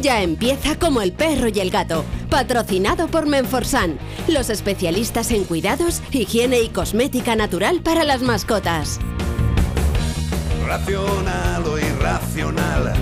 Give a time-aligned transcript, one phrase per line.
[0.00, 3.98] Ya empieza como el perro y el gato, patrocinado por Menforsan,
[4.28, 8.98] los especialistas en cuidados, higiene y cosmética natural para las mascotas.
[10.66, 12.94] Racional o irracional.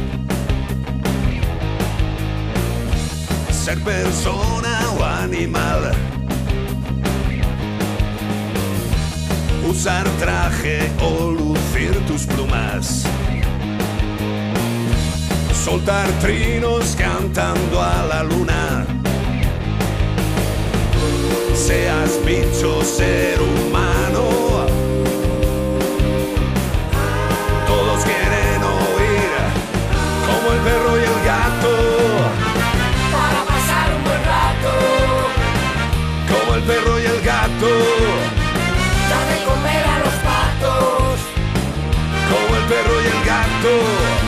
[3.53, 5.93] Ser persona o animal.
[9.71, 13.05] Usar traje o lucir tus plumas.
[15.69, 18.87] Soltar trinos cantando a la luna.
[21.55, 24.65] Seas bicho, ser humano.
[27.67, 29.31] Todos quieren oír
[30.27, 31.75] como el perro y el gato.
[33.13, 34.73] Para pasar un buen rato,
[36.33, 37.69] Como el perro y el gato.
[39.11, 41.19] dar de comer a los patos.
[42.31, 44.28] Como el perro y el gato.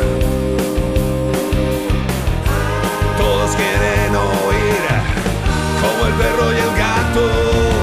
[3.55, 4.81] Quieren oír
[5.81, 7.81] como el perro y el gato.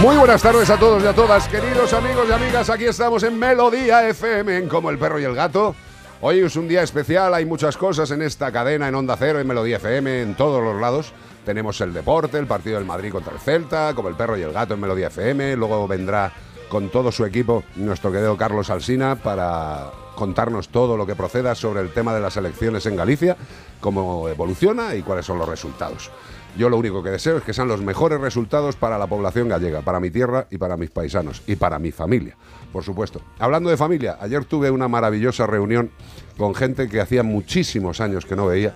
[0.00, 2.70] Muy buenas tardes a todos y a todas, queridos amigos y amigas.
[2.70, 5.76] Aquí estamos en Melodía FM, en Como el Perro y el Gato.
[6.20, 9.46] Hoy es un día especial, hay muchas cosas en esta cadena, en Onda Cero, en
[9.46, 11.12] Melodía FM, en todos los lados.
[11.44, 14.52] Tenemos el deporte, el partido del Madrid contra el Celta, como el perro y el
[14.52, 15.56] gato en Melodía FM.
[15.56, 16.32] Luego vendrá
[16.68, 21.80] con todo su equipo nuestro querido Carlos Alsina para contarnos todo lo que proceda sobre
[21.80, 23.36] el tema de las elecciones en Galicia,
[23.80, 26.10] cómo evoluciona y cuáles son los resultados.
[26.56, 29.80] Yo lo único que deseo es que sean los mejores resultados para la población gallega,
[29.80, 32.36] para mi tierra y para mis paisanos y para mi familia,
[32.72, 33.22] por supuesto.
[33.38, 35.90] Hablando de familia, ayer tuve una maravillosa reunión
[36.36, 38.74] con gente que hacía muchísimos años que no veía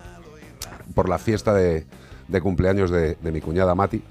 [0.94, 1.84] por la fiesta de,
[2.42, 4.02] cumpleaños de, de mi cuñada Mati.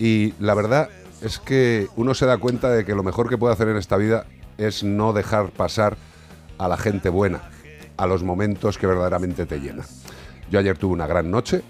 [0.00, 0.88] Y la verdad
[1.22, 3.96] es que uno se da cuenta de que lo mejor que puede hacer en esta
[3.96, 4.26] vida
[4.58, 5.96] es no dejar pasar
[6.58, 7.40] a la gente buena,
[7.96, 9.86] a los momentos que verdaderamente te llenan.
[10.50, 11.62] Yo ayer tuve una gran noche,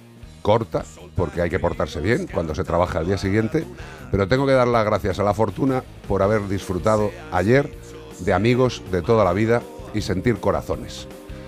[0.42, 0.84] corta,
[1.16, 3.64] porque hay que portarse bien cuando se trabaja al día siguiente,
[4.10, 7.70] pero tengo que dar las gracias a la fortuna por haber disfrutado ayer
[8.20, 9.62] de amigos de toda la vida
[9.94, 11.06] y sentir corazones.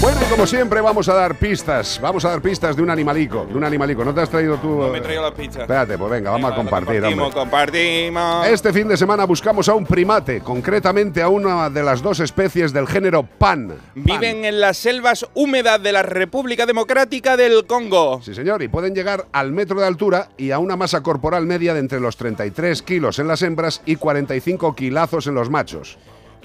[0.06, 3.44] Bueno, y como siempre vamos a dar pistas, vamos a dar pistas de un animalico,
[3.48, 4.06] de un animalico.
[4.06, 4.68] ¿No te has traído tú?
[4.80, 5.64] No me traigo las pizzas.
[5.64, 7.40] Espérate, pues venga, vamos a compartir, Compartimos, hombre.
[7.42, 8.48] compartimos.
[8.48, 12.72] Este fin de semana buscamos a un primate, concretamente a una de las dos especies
[12.72, 13.70] del género pan.
[13.70, 13.78] Pan.
[13.96, 18.22] Viven en las selvas húmedas de la República Democrática del Congo.
[18.22, 21.74] Sí, señor, y pueden llegar al metro de altura y a una masa corporal media
[21.74, 25.98] de entre los 33 kilos en las hembras y 45 kilazos en los machos.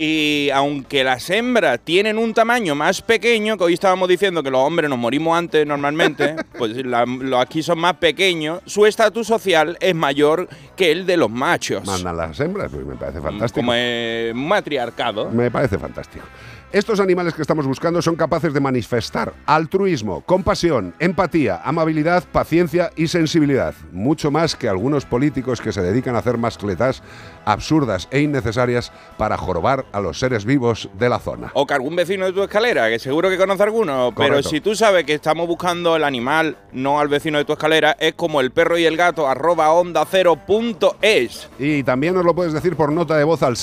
[0.03, 4.61] Y aunque las hembras tienen un tamaño más pequeño, que hoy estábamos diciendo que los
[4.63, 9.77] hombres nos morimos antes normalmente, pues la- los aquí son más pequeños, su estatus social
[9.79, 11.85] es mayor que el de los machos.
[11.85, 13.61] Mandan las hembras, pues me parece fantástico.
[13.61, 15.29] Como es matriarcado.
[15.31, 16.25] Me parece fantástico.
[16.73, 23.09] Estos animales que estamos buscando son capaces de manifestar altruismo, compasión, empatía, amabilidad, paciencia y
[23.09, 23.75] sensibilidad.
[23.91, 27.03] Mucho más que algunos políticos que se dedican a hacer mascletas
[27.45, 31.51] absurdas e innecesarias para jorobar a los seres vivos de la zona.
[31.55, 34.51] O que algún vecino de tu escalera, que seguro que conoce alguno, pero Correcto.
[34.51, 38.15] si tú sabes que estamos buscando el animal, no al vecino de tu escalera, es
[38.15, 41.49] como el perro y el gato arroba onda cero punto es.
[41.59, 43.57] Y también nos lo puedes decir por nota de voz al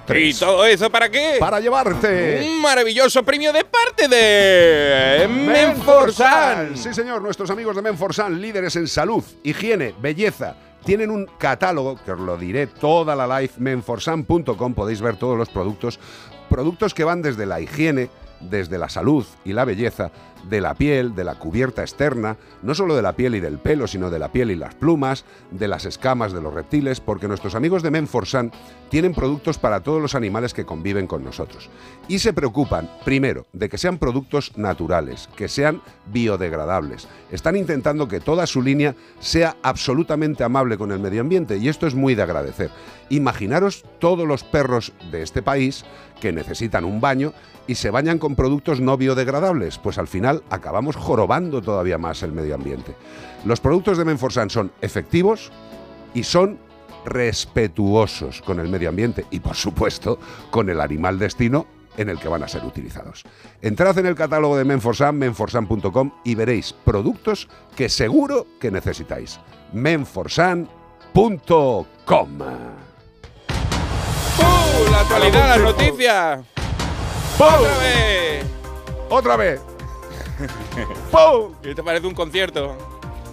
[0.00, 0.28] 608-354-383.
[0.28, 1.36] ¿Y todo eso para qué?
[1.38, 2.46] Para llevarte...
[2.48, 6.76] Un maravilloso premio de parte de Menforsan.
[6.76, 10.56] Sí, señor, nuestros amigos de Menforsan, líderes en salud, higiene, belleza.
[10.84, 15.48] Tienen un catálogo, que os lo diré toda la live, menforsan.com, podéis ver todos los
[15.48, 15.98] productos.
[16.50, 18.10] Productos que van desde la higiene,
[18.40, 20.10] desde la salud y la belleza,
[20.48, 23.86] de la piel, de la cubierta externa, no solo de la piel y del pelo,
[23.86, 27.54] sino de la piel y las plumas, de las escamas de los reptiles, porque nuestros
[27.54, 28.52] amigos de Menforsan
[28.90, 31.70] tienen productos para todos los animales que conviven con nosotros.
[32.08, 37.08] Y se preocupan, primero, de que sean productos naturales, que sean biodegradables.
[37.30, 41.86] Están intentando que toda su línea sea absolutamente amable con el medio ambiente y esto
[41.86, 42.70] es muy de agradecer.
[43.08, 45.84] Imaginaros todos los perros de este país
[46.20, 47.32] que necesitan un baño
[47.66, 52.32] y se bañan con productos no biodegradables, pues al final acabamos jorobando todavía más el
[52.32, 52.94] medio ambiente.
[53.44, 55.52] Los productos de Menforsan son efectivos
[56.14, 56.58] y son
[57.04, 60.18] respetuosos con el medio ambiente y por supuesto
[60.50, 61.66] con el animal destino
[61.96, 63.22] en el que van a ser utilizados.
[63.62, 69.38] Entrad en el catálogo de Menforsan, menforsan.com y veréis productos que seguro que necesitáis.
[69.72, 70.68] menforsan.com.
[74.38, 74.90] ¡Uh!
[74.90, 76.40] La actualidad, las noticias.
[77.38, 78.46] ¡Otra vez!
[79.08, 79.73] ¡Otra vez!
[81.10, 81.54] ¡Pum!
[81.62, 82.76] ¿Qué te parece un concierto?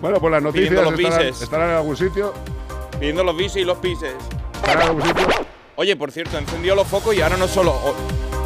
[0.01, 1.41] Bueno, pues las noticias Pidiendo los estarán, bises.
[1.41, 2.33] estarán en algún sitio.
[2.99, 4.13] Pidiendo los bises y los pises.
[4.55, 5.27] Estarán en algún sitio.
[5.75, 7.73] Oye, por cierto, encendió los focos y ahora no solo.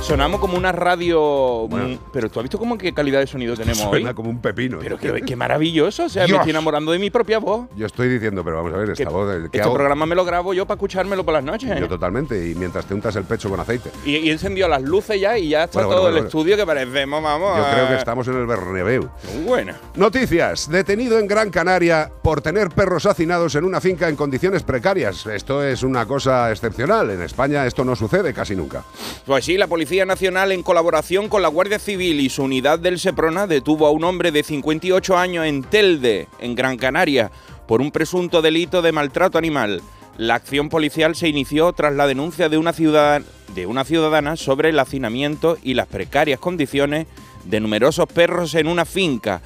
[0.01, 1.67] Sonamos como una radio.
[1.67, 1.87] Bueno.
[1.89, 4.15] mm, pero tú has visto cómo qué calidad de sonido tenemos Suena hoy.
[4.15, 4.77] como un pepino.
[4.79, 6.05] Pero qué, qué maravilloso.
[6.05, 6.31] O sea, Dios.
[6.37, 7.67] me estoy enamorando de mi propia voz.
[7.75, 9.31] Yo estoy diciendo, pero vamos a ver, Que esta voz.
[9.39, 9.73] ¿qué este hago?
[9.73, 11.71] programa me lo grabo yo para escuchármelo por las noches.
[11.71, 11.77] ¿eh?
[11.79, 13.89] Yo totalmente, y mientras te untas el pecho con aceite.
[14.05, 16.27] Y, y encendió las luces ya y ya está Bueno, todo bueno, el bueno.
[16.27, 17.57] estudio que parecemos, vamos.
[17.57, 19.09] Yo creo que estamos en el Bernabéu.
[19.45, 19.75] Buena.
[19.95, 20.69] Noticias.
[20.69, 25.25] Detenido en Gran Canaria por tener perros hacinados en una finca en condiciones precarias.
[25.25, 27.09] Esto es una cosa excepcional.
[27.09, 28.83] En España esto no sucede casi nunca.
[29.25, 32.99] Pues sí, la Policía Nacional, en colaboración con la Guardia Civil y su unidad del
[32.99, 37.31] Seprona, detuvo a un hombre de 58 años en Telde, en Gran Canaria,
[37.67, 39.81] por un presunto delito de maltrato animal.
[40.17, 44.79] La acción policial se inició tras la denuncia de una, de una ciudadana sobre el
[44.79, 47.07] hacinamiento y las precarias condiciones
[47.45, 49.41] de numerosos perros en una finca.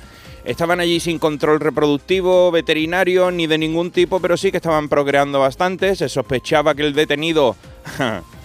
[0.45, 5.39] Estaban allí sin control reproductivo, veterinario, ni de ningún tipo, pero sí que estaban procreando
[5.39, 5.95] bastante.
[5.95, 7.55] Se sospechaba que el detenido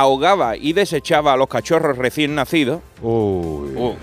[0.00, 2.80] ahogaba y desechaba a los cachorros recién nacidos.
[3.02, 3.94] Uy, Uh,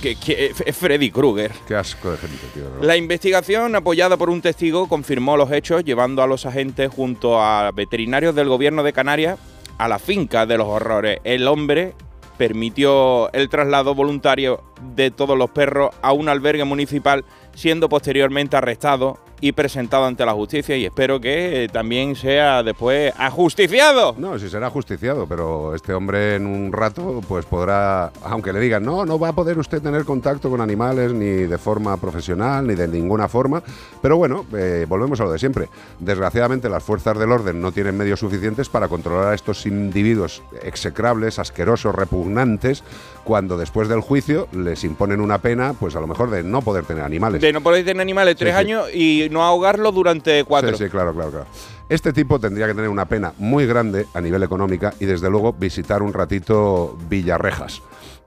[0.00, 1.52] que, que- es Freddy Krueger.
[1.68, 2.64] qué asco de gente, tío.
[2.78, 2.82] ¿no?
[2.84, 7.70] La investigación, apoyada por un testigo, confirmó los hechos, llevando a los agentes junto a
[7.72, 9.38] veterinarios del gobierno de Canarias
[9.78, 11.20] a la finca de los horrores.
[11.24, 11.92] El hombre
[12.36, 14.62] permitió el traslado voluntario
[14.96, 17.24] de todos los perros a un albergue municipal,
[17.54, 23.12] siendo posteriormente arrestado y presentado ante la justicia y espero que eh, también sea después
[23.18, 24.14] ajusticiado.
[24.16, 28.84] No, si será justiciado, pero este hombre en un rato pues podrá, aunque le digan,
[28.84, 32.76] no, no va a poder usted tener contacto con animales ni de forma profesional ni
[32.76, 33.64] de ninguna forma,
[34.00, 35.68] pero bueno, eh, volvemos a lo de siempre.
[35.98, 41.40] Desgraciadamente las fuerzas del orden no tienen medios suficientes para controlar a estos individuos execrables,
[41.40, 42.84] asquerosos, repugnantes,
[43.24, 46.84] cuando después del juicio les imponen una pena, pues a lo mejor de no poder
[46.84, 47.40] tener animales.
[47.40, 48.58] De no poder tener animales tres sí.
[48.60, 50.76] años y no ahogarlos durante cuatro.
[50.76, 51.46] Sí, sí, claro, claro, claro.
[51.88, 55.52] Este tipo tendría que tener una pena muy grande a nivel económica y desde luego
[55.52, 57.82] visitar un ratito Villarrejas.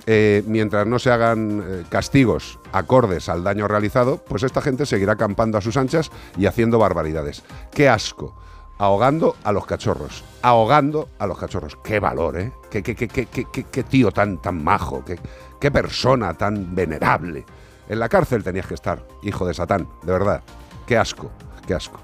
[0.08, 5.14] Eh, mientras no se hagan eh, castigos acordes al daño realizado, pues esta gente seguirá
[5.14, 7.44] acampando a sus anchas y haciendo barbaridades.
[7.72, 8.36] ¡Qué asco!
[8.77, 10.24] Ahogando a los cachorros.
[10.41, 11.77] Ahogando a los cachorros.
[11.84, 12.51] ¡Qué valor, eh!
[12.70, 15.03] ¡Qué, qué, qué, qué, tío tan, tan majo!
[15.05, 15.17] Qué,
[15.60, 17.46] ¡Qué persona tan venerable!
[17.88, 20.44] En la cárcel tenías que estar, hijo de Satán, de verdad.
[20.86, 21.32] ¡Qué asco!
[21.65, 22.00] ¡Qué asco!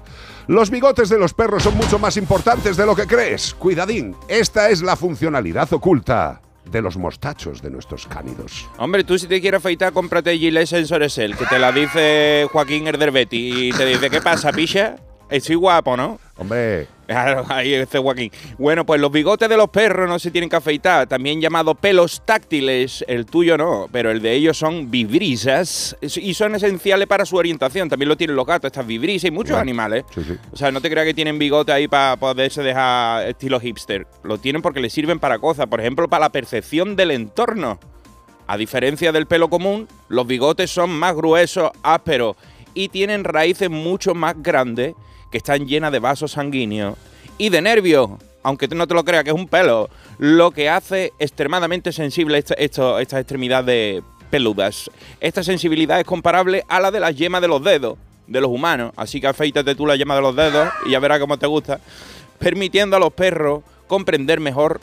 [0.46, 3.54] Los bigotes de los perros son mucho más importantes de lo que crees.
[3.54, 8.68] Cuidadín, esta es la funcionalidad oculta de los mostachos de nuestros cánidos.
[8.78, 12.86] Hombre, tú si te quieres afeitar, cómprate Gillette Sensor Excel, que te la dice Joaquín
[12.86, 14.96] Herderbetti y te dice, ¿qué pasa, picha?
[15.32, 16.18] Estoy guapo, ¿no?
[16.36, 16.86] Hombre,
[17.48, 18.30] ahí este Joaquín.
[18.58, 22.22] Bueno, pues los bigotes de los perros no se tienen que afeitar, también llamados pelos
[22.24, 23.04] táctiles.
[23.08, 27.88] El tuyo no, pero el de ellos son vibrisas y son esenciales para su orientación.
[27.88, 30.04] También lo tienen los gatos, estas vibrisas y muchos animales.
[30.14, 30.34] sí, sí.
[30.52, 34.06] O sea, no te creas que tienen bigote ahí para poderse dejar estilo hipster.
[34.22, 35.66] Lo tienen porque les sirven para cosas.
[35.66, 37.78] Por ejemplo, para la percepción del entorno.
[38.46, 42.36] A diferencia del pelo común, los bigotes son más gruesos, ásperos
[42.74, 44.94] y tienen raíces mucho más grandes
[45.32, 46.96] que están llenas de vasos sanguíneos
[47.38, 48.10] y de nervios,
[48.44, 52.38] aunque tú no te lo creas que es un pelo, lo que hace extremadamente sensible
[52.38, 54.90] estas extremidades peludas.
[55.20, 57.98] Esta sensibilidad es comparable a la de las yemas de los dedos
[58.28, 61.18] de los humanos, así que afeítate tú la yema de los dedos y ya verás
[61.18, 61.80] cómo te gusta,
[62.38, 64.80] permitiendo a los perros comprender mejor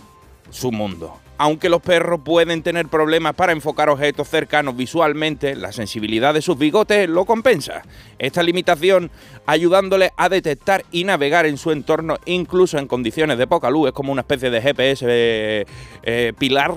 [0.50, 1.18] su mundo.
[1.42, 6.58] Aunque los perros pueden tener problemas para enfocar objetos cercanos visualmente, la sensibilidad de sus
[6.58, 7.82] bigotes lo compensa.
[8.18, 9.10] Esta limitación,
[9.46, 13.94] ayudándoles a detectar y navegar en su entorno, incluso en condiciones de poca luz, es
[13.94, 15.66] como una especie de GPS eh,
[16.04, 16.76] eh, pilar.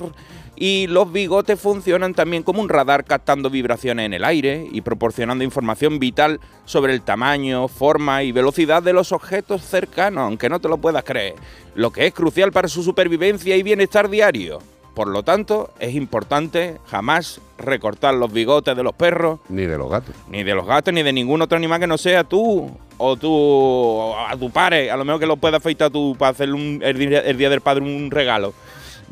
[0.55, 5.43] Y los bigotes funcionan también como un radar captando vibraciones en el aire y proporcionando
[5.45, 10.69] información vital sobre el tamaño, forma y velocidad de los objetos cercanos, aunque no te
[10.69, 11.35] lo puedas creer,
[11.75, 14.59] lo que es crucial para su supervivencia y bienestar diario.
[14.95, 19.91] Por lo tanto, es importante jamás recortar los bigotes de los perros, Ni de los
[19.91, 20.15] gatos.
[20.29, 23.33] ni de los gatos, ni de ningún otro animal que no sea tú o tú
[23.33, 24.91] o a tu padre.
[24.91, 27.83] A lo mejor que lo puedas afeitar tú para hacerle un- el Día del Padre
[27.85, 28.53] un regalo.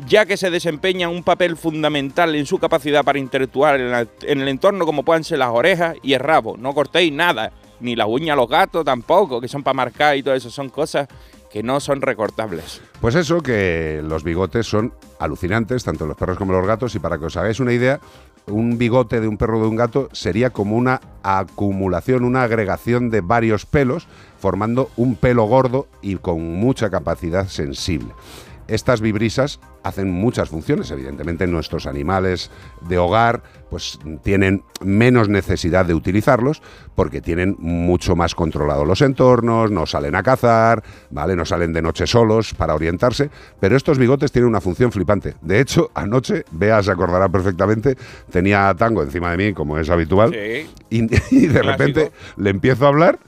[0.06, 4.40] Ya que se desempeña un papel fundamental en su capacidad para interactuar en, la- en
[4.40, 6.56] el entorno, como puedan ser las orejas y el rabo.
[6.56, 10.22] No cortéis nada, ni las uñas a los gatos tampoco, que son para marcar y
[10.22, 10.50] todo eso.
[10.50, 11.08] Son cosas
[11.50, 12.80] que no son recortables.
[13.00, 17.18] Pues eso, que los bigotes son alucinantes, tanto los perros como los gatos, y para
[17.18, 17.98] que os hagáis una idea,
[18.46, 23.10] un bigote de un perro o de un gato sería como una acumulación, una agregación
[23.10, 24.06] de varios pelos,
[24.38, 28.12] formando un pelo gordo y con mucha capacidad sensible.
[28.70, 32.50] Estas vibrisas hacen muchas funciones, evidentemente nuestros animales
[32.88, 36.60] de hogar pues tienen menos necesidad de utilizarlos
[36.94, 41.36] porque tienen mucho más controlados los entornos, no salen a cazar, ¿vale?
[41.36, 45.34] No salen de noche solos para orientarse, pero estos bigotes tienen una función flipante.
[45.40, 47.96] De hecho, anoche, Bea se acordará perfectamente,
[48.30, 50.68] tenía a Tango encima de mí, como es habitual, Sí.
[50.90, 51.04] y,
[51.36, 53.18] y de repente le empiezo a hablar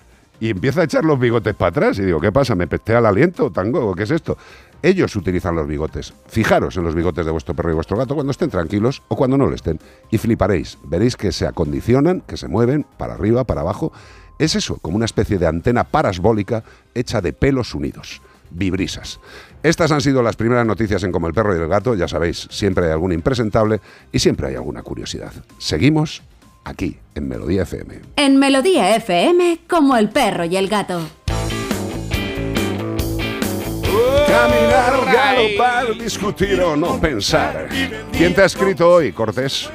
[0.40, 1.98] y empieza a echar los bigotes para atrás.
[2.00, 2.56] Y digo, ¿qué pasa?
[2.56, 3.86] ¿Me pestea el aliento, tango?
[3.88, 4.36] ¿O qué es esto?
[4.82, 6.12] Ellos utilizan los bigotes.
[6.26, 9.38] Fijaros en los bigotes de vuestro perro y vuestro gato cuando estén tranquilos o cuando
[9.38, 9.78] no lo estén.
[10.10, 10.76] Y fliparéis.
[10.82, 13.92] Veréis que se acondicionan, que se mueven para arriba, para abajo.
[14.38, 18.20] Es eso, como una especie de antena parasbólica hecha de pelos unidos.
[18.50, 19.20] Vibrisas.
[19.62, 21.94] Estas han sido las primeras noticias en Como el perro y el gato.
[21.94, 25.32] Ya sabéis, siempre hay algún impresentable y siempre hay alguna curiosidad.
[25.58, 26.22] Seguimos
[26.64, 28.00] aquí, en Melodía FM.
[28.16, 31.00] En Melodía FM, como el perro y el gato.
[34.36, 37.68] Caminar, galopar, discutir o no pensar.
[38.10, 39.68] ¿Quién te ha escrito hoy, Cortés?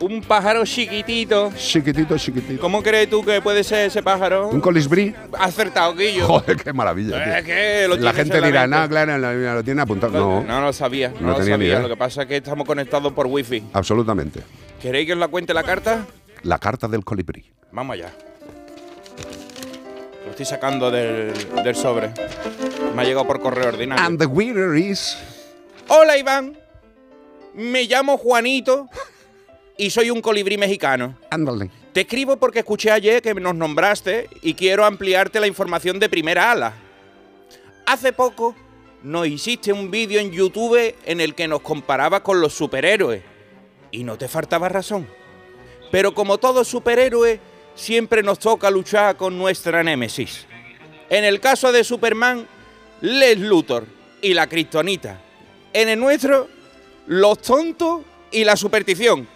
[0.00, 1.52] Un pájaro chiquitito.
[1.54, 2.62] Chiquitito, chiquitito.
[2.62, 4.48] ¿Cómo crees tú que puede ser ese pájaro?
[4.48, 5.14] ¿Un colisbrí?
[5.38, 6.26] Acertado, Guillo.
[6.26, 7.22] Joder, qué maravilla.
[7.22, 7.34] tío.
[7.34, 10.12] Es que lo La gente dirá, no, claro, lo, lo tiene apuntado.
[10.18, 11.68] No, No lo sabía, no, lo tenía ni sabía.
[11.68, 11.80] idea.
[11.80, 13.62] Lo que pasa es que estamos conectados por wifi.
[13.74, 14.40] absolutamente.
[14.80, 16.06] ¿Queréis que os la cuente la carta?
[16.42, 17.44] La carta del colibrí.
[17.70, 18.12] Vamos allá.
[20.34, 22.12] Estoy sacando del, del sobre.
[22.92, 24.04] Me ha llegado por correo ordinario.
[24.04, 25.16] And the winner is...
[25.86, 26.58] Hola Iván,
[27.54, 28.88] me llamo Juanito
[29.76, 31.16] y soy un colibrí mexicano.
[31.30, 31.70] Ándale.
[31.92, 36.50] Te escribo porque escuché ayer que nos nombraste y quiero ampliarte la información de primera
[36.50, 36.72] ala.
[37.86, 38.56] Hace poco
[39.04, 43.22] nos hiciste un vídeo en YouTube en el que nos comparabas con los superhéroes
[43.92, 45.06] y no te faltaba razón.
[45.92, 47.38] Pero como todo superhéroe,
[47.74, 50.46] siempre nos toca luchar con nuestra némesis.
[51.10, 52.46] En el caso de Superman,
[53.00, 53.86] Les Luthor
[54.22, 55.20] y la Kryptonita.
[55.72, 56.48] En el nuestro,
[57.06, 59.28] los tontos y la superstición.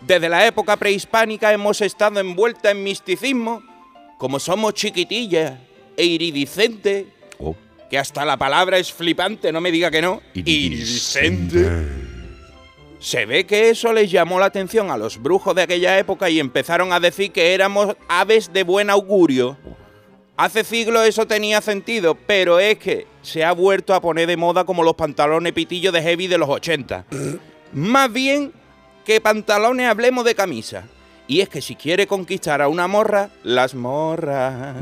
[0.00, 3.62] Desde la época prehispánica hemos estado envueltas en misticismo,
[4.18, 5.58] como somos chiquitillas
[5.96, 7.06] e iridiscentes,
[7.38, 7.56] Oh.
[7.90, 10.22] que hasta la palabra es flipante, no me diga que no.
[10.34, 12.11] Iridiscente.
[13.02, 16.38] Se ve que eso les llamó la atención a los brujos de aquella época y
[16.38, 19.58] empezaron a decir que éramos aves de buen augurio.
[20.36, 24.62] Hace siglos eso tenía sentido, pero es que se ha vuelto a poner de moda
[24.62, 27.06] como los pantalones pitillos de heavy de los 80.
[27.72, 28.52] Más bien
[29.04, 30.84] que pantalones hablemos de camisa.
[31.26, 34.76] Y es que si quiere conquistar a una morra, las morras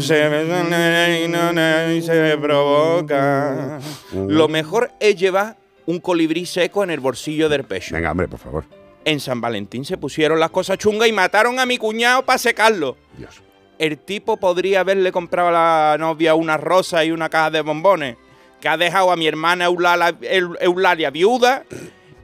[0.00, 3.80] se besan y se provoca.
[4.12, 5.56] Lo mejor es llevar
[5.86, 7.94] un colibrí seco en el bolsillo del pecho.
[7.94, 8.64] Venga, hombre, por favor.
[9.04, 12.96] En San Valentín se pusieron las cosas chungas y mataron a mi cuñado para secarlo.
[13.16, 13.40] Dios.
[13.78, 15.52] El tipo podría haberle comprado a
[15.92, 18.16] la novia una rosa y una caja de bombones,
[18.60, 21.64] que ha dejado a mi hermana Eulalia, Eu- Eulalia viuda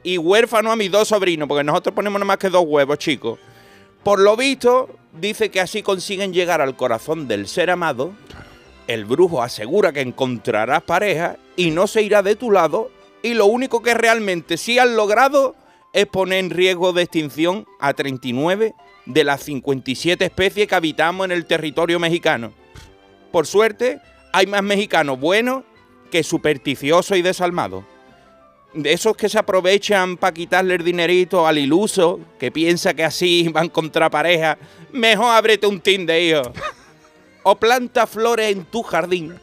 [0.03, 3.39] y huérfano a mis dos sobrinos, porque nosotros ponemos nada más que dos huevos, chicos.
[4.03, 8.13] Por lo visto, dice que así consiguen llegar al corazón del ser amado.
[8.89, 12.91] El brujo asegura que encontrarás pareja y no se irá de tu lado.
[13.23, 15.55] Y lo único que realmente sí han logrado
[15.93, 18.75] es poner en riesgo de extinción a 39
[19.07, 22.53] de las 57 especies que habitamos en el territorio mexicano.
[23.31, 24.01] Por suerte,
[24.33, 25.65] hay más mexicanos buenos
[26.11, 27.85] que supersticiosos y desalmados.
[28.75, 33.49] De esos que se aprovechan para quitarle el dinerito al iluso, que piensa que así
[33.49, 34.57] van contra pareja,
[34.93, 36.53] mejor ábrete un Tinder, hijo.
[37.43, 39.35] O planta flores en tu jardín.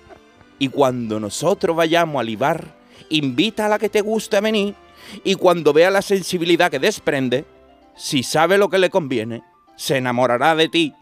[0.58, 2.79] Y cuando nosotros vayamos al Ibar,
[3.10, 4.76] invita a la que te guste venir.
[5.24, 7.46] Y cuando vea la sensibilidad que desprende,
[7.96, 9.44] si sabe lo que le conviene,
[9.76, 10.94] se enamorará de ti.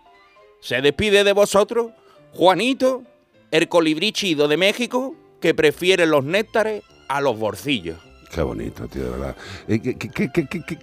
[0.61, 1.91] Se despide de vosotros,
[2.33, 3.03] Juanito,
[3.51, 7.99] el colibrí chido de México, que prefiere los néctares a los bolsillos.
[8.33, 9.35] Qué bonito, tío, de verdad.
[9.67, 10.79] Eh, ¿Qué, qué, qué,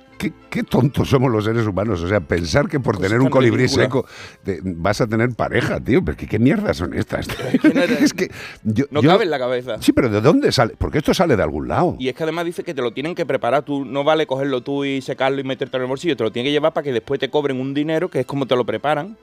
[0.50, 2.02] qué, tontos somos los seres humanos.
[2.02, 3.84] O sea, pensar que por tener un colibrí ridícula.
[3.84, 4.06] seco
[4.42, 6.04] te- vas a tener pareja, tío.
[6.04, 7.26] Pero ¿qué, qué mierdas son estas?
[8.00, 8.30] es que
[8.62, 9.76] yo, No yo- cabe en la cabeza.
[9.80, 10.74] Sí, pero ¿de dónde sale?
[10.78, 11.96] Porque esto sale de algún lado.
[11.98, 13.84] Y es que además dice que te lo tienen que preparar tú.
[13.84, 16.16] No vale cogerlo tú y secarlo y meterte en el bolsillo.
[16.16, 18.46] Te lo tienen que llevar para que después te cobren un dinero, que es como
[18.46, 19.16] te lo preparan.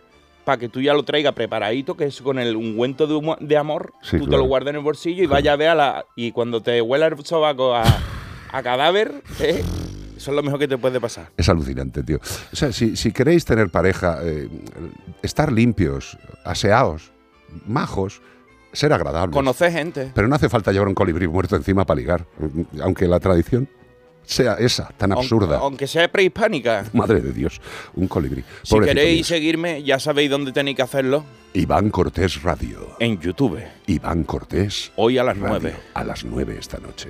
[0.43, 3.57] Para que tú ya lo traigas preparadito, que es con el ungüento de, humo- de
[3.57, 3.93] amor.
[4.01, 6.05] Sí, tú te lo guardas en el bolsillo y vaya a ver a la.
[6.15, 7.83] Y cuando te huela el sobaco a,
[8.51, 9.63] a cadáver, ¿eh?
[10.21, 11.31] Eso es lo mejor que te puede pasar.
[11.35, 12.19] Es alucinante, tío.
[12.53, 14.47] O sea, si, si queréis tener pareja, eh,
[15.23, 17.11] estar limpios, aseados,
[17.65, 18.21] majos,
[18.71, 19.33] ser agradables.
[19.33, 20.11] Conocer gente.
[20.13, 22.27] Pero no hace falta llevar un colibrí muerto encima para ligar,
[22.81, 23.67] aunque la tradición
[24.23, 25.55] sea esa, tan absurda.
[25.55, 26.85] Aunque, aunque sea prehispánica.
[26.93, 27.59] Madre de Dios,
[27.95, 28.43] un colibrí.
[28.61, 29.25] Si queréis mío.
[29.25, 31.25] seguirme, ya sabéis dónde tenéis que hacerlo.
[31.53, 32.95] Iván Cortés Radio.
[32.99, 33.59] En YouTube.
[33.87, 34.91] Iván Cortés.
[34.97, 35.75] Hoy a las 9.
[35.95, 37.09] A las 9 esta noche.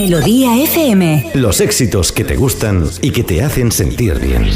[0.00, 1.32] Melodía FM.
[1.34, 4.48] Los éxitos que te gustan y que te hacen sentir bien.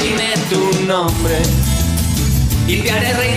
[0.00, 1.42] Dime tu nombre
[2.68, 3.31] y te haré reina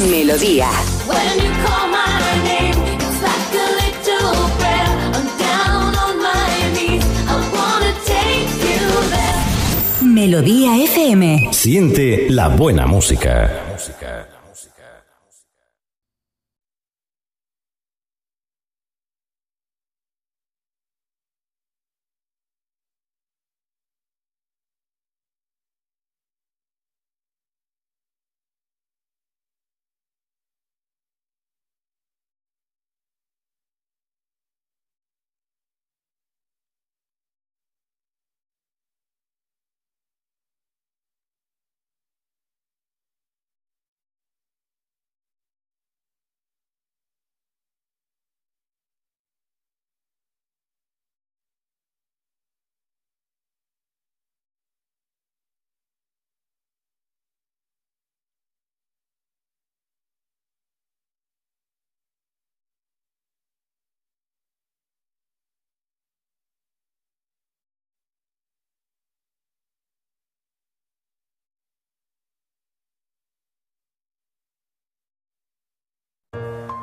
[0.00, 0.90] there.
[10.20, 11.48] Melodía FM.
[11.52, 13.69] Siente la buena música.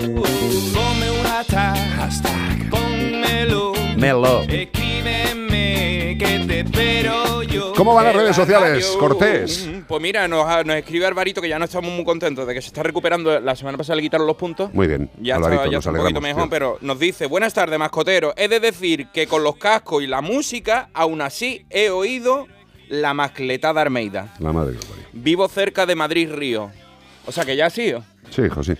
[0.00, 2.70] Ponme un hashtag.
[2.70, 3.72] Pónmelo.
[3.98, 4.42] Melo.
[4.48, 7.74] Escríbeme que te espero yo.
[7.76, 8.98] ¿Cómo van las redes sociales, radio.
[8.98, 9.68] Cortés?
[9.86, 12.68] Pues mira, nos, nos escribe Alvarito que ya no estamos muy contentos de que se
[12.68, 13.38] está recuperando.
[13.40, 14.72] La semana pasada le quitaron los puntos.
[14.72, 16.50] Muy bien, Ya Alvarito, está, ya nos está un poquito mejor, tío.
[16.50, 18.32] pero nos dice, buenas tardes, mascotero.
[18.38, 22.46] He de decir que con los cascos y la música, aún así he oído
[22.88, 24.32] la mascletada Armeida.
[24.38, 24.86] La madre que.
[25.12, 26.70] Vivo cerca de Madrid Río.
[27.26, 28.02] O sea que ya ha sido.
[28.30, 28.72] Sí, hijo, sí.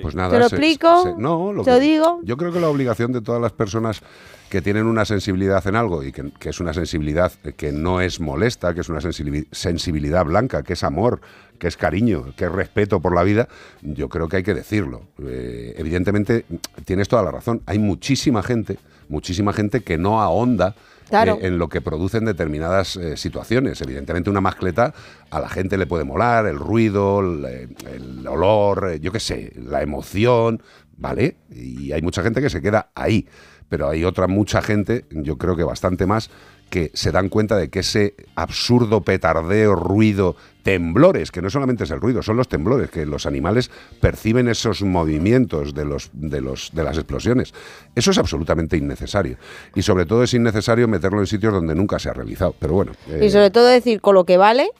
[0.00, 1.02] Pues nada, ¿Te lo se- explico?
[1.02, 2.20] se- no, lo ¿Te que- lo digo?
[2.24, 4.00] Yo creo que la obligación de todas las personas
[4.48, 8.20] que tienen una sensibilidad en algo y que, que es una sensibilidad que no es
[8.20, 11.20] molesta, que es una sensibil- sensibilidad blanca, que es amor,
[11.58, 13.48] que es cariño, que es respeto por la vida,
[13.82, 15.02] yo creo que hay que decirlo.
[15.24, 16.44] Eh, evidentemente,
[16.84, 17.62] tienes toda la razón.
[17.66, 18.78] Hay muchísima gente,
[19.08, 20.74] muchísima gente que no ahonda
[21.12, 23.80] Eh, en lo que producen determinadas eh, situaciones.
[23.82, 24.94] Evidentemente una mascleta
[25.30, 27.44] a la gente le puede molar, el ruido, el,
[27.86, 30.62] el olor, eh, yo qué sé, la emoción,
[30.96, 31.36] ¿vale?
[31.50, 33.26] Y hay mucha gente que se queda ahí,
[33.68, 36.30] pero hay otra mucha gente, yo creo que bastante más,
[36.72, 41.90] que se dan cuenta de que ese absurdo petardeo, ruido, temblores, que no solamente es
[41.90, 46.70] el ruido, son los temblores, que los animales perciben esos movimientos de, los, de, los,
[46.72, 47.52] de las explosiones.
[47.94, 49.36] Eso es absolutamente innecesario.
[49.74, 52.54] Y sobre todo es innecesario meterlo en sitios donde nunca se ha realizado.
[52.58, 52.92] Pero bueno.
[53.10, 54.70] eh, Y sobre todo decir, con lo que vale,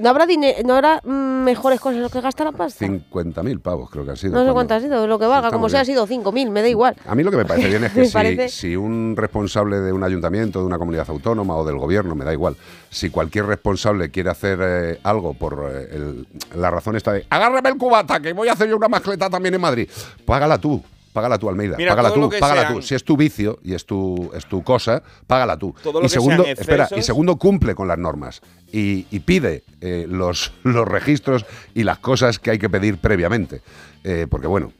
[0.00, 0.26] ¿no habrá,
[0.64, 2.86] no habrá mm, mejores cosas lo que gasta la pasta?
[2.86, 4.34] 50.000 pavos creo que ha sido.
[4.34, 6.68] No sé cuánto ha sido, lo que valga, como sea, ha sido 5.000, me da
[6.68, 6.96] igual.
[7.06, 9.80] A mí lo que me parece bien es que Me si, parece- si un responsable
[9.80, 12.56] de un ayuntamiento, de una comunidad autónoma o del gobierno, me da igual,
[12.90, 16.26] si cualquier responsable quiere hacer eh, algo por eh, el-
[16.56, 19.54] la razón esta de agárrame el cubata, que voy a hacer yo una mascleta también
[19.54, 19.88] en Madrid,
[20.24, 20.82] págala tú.
[21.12, 21.76] Págala tú, Almeida.
[21.76, 22.82] Mira, págala tú, págala sean- tú.
[22.82, 25.74] Si es tu vicio y es tu, es tu cosa, págala tú.
[25.82, 28.40] Todo lo y que segundo, sean espera, y segundo, cumple con las normas.
[28.72, 33.62] Y, y pide eh, los, los registros y las cosas que hay que pedir previamente.
[34.04, 34.72] Eh, porque bueno,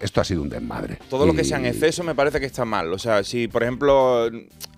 [0.00, 0.98] esto ha sido un desmadre.
[1.08, 2.92] Todo lo que sea en exceso me parece que está mal.
[2.92, 4.28] O sea, si por ejemplo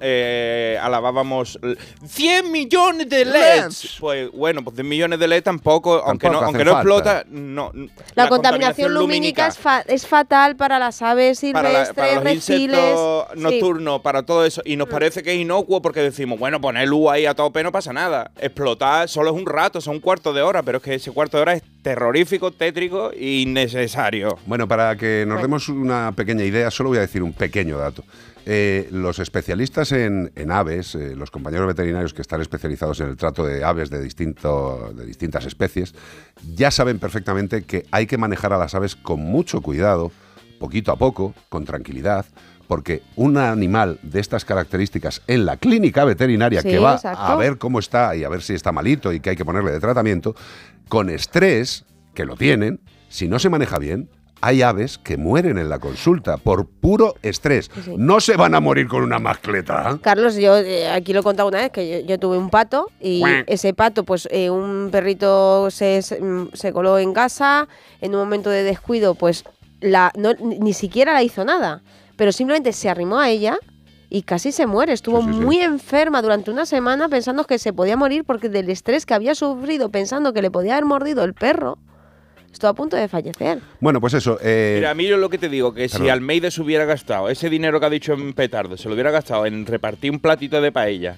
[0.01, 6.03] eh, alabábamos l- 100 millones de LEDs, pues bueno, pues 100 millones de LEDs tampoco,
[6.05, 7.73] aunque no, aunque no explota, no.
[8.15, 12.25] La, contaminación lumínica es, fa- es fatal para las aves para, la- silvestres, para los
[12.25, 12.45] reptiles.
[12.79, 13.41] insectos Sí.
[13.41, 14.63] nocturnos, para todo eso.
[14.65, 17.73] Y nos parece que es inocuo porque decimos, bueno, poner luz ahí a tope no
[17.73, 18.31] pasa nada.
[18.41, 21.37] Explotar solo es un rato, son un cuarto de hora, pero es que ese cuarto
[21.39, 24.39] de hora es terrorífico, tétrico e innecesario.
[24.47, 28.05] Bueno, para que nos demos una pequeña idea, solo voy a decir un pequeño dato.
[28.47, 33.17] Eh, los especialistas en, en aves, eh, los compañeros veterinarios que están especializados en el
[33.17, 35.95] trato de aves de, distinto, de distintas especies,
[36.55, 40.11] ya saben perfectamente que hay que manejar a las aves con mucho cuidado,
[40.59, 42.25] poquito a poco, con tranquilidad,
[42.69, 47.21] porque un animal de estas características en la clínica veterinaria Sí, que va exacto.
[47.21, 49.73] a ver cómo está y a ver si está malito y que hay que ponerle
[49.73, 50.35] de tratamiento,
[50.89, 54.09] con estrés, que lo tienen, si no se maneja bien,
[54.41, 57.71] hay aves que mueren en la consulta por puro estrés.
[57.85, 57.95] Sí.
[57.97, 59.99] No se van a morir con una mascleta.
[60.03, 62.91] Carlos, yo eh, aquí lo he contado una vez que yo, yo tuve un pato
[63.01, 67.69] y ese pato, pues eh, un perrito se, se, mm, se coló en casa,
[68.01, 69.45] en un momento de descuido, pues
[69.81, 71.83] la, no, ni siquiera la hizo nada,
[72.17, 73.59] pero simplemente se arrimó a ella
[74.11, 74.93] y casi se muere.
[74.93, 75.41] Estuvo Sí, sí, sí.
[75.41, 79.35] muy enferma durante una semana pensando que se podía morir porque del estrés que había
[79.35, 81.79] sufrido pensando que le podía haber mordido el perro,
[82.59, 83.61] estuvo a punto de fallecer.
[83.81, 84.39] Bueno, pues eso.
[84.43, 86.09] eh, Mira, a mí yo lo que te digo, que si.
[86.09, 89.47] Almeida se hubiera gastado ese dinero que ha dicho en Petardo, se lo hubiera gastado
[89.47, 91.17] en repartir un platito de paella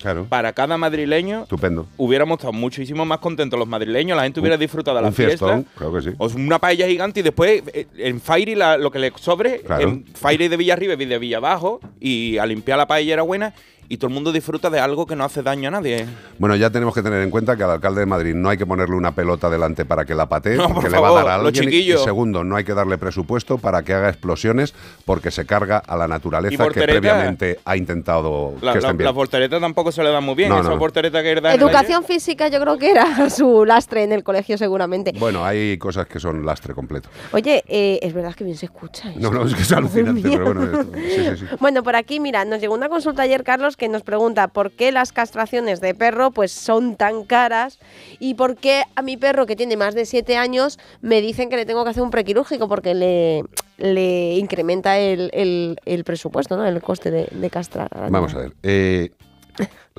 [0.00, 1.88] claro, para cada madrileño, estupendo.
[1.96, 5.46] hubiéramos estado muchísimo más contentos los madrileños, la gente hubiera disfrutado de la Un fiesta.
[5.46, 6.10] fiestón, creo que sí.
[6.18, 9.82] O una paella gigante y después eh, en Fairy la- lo que le sobre, Claro.
[9.82, 13.22] en Fairy de Villa arriba y de Villa abajo, y a limpiar la paella era
[13.22, 13.52] buena.
[13.88, 16.06] Y todo el mundo disfruta de algo que no hace daño a nadie.
[16.38, 18.66] Bueno, ya tenemos que tener en cuenta que al alcalde de Madrid no hay que
[18.66, 21.24] ponerle una pelota delante para que la patee, No, por porque le favor, va a
[21.24, 21.64] dar a los alguien.
[21.68, 22.04] Y chiquillos.
[22.04, 24.74] segundo, no hay que darle presupuesto para que haga explosiones
[25.04, 29.06] porque se carga a la naturaleza que previamente ha intentado La, que la, estén bien.
[29.06, 30.48] las volteretas tampoco se le dan muy bien.
[30.50, 30.78] No, Esa no.
[30.78, 35.12] que Educación física yo creo que era su lastre en el colegio seguramente.
[35.18, 37.08] Bueno, hay cosas que son lastre completo.
[37.32, 39.12] Oye, eh, es verdad que bien se escucha.
[39.16, 41.44] No, no, es que es alucinante, pero bueno, esto- sí, sí, sí.
[41.60, 44.92] Bueno, por aquí, mira, nos llegó una consulta ayer, Carlos, que nos pregunta por qué
[44.92, 47.78] las castraciones de perro pues son tan caras
[48.18, 51.56] y por qué a mi perro que tiene más de 7 años me dicen que
[51.56, 53.44] le tengo que hacer un prequirúrgico porque le,
[53.78, 56.66] le incrementa el, el- el presupuesto, ¿no?
[56.66, 57.88] El coste de, de castrar.
[58.10, 58.52] Vamos a ver.
[58.62, 59.10] eh,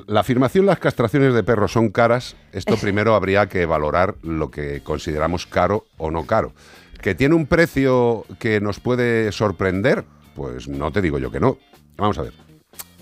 [0.06, 4.82] la afirmación las castraciones de perros son caras, esto primero habría que valorar lo que
[4.82, 6.52] consideramos caro o no caro.
[7.02, 10.04] ¿Que tiene un precio que nos puede sorprender?
[10.34, 11.56] Pues no te digo yo que no.
[11.96, 12.32] Vamos a ver.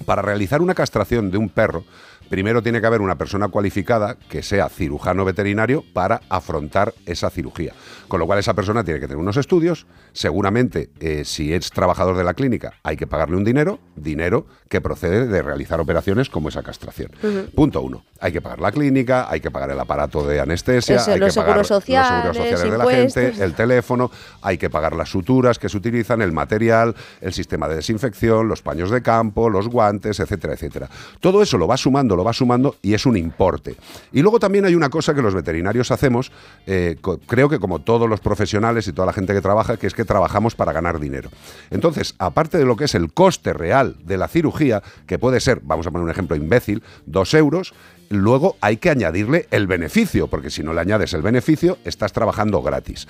[0.04, 1.84] Para realizar una castración de un perro,
[2.28, 7.74] primero tiene que haber una persona cualificada que sea cirujano veterinario para afrontar esa cirugía.
[8.08, 12.16] Con lo cual esa persona tiene que tener unos estudios, seguramente eh, si es trabajador
[12.16, 16.48] de la clínica hay que pagarle un dinero, dinero que procede de realizar operaciones como
[16.48, 17.10] esa castración.
[17.54, 21.10] Punto uno, hay que pagar la clínica, hay que pagar el aparato de anestesia, Eso,
[21.10, 24.10] hay los que pagar seguros sociales, los seguros sociales de la gente, el teléfono,
[24.42, 28.62] hay que pagar las suturas que se utilizan, el material, el sistema de desinfección, los
[28.62, 30.88] paños de campo, los guantes, etcétera, etcétera.
[31.20, 33.76] Todo eso lo va sumando, lo va sumando y es un importe.
[34.12, 36.32] Y luego también hay una cosa que los veterinarios hacemos,
[36.66, 39.94] eh, creo que como todos los profesionales y toda la gente que trabaja, que es
[39.94, 41.30] que trabajamos para ganar dinero.
[41.70, 45.60] Entonces, aparte de lo que es el coste real de la cirugía, que puede ser,
[45.64, 47.74] vamos a poner un ejemplo imbécil, dos euros,
[48.08, 52.62] luego hay que añadirle el beneficio, porque si no le añades el beneficio, estás trabajando
[52.62, 53.08] gratis.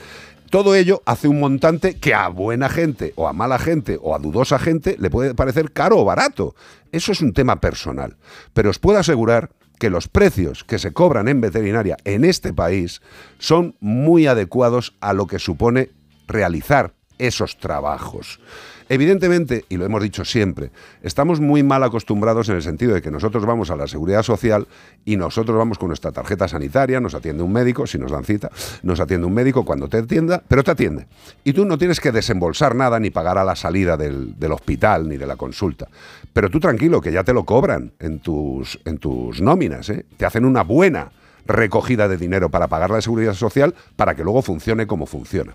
[0.48, 4.18] Todo ello hace un montante que a buena gente o a mala gente o a
[4.18, 6.54] dudosa gente le puede parecer caro o barato.
[6.90, 8.16] Eso es un tema personal.
[8.54, 13.00] Pero os puedo asegurar que los precios que se cobran en veterinaria en este país
[13.38, 15.90] son muy adecuados a lo que supone
[16.26, 18.40] realizar esos trabajos.
[18.88, 20.70] Evidentemente, y lo hemos dicho siempre,
[21.02, 24.66] estamos muy mal acostumbrados en el sentido de que nosotros vamos a la seguridad social
[25.04, 28.50] y nosotros vamos con nuestra tarjeta sanitaria, nos atiende un médico, si nos dan cita,
[28.82, 31.06] nos atiende un médico cuando te atienda, pero te atiende.
[31.44, 35.18] Y tú no tienes que desembolsar nada ni pagar a la salida del, hospital ni
[35.18, 35.88] de la consulta.
[36.32, 40.06] Pero tú tranquilo, que ya te lo cobran en tus, en tus nóminas, ¿eh?
[40.16, 41.12] te hacen una buena
[41.48, 45.54] recogida de dinero para pagar la seguridad social para que luego funcione como funciona.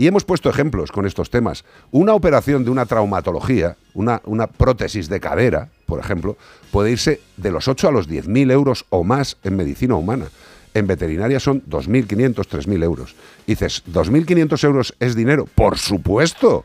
[0.00, 1.62] Y hemos puesto ejemplos con estos temas.
[1.90, 6.38] Una operación de una traumatología, una, una prótesis de cadera, por ejemplo,
[6.70, 10.28] puede irse de los 8 a los 10.000 euros o más en medicina humana.
[10.72, 13.14] En veterinaria son 2.500, 3.000 euros.
[13.46, 15.44] Y dices, ¿2.500 euros es dinero?
[15.54, 16.64] Por supuesto.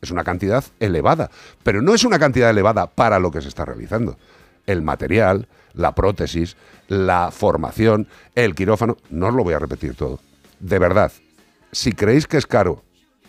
[0.00, 1.28] Es una cantidad elevada,
[1.64, 4.16] pero no es una cantidad elevada para lo que se está realizando.
[4.64, 10.20] El material, la prótesis, la formación, el quirófano, no os lo voy a repetir todo.
[10.60, 11.10] De verdad,
[11.76, 12.82] si creéis que es caro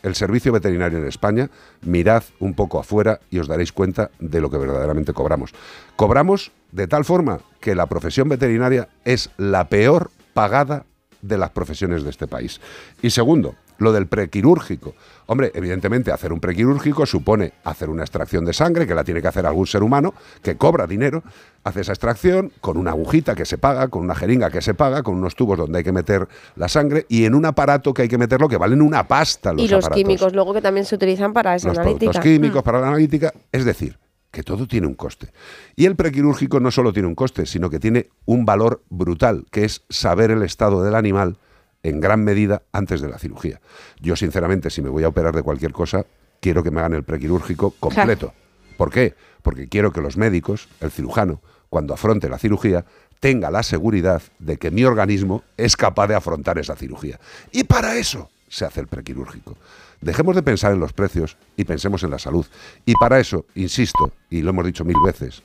[0.03, 1.49] el servicio veterinario en España,
[1.81, 5.53] mirad un poco afuera y os daréis cuenta de lo que verdaderamente cobramos.
[5.97, 10.85] Cobramos de tal forma que la profesión veterinaria es la peor pagada
[11.21, 12.61] de las profesiones de este país.
[13.01, 14.93] Y segundo, lo del prequirúrgico.
[15.27, 19.27] Hombre, evidentemente hacer un prequirúrgico supone hacer una extracción de sangre, que la tiene que
[19.27, 21.23] hacer algún ser humano, que cobra dinero,
[21.63, 25.03] hace esa extracción con una agujita que se paga, con una jeringa que se paga,
[25.03, 28.07] con unos tubos donde hay que meter la sangre y en un aparato que hay
[28.07, 30.95] que meterlo que valen una pasta los y los aparatos químicos luego que también se
[30.95, 32.11] utilizan para esa los analítica.
[32.11, 32.65] productos químicos Mm.
[32.65, 33.97] para la analítica, es decir,
[34.31, 35.29] que todo tiene un coste.
[35.75, 39.65] Y el prequirúrgico no solo tiene un coste, sino que tiene un valor brutal, que
[39.65, 41.37] es saber el estado del animal
[41.83, 43.61] en gran medida antes de la cirugía.
[43.99, 46.05] Yo, sinceramente, si me voy a operar de cualquier cosa,
[46.39, 48.33] quiero que me hagan el prequirúrgico completo.
[48.77, 49.15] ¿Por qué?
[49.41, 52.85] Porque quiero que los médicos, el cirujano, cuando afronte la cirugía,
[53.19, 57.19] tenga la seguridad de que mi organismo es capaz de afrontar esa cirugía.
[57.51, 59.57] Y para eso se hace el prequirúrgico.
[60.01, 62.45] Dejemos de pensar en los precios y pensemos en la salud.
[62.85, 65.41] Y para eso, insisto, y lo hemos dicho mil veces,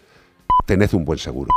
[0.66, 1.50] tened un buen seguro.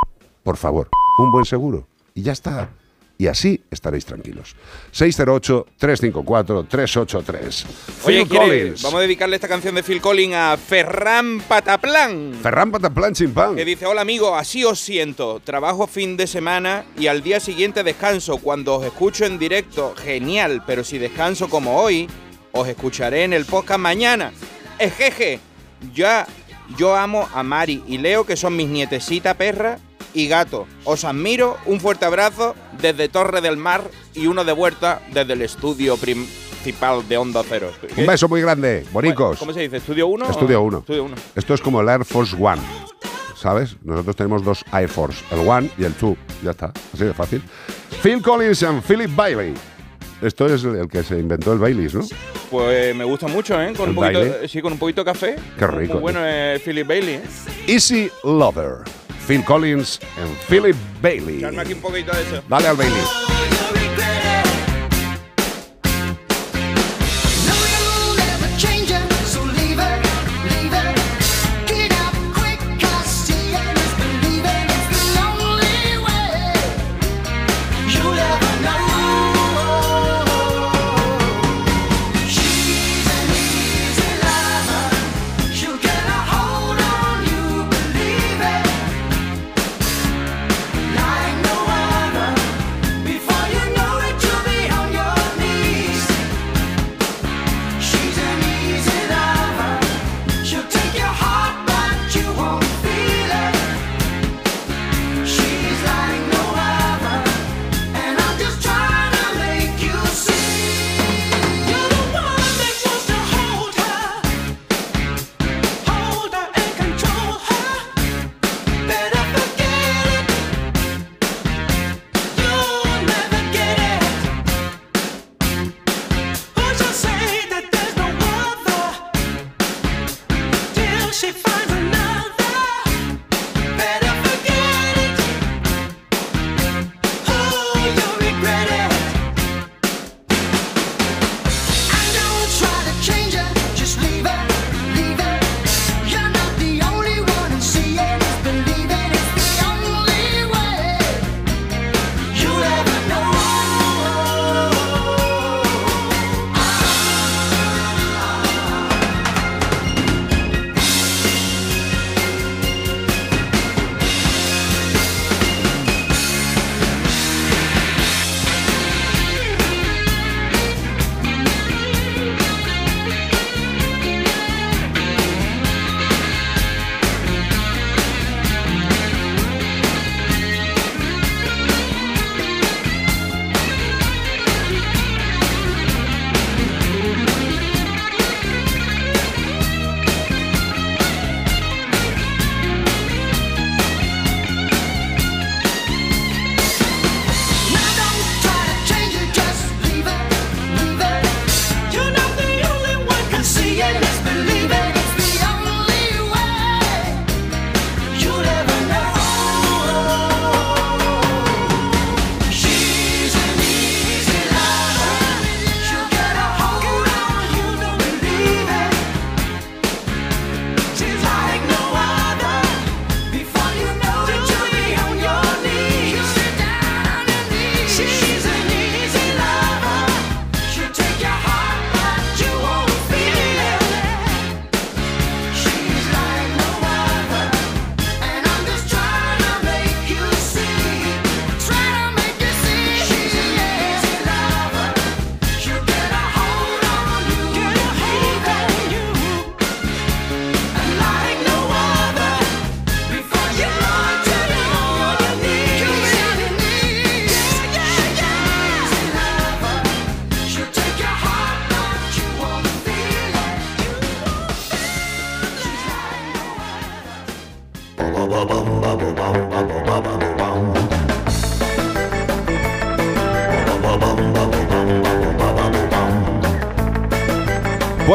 [0.43, 1.87] Por favor, un buen seguro.
[2.13, 2.69] Y ya está.
[3.17, 4.55] Y así estaréis tranquilos.
[4.93, 7.65] 608-354-383.
[8.03, 8.81] Oye, Phil ¿quiere- Collins.
[8.81, 12.33] vamos a dedicarle esta canción de Phil Collins a Ferran Pataplan.
[12.41, 13.55] Ferran Pataplan Chimpán.
[13.55, 15.39] Que dice, hola amigo, así os siento.
[15.43, 18.37] Trabajo fin de semana y al día siguiente descanso.
[18.37, 20.63] Cuando os escucho en directo, genial.
[20.67, 22.07] Pero si descanso como hoy,
[22.51, 24.31] os escucharé en el podcast mañana.
[24.79, 25.39] Ejeje,
[25.93, 26.27] ya
[26.77, 29.79] yo amo a Mari y Leo, que son mis nietecita perra
[30.15, 30.65] y gato.
[30.85, 33.83] Os admiro, un fuerte abrazo desde Torre del Mar
[34.15, 37.69] y uno de vuelta desde el estudio principal de Onda Cero.
[37.95, 39.37] Un beso muy grande, bonicos.
[39.37, 39.77] ¿Cómo se dice?
[39.77, 40.29] ¿Estudio 1?
[40.31, 40.77] Estudio 1.
[40.79, 41.15] Estudio 1.
[41.35, 42.61] Esto es como el Air Force One.
[43.35, 43.75] ¿sabes?
[43.83, 46.17] Nosotros tenemos dos Air Force, el One y el Two.
[46.43, 47.43] Ya está, así de fácil.
[48.01, 49.53] Phil Collins and Philip Bailey.
[50.21, 52.05] Esto es el que se inventó el Baileys, ¿no?
[52.49, 53.73] Pues me gusta mucho, ¿eh?
[53.75, 55.35] Con ¿El un poquito, sí, con un poquito de café.
[55.59, 57.23] Qué Muy rico, bueno es Philip Bailey, ¿eh?
[57.67, 59.04] Easy Lover.
[59.25, 61.37] Phil Collins and Philip Bailey.
[61.37, 62.43] Echarme aquí un poquito de eso.
[62.47, 63.34] Dale al Bailey.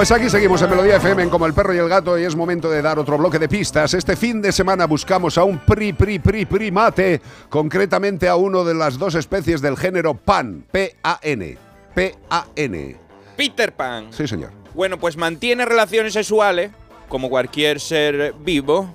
[0.00, 2.34] Pues aquí seguimos en Melodía FM en como el perro y el gato y es
[2.34, 3.92] momento de dar otro bloque de pistas.
[3.92, 8.72] Este fin de semana buscamos a un pri pri pri primate, concretamente a uno de
[8.72, 11.58] las dos especies del género Pan, P-A-N,
[11.94, 12.96] P-A-N.
[13.36, 14.06] Peter Pan.
[14.10, 14.52] Sí, señor.
[14.72, 16.70] Bueno, pues mantiene relaciones sexuales,
[17.10, 18.94] como cualquier ser vivo.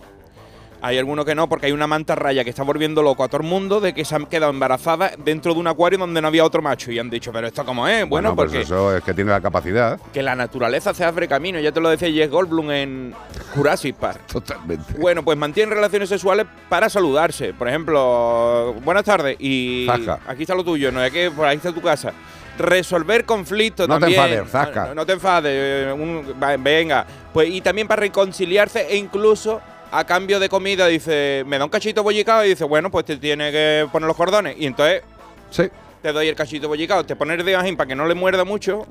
[0.81, 3.47] Hay algunos que no, porque hay una mantarraya que está volviendo loco a todo el
[3.47, 6.61] mundo de que se han quedado embarazadas dentro de un acuario donde no había otro
[6.61, 6.91] macho.
[6.91, 8.07] Y han dicho, pero esto cómo es.
[8.07, 9.99] Bueno, pues porque eso es que tiene la capacidad.
[10.13, 11.59] que la naturaleza se abre camino.
[11.59, 13.13] Ya te lo decía Jess Goldblum en
[13.55, 14.21] Jurassic Park.
[14.31, 14.93] Totalmente.
[14.99, 17.53] Bueno, pues mantienen relaciones sexuales para saludarse.
[17.53, 19.87] Por ejemplo, buenas tardes y
[20.27, 22.13] aquí está lo tuyo, no es que por ahí está tu casa.
[22.57, 24.85] Resolver conflictos No te enfades, zasca.
[24.87, 25.51] No, no te enfades.
[25.53, 27.05] eh, un- venga.
[27.33, 29.59] Pues y también para reconciliarse e incluso
[29.91, 33.17] a cambio de comida dice, me da un cachito bollicado y dice, bueno, pues te
[33.17, 34.55] tiene que poner los cordones.
[34.59, 35.01] Y entonces
[35.49, 35.63] Sí.
[36.01, 38.85] te doy el cachito bollicado, te pones de ajín para que no le muerda mucho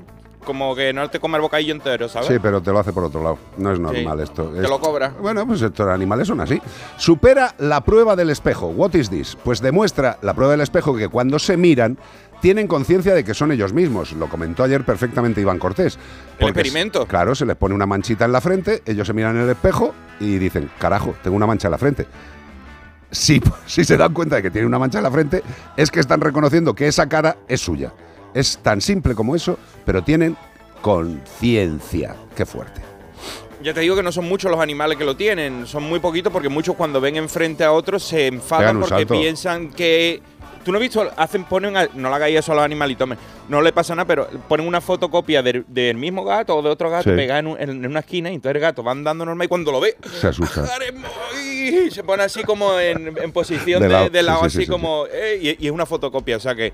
[0.44, 2.28] como que no te come el bocadillo entero, ¿sabes?
[2.28, 3.38] Sí, pero te lo hace por otro lado.
[3.56, 4.44] No es normal esto.
[4.50, 5.08] Te Es- lo cobra.
[5.18, 6.60] Bueno, pues estos animales son así.
[6.98, 8.66] Supera la prueba del espejo.
[8.66, 9.38] What is this?
[9.42, 11.96] Pues demuestra la prueba del espejo que cuando se miran
[12.44, 14.12] tienen conciencia de que son ellos mismos.
[14.12, 15.98] Lo comentó ayer perfectamente Iván Cortés.
[16.38, 17.06] El experimento.
[17.06, 19.94] Claro, se les pone una manchita en la frente, ellos se miran en el espejo
[20.20, 22.06] y dicen, carajo, tengo una mancha en la frente.
[23.10, 25.42] Si, si se dan cuenta de que tienen una mancha en la frente,
[25.78, 27.94] es que están reconociendo que esa cara es suya.
[28.34, 30.36] Es tan simple como eso, pero tienen
[30.82, 32.14] conciencia.
[32.36, 32.82] Qué fuerte.
[33.62, 36.30] Ya te digo que no son muchos los animales que lo tienen, son muy poquitos
[36.30, 39.14] porque muchos cuando ven enfrente a otros se enfadan porque salto.
[39.14, 40.20] piensan que
[40.64, 43.18] tú no has visto hacen ponen a- no le hagáis eso a los animalitos, hombre,
[43.48, 46.90] no le pasa nada, pero ponen una fotocopia del, del mismo gato o de otro
[46.90, 47.16] gato Sí.
[47.16, 49.70] pegada en, un- en una esquina y entonces el gato va andando normal y cuando
[49.70, 50.64] lo ve Se asusta.
[51.34, 51.90] ¡ay!
[51.90, 54.64] se pone así como en, en posición De lado, de sí, lado, sí, así sí,
[54.64, 56.72] sí, como eh, y, y es una fotocopia, o sea que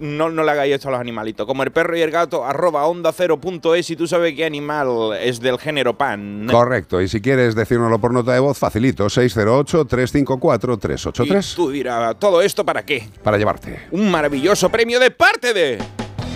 [0.00, 1.46] no, no le hagáis esto a los animalitos.
[1.46, 5.12] Como el perro y el gato, arroba onda cero punto y tú sabes qué animal
[5.20, 6.46] es del género pan.
[6.50, 12.42] Correcto, y si quieres decírnoslo por nota de voz, facilito, 608-354-383 Y tú dirás, ¿todo
[12.42, 13.08] esto para qué?
[13.22, 13.80] para llevarte.
[13.90, 15.78] Un maravilloso premio de parte de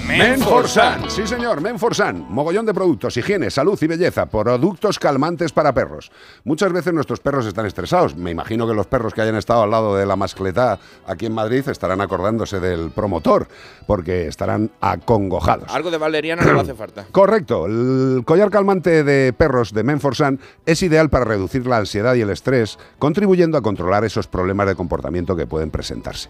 [0.07, 6.13] Menforsan, sí señor, Menforsan, mogollón de productos, higiene, salud y belleza, productos calmantes para perros.
[6.45, 8.15] Muchas veces nuestros perros están estresados.
[8.15, 11.33] Me imagino que los perros que hayan estado al lado de la mascletá aquí en
[11.33, 13.49] Madrid estarán acordándose del promotor,
[13.87, 15.75] porque estarán acongojados.
[15.75, 17.07] Algo de valeriana no hace falta.
[17.11, 17.65] Correcto.
[17.67, 22.31] El collar calmante de perros de Menforsan es ideal para reducir la ansiedad y el
[22.31, 26.29] estrés, contribuyendo a controlar esos problemas de comportamiento que pueden presentarse.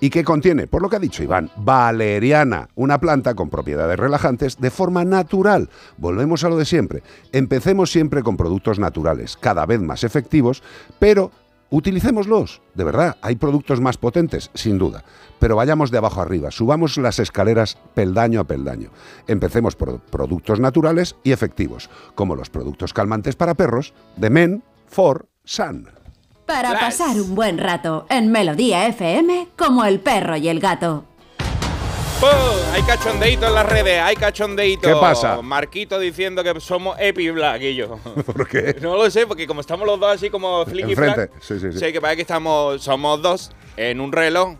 [0.00, 0.66] ¿Y qué contiene?
[0.66, 5.70] Por lo que ha dicho Iván, valeriana, una planta con propiedades relajantes de forma natural.
[5.96, 7.02] Volvemos a lo de siempre.
[7.32, 10.62] Empecemos siempre con productos naturales, cada vez más efectivos,
[10.98, 11.30] pero
[11.70, 12.60] utilicémoslos.
[12.74, 15.02] De verdad, hay productos más potentes, sin duda.
[15.38, 18.90] Pero vayamos de abajo arriba, subamos las escaleras peldaño a peldaño.
[19.26, 25.26] Empecemos por productos naturales y efectivos, como los productos calmantes para perros de Men for
[25.44, 25.88] Sun.
[26.46, 31.04] Para pasar un buen rato en Melodía FM como el perro y el gato.
[32.20, 32.30] ¡Pum!
[32.72, 34.88] Hay cachondeito en las redes, hay cachondeito.
[34.88, 35.42] ¿Qué pasa?
[35.42, 37.98] Marquito diciendo que somos Epi Black y yo.
[38.26, 38.76] ¿Por qué?
[38.80, 41.78] No lo sé, porque como estamos los dos así como flicky Enfrente, sí, sí, sí.
[41.80, 44.54] sé que parece que estamos, somos dos en un reloj.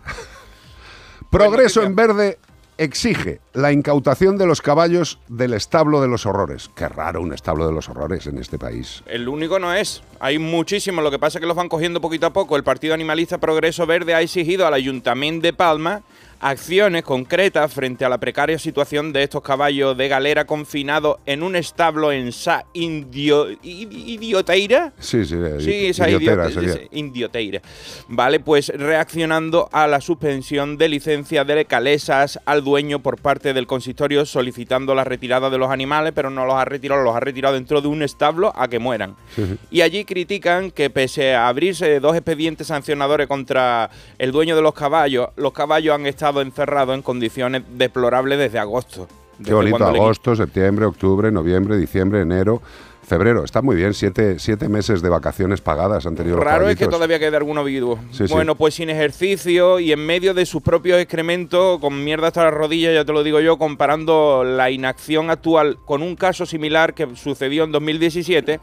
[1.31, 2.39] Progreso en verde
[2.79, 6.71] exige la incautación de los caballos del establo de los horrores.
[6.75, 9.03] Qué raro un establo de los horrores en este país.
[9.07, 10.03] El único no es.
[10.21, 11.03] Hay muchísimos.
[11.03, 12.57] Lo que pasa es que los van cogiendo poquito a poco.
[12.57, 16.03] El Partido Animalista Progreso Verde ha exigido al Ayuntamiento de Palma
[16.41, 21.57] acciones concretas frente a la precaria situación de estos caballos de galera confinados en un
[21.57, 24.93] establo en Sa Indio, Idioteira.
[24.99, 27.61] Sí, sí, Sí, esa idiotera ese- indioteira.
[28.09, 33.67] Vale, pues reaccionando a la suspensión de licencia de calesas al dueño por parte del
[33.67, 37.55] consistorio solicitando la retirada de los animales, pero no los ha retirado, los ha retirado
[37.55, 39.17] dentro de un establo a que mueran.
[39.35, 39.57] Sí.
[39.71, 44.75] Y allí critican que pese a abrirse dos expedientes sancionadores contra el dueño de los
[44.75, 49.07] caballos, los caballos han estado encerrados en condiciones deplorables desde agosto.
[49.39, 52.63] Qué Desde bonito, cuando le agosto, septiembre, octubre, noviembre, diciembre, enero,
[53.07, 53.45] febrero.
[53.45, 56.87] Está muy bien, siete, siete meses de vacaciones pagadas han tenido los Raro es que
[56.89, 57.99] todavía quede alguno vivo.
[58.11, 58.33] Sí, sí.
[58.33, 62.55] bueno, pues sin ejercicio y en medio de sus propios excrementos, con mierda hasta las
[62.55, 67.15] rodillas, ya te lo digo yo, comparando la inacción actual con un caso similar que
[67.15, 68.59] sucedió en 2017,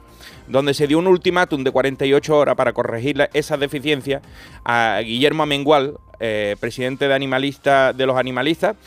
[0.49, 4.21] donde se dio un ultimátum de 48 horas para corregir la- esa deficiencia
[4.65, 8.77] a Guillermo Amengual, eh, presidente de, animalista, de los animalistas,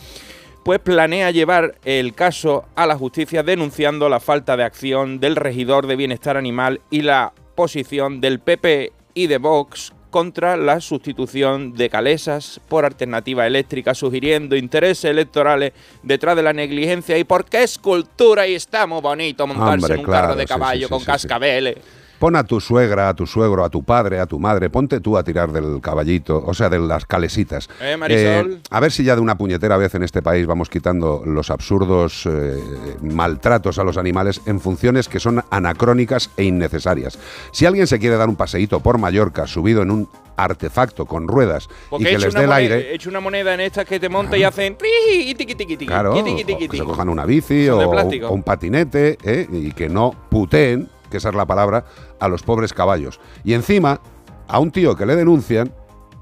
[0.64, 5.86] pues planea llevar el caso a la justicia denunciando la falta de acción del regidor
[5.86, 11.90] de bienestar animal y la posición del PP y de Vox contra la sustitución de
[11.90, 18.46] calesas por alternativa eléctrica, sugiriendo intereses electorales detrás de la negligencia y porque es cultura
[18.46, 21.00] y está muy bonito montarse Hombre, en un claro, carro de caballo sí, sí, con
[21.00, 21.06] sí.
[21.06, 21.76] cascabeles.
[22.18, 25.16] Pon a tu suegra, a tu suegro, a tu padre, a tu madre, ponte tú
[25.16, 27.68] a tirar del caballito, o sea, de las calesitas.
[27.80, 28.60] Eh, Marisol.
[28.70, 32.26] a ver si ya de una puñetera vez en este país vamos quitando los absurdos
[32.26, 32.58] eh,
[33.02, 37.18] maltratos a los animales en funciones que son anacrónicas e innecesarias.
[37.52, 41.68] Si alguien se quiere dar un paseíto por Mallorca subido en un artefacto con ruedas
[41.88, 44.08] Porque y que les dé el aire, he hecho una moneda en estas que te
[44.08, 48.30] monta y hacen y tiqui, tiqui, tiqui, Claro, o que se cojan una bici o
[48.30, 49.46] un patinete ¿eh?
[49.50, 51.84] y que no puteen, que esa es la palabra,
[52.20, 53.20] a los pobres caballos.
[53.44, 54.00] Y encima,
[54.48, 55.72] a un tío que le denuncian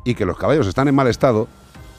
[0.04, 1.48] y que los caballos están en mal estado,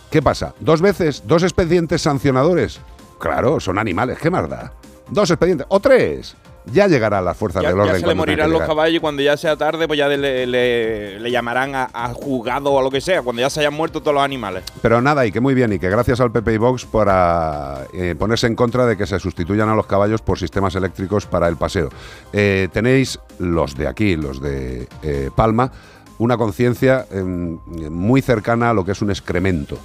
[0.09, 0.53] ¿qué pasa?
[0.59, 1.23] ¿Dos veces?
[1.25, 2.79] ¿Dos expedientes sancionadores?
[3.19, 4.73] Claro, son animales, ¿qué más da?
[5.09, 6.35] Dos expedientes, o tres.
[6.71, 7.99] Ya llegará las fuerzas Ya, del ya orden.
[8.01, 11.31] se le morirán los caballos y cuando ya sea tarde, pues ya le, le- le
[11.31, 14.15] llamarán a, a juzgado o a lo que sea, cuando ya se hayan muerto todos
[14.15, 14.63] los animales.
[14.81, 18.15] Pero nada, y que muy bien, y que gracias al PP y Vox para eh,
[18.17, 21.55] ponerse en contra de que se sustituyan a los caballos por sistemas eléctricos para el
[21.55, 21.89] paseo.
[22.33, 25.71] Eh, tenéis los de aquí, los de eh, Palma,
[26.17, 27.59] una conciencia em,
[27.91, 29.77] muy cercana a lo que es un excremento.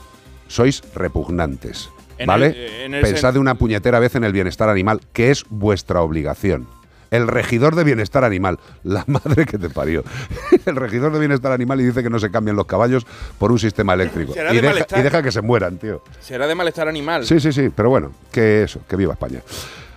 [0.48, 2.46] Sois repugnantes, En ¿vale?
[2.46, 6.02] el- en el Pensad de una puñetera vez en el bienestar animal, que es vuestra
[6.02, 6.66] obligación.
[7.10, 10.04] El regidor de bienestar animal, la madre que te parió.
[10.66, 13.04] El regidor de bienestar animal y dice que no se cambien los caballos
[13.38, 14.32] por un sistema eléctrico.
[14.32, 16.02] Será Y de deja, y deja que se mueran, tío.
[16.20, 17.26] Será de malestar animal.
[17.26, 19.40] Sí, sí, sí, pero bueno, que eso, que viva España.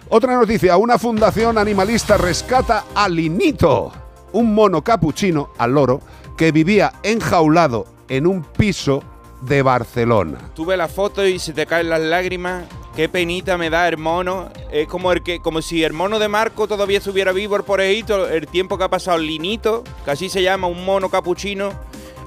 [0.10, 3.92] Otra noticia, una fundación animalista rescata a Linito,
[4.32, 6.02] un mono capuchino al loro
[6.36, 9.04] que vivía enjaulado en un piso
[9.46, 10.40] de Barcelona.
[10.56, 12.66] Tú ves la foto y se te caen las lágrimas.
[12.96, 14.50] Qué penita me da el mono.
[14.72, 18.30] Es como el que, como si el mono de Marco todavía estuviera vivo por todo
[18.30, 21.72] el tiempo que ha pasado Linito, que así se llama, un mono capuchino,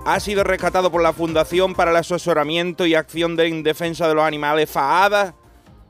[0.04, 4.14] ha sido rescatado por la Fundación para el Asesoramiento y Acción de, en Defensa de
[4.14, 5.34] los Animales FAADA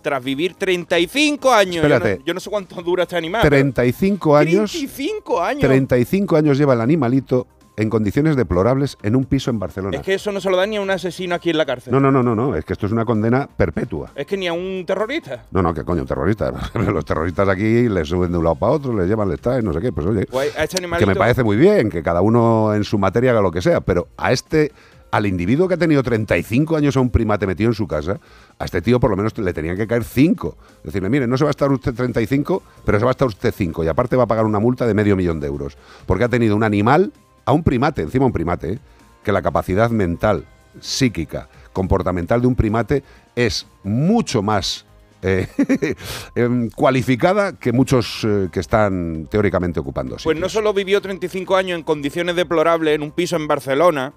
[0.02, 1.82] tras vivir 35 años.
[1.82, 2.22] Yo no- Espérate.
[2.24, 3.40] Yo no, sé cuánto dura este animal.
[3.42, 5.60] pero 35 años, 35 años.
[5.62, 9.98] 35 años lleva el animalito en condiciones deplorables en un piso en Barcelona.
[9.98, 11.92] Es que eso no se lo da ni a un asesino aquí en la cárcel.
[11.92, 14.10] No, no, no, no, no, es que esto es una condena perpetua.
[14.14, 15.44] Es que ni a un terrorista.
[15.50, 16.52] No, no, que coño, un terrorista.
[16.74, 19.72] Los terroristas aquí les suben de un lado para otro, les llevan, les traen, no
[19.72, 19.92] sé qué.
[19.92, 23.32] Pues oye, a este que me parece muy bien, que cada uno en su materia
[23.32, 24.72] haga lo que sea, pero a este,
[25.10, 28.20] al individuo que ha tenido 35 años a un primate metido en su casa,
[28.58, 30.56] a este tío por lo menos le tenían que caer 5.
[30.84, 33.52] Decirle, mire, no se va a estar usted 35, pero se va a estar usted
[33.54, 36.28] 5 y aparte va a pagar una multa de medio millón de euros, porque ha
[36.28, 37.12] tenido un animal,
[37.46, 38.78] a un primate, encima un primate, ¿eh?
[39.24, 40.44] que la capacidad mental,
[40.80, 43.02] psíquica, comportamental de un primate
[43.34, 44.84] es mucho más
[45.22, 45.46] eh,
[46.34, 50.16] em, cualificada que muchos eh, que están teóricamente ocupando.
[50.22, 54.12] Pues no solo vivió 35 años en condiciones deplorables en un piso en Barcelona,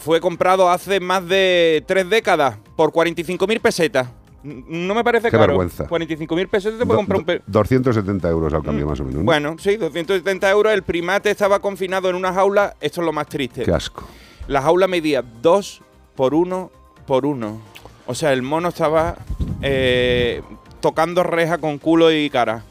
[0.00, 4.08] fue comprado hace más de tres décadas por 45.000 pesetas.
[4.46, 5.48] No me parece Qué caro.
[5.58, 5.88] vergüenza.
[5.88, 7.24] 45.000 pesetas te puede comprar un...
[7.24, 9.18] pe- 270 euros al cambio más o menos.
[9.20, 9.24] ¿no?
[9.24, 10.72] Bueno, sí, 270 euros.
[10.72, 12.76] El primate estaba confinado en una jaula.
[12.80, 13.62] Esto es lo más triste.
[13.62, 14.04] Qué asco.
[14.48, 15.82] La jaula medía 2
[16.14, 16.70] por 1
[17.06, 17.60] por 1.
[18.06, 19.16] O sea, el mono estaba
[19.62, 20.42] eh,
[20.80, 22.62] tocando reja con culo y cara.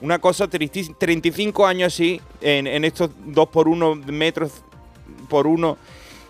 [0.00, 0.96] Una cosa tristísima.
[0.98, 4.50] 35 años así, en, en estos 2 por 1 metros
[5.28, 5.78] por 1,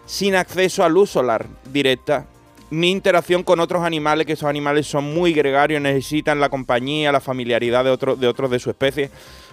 [0.07, 2.27] sin acceso a luz solar directa,
[2.71, 7.21] ni interacción con otros animales, que esos animales son muy gregarios, necesitan la compañía, la
[7.21, 9.11] familiaridad de, de otros de su especie.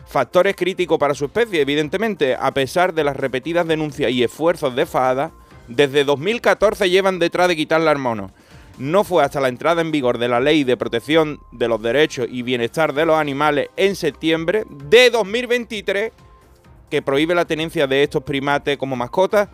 [0.07, 4.86] Factores críticos para su especie, evidentemente, a pesar de las repetidas denuncias y esfuerzos de
[4.86, 5.32] FADA,
[5.68, 8.32] desde 2014 llevan detrás de quitarle al mono.
[8.78, 12.28] No fue hasta la entrada en vigor de la Ley de Protección de los Derechos
[12.30, 16.12] y Bienestar de los Animales en septiembre de 2023
[16.89, 19.49] que prohíbe la tenencia de estos primates como mascotas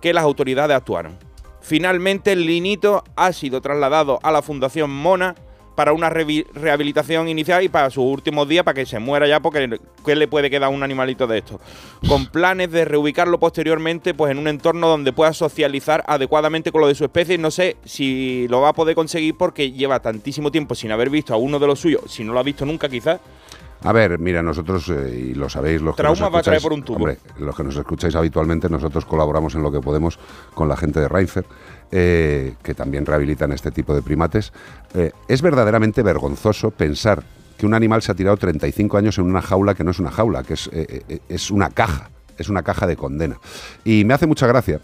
[0.00, 1.18] que las autoridades actuaron.
[1.66, 5.34] Finalmente, el linito ha sido trasladado a la Fundación Mona
[5.74, 9.80] para una rehabilitación inicial y para sus últimos días, para que se muera ya, porque
[10.04, 11.60] ¿qué le puede quedar a un animalito de esto?
[12.06, 16.86] Con planes de reubicarlo posteriormente pues, en un entorno donde pueda socializar adecuadamente con lo
[16.86, 17.36] de su especie.
[17.36, 21.34] No sé si lo va a poder conseguir porque lleva tantísimo tiempo sin haber visto
[21.34, 23.18] a uno de los suyos, si no lo ha visto nunca quizás.
[23.82, 26.62] A ver, mira, nosotros, eh, y lo sabéis, los que nos va a traer escucháis-
[26.62, 26.96] por un tubo.
[26.96, 30.18] hombre, los que nos escucháis habitualmente, nosotros colaboramos en lo que podemos
[30.54, 31.44] con la gente de Reinfer,
[31.92, 34.52] eh, que también rehabilitan este tipo de primates.
[34.94, 37.22] Eh, es verdaderamente vergonzoso pensar
[37.56, 40.10] que un animal se ha tirado 35 años en una jaula que no es una
[40.10, 40.68] jaula, que es,
[41.28, 43.38] es una caja, es una caja de condena.
[43.84, 44.80] Y me hace mucha gracia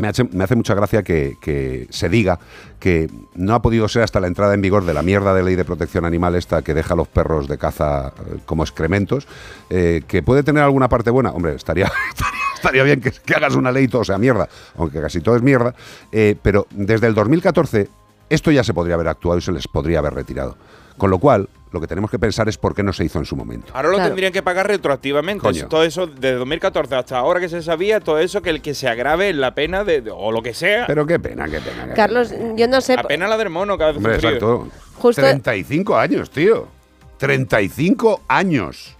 [0.00, 2.38] me hace, mucha gracia que, se diga
[2.78, 5.54] que no ha podido ser hasta la entrada en vigor de la mierda de ley
[5.54, 9.28] de protección animal esta que deja a los perros de caza eh, como excrementos,
[9.68, 11.30] eh, que puede tener alguna parte buena.
[11.30, 11.90] Hombre, estaría,
[12.54, 15.42] estaría, bien que, que hagas una ley y todo sea mierda, aunque casi todo es
[15.42, 15.74] mierda,
[16.10, 17.88] eh, pero desde el 2014
[18.30, 20.56] esto ya se podría haber actuado y se les podría haber retirado.
[21.00, 23.24] Con lo cual, lo que tenemos que pensar es por qué no se hizo en
[23.24, 23.72] su momento.
[23.74, 24.10] Ahora lo Claro.
[24.10, 25.40] tendrían que pagar retroactivamente.
[25.40, 25.66] Coño.
[25.66, 28.86] Todo eso, desde 2014 hasta ahora que se sabía, todo eso, que el que se
[28.86, 30.86] agrave la pena de, de- o lo que sea.
[30.86, 31.86] Pero qué pena, qué pena.
[31.88, 32.96] qué Carlos, yo no sé.
[32.96, 34.68] la pena la del mono que ha Hombre, exacto.
[34.98, 36.68] Justo- 35 años, tío.
[37.16, 38.94] 35 años.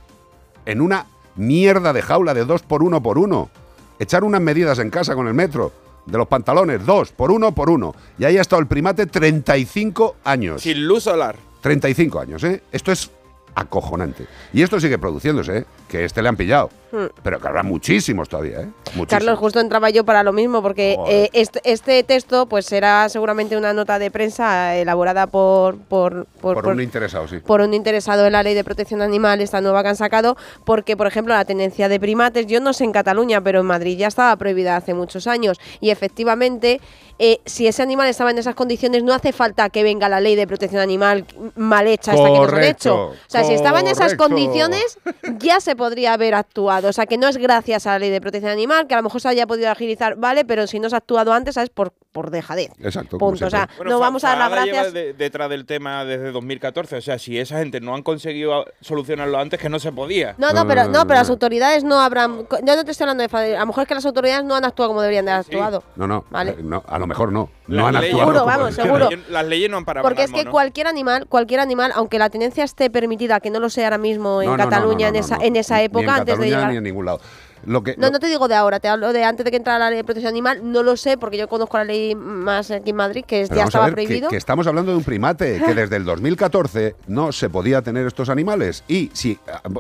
[0.65, 1.05] En una
[1.37, 3.51] mierda de jaula de 2 por 1 por 1.
[3.99, 5.73] Echar unas medidas en casa con el metro.
[6.07, 7.95] De los pantalones, 2 por 1 por 1.
[8.19, 10.63] Y ahí ha estado el primate 35 años.
[10.63, 11.37] Sin luz solar.
[11.61, 12.63] 35 años, ¿eh?
[12.73, 13.11] Esto es
[13.55, 14.27] acojonante.
[14.53, 15.65] Y esto sigue produciéndose, ¿eh?
[15.91, 16.71] Que este le han pillado.
[16.93, 17.07] Hmm.
[17.23, 18.67] Pero que habrá muchísimos todavía, ¿eh?
[18.95, 19.07] Muchísimos.
[19.09, 23.57] Carlos, justo entraba yo para lo mismo, porque eh, este, este texto pues será seguramente
[23.57, 27.39] una nota de prensa elaborada por, por, por, por, por- un interesado, sí.
[27.39, 30.97] por un interesado en la ley de protección animal, esta nueva que han sacado, porque,
[30.97, 34.09] por ejemplo, la tenencia de primates, yo no sé en Cataluña, pero en Madrid ya
[34.09, 35.61] estaba prohibida hace muchos años.
[35.81, 36.81] Y efectivamente,
[37.21, 40.35] eh, si ese animal estaba en esas condiciones, no hace falta que venga la ley
[40.35, 41.25] de protección animal
[41.55, 43.05] mal hecha esta que nos han Correcto, hecho.
[43.11, 44.25] O sea, si estaba en esas correcto.
[44.25, 44.99] condiciones,
[45.39, 46.89] ya se podría haber actuado.
[46.89, 49.03] O sea, que no es gracias a la ley de protección animal, que a lo
[49.03, 51.71] mejor se haya podido agilizar, vale, pero si no se ha actuado antes, ¿sabes?
[51.71, 52.71] Por, por dejadez.
[52.81, 53.19] Exacto.
[53.19, 53.47] Punto.
[53.47, 53.69] O sea.
[53.77, 54.93] Bueno, no vamos a dar las gracias.
[54.93, 56.97] de- detrás del tema desde 2014.
[56.97, 60.35] O sea, si esa gente no han conseguido solucionarlo antes, que no se podía.
[60.39, 62.47] No, no, pero, no, pero las autoridades no habrán.
[62.65, 63.57] Yo no te estoy hablando de.
[63.57, 65.83] A lo mejor es que las autoridades no han actuado como deberían de haber actuado.
[65.97, 66.53] No, no, Vale.
[66.53, 67.49] eh, no, a lo mejor no.
[67.67, 68.33] Las No han leyes- actuado.
[68.33, 69.09] Seguro, vamos, seguro.
[69.31, 70.51] Las leyes- no han parado Porque es que mono.
[70.51, 74.43] cualquier animal, cualquier animal, aunque la tenencia esté permitida, que no lo sea ahora mismo
[74.43, 76.39] en No, no, no, Cataluña no, no, en, esa, en esa Ni época, en antes
[76.39, 76.71] de llegar.
[76.71, 77.21] ni en ningún lado.
[77.67, 79.59] Lo que, No, lo- no te digo de ahora, te hablo de antes de que
[79.59, 82.71] entrara la ley de protección animal, no lo sé, porque yo conozco la ley más
[82.71, 84.31] aquí en Madrid, que Pero ya estaba ver prohibido.
[84.31, 88.31] Que, estamos hablando de un primate que desde el 2014 no se podía tener estos
[88.31, 88.83] animales.
[88.89, 89.39] Y si,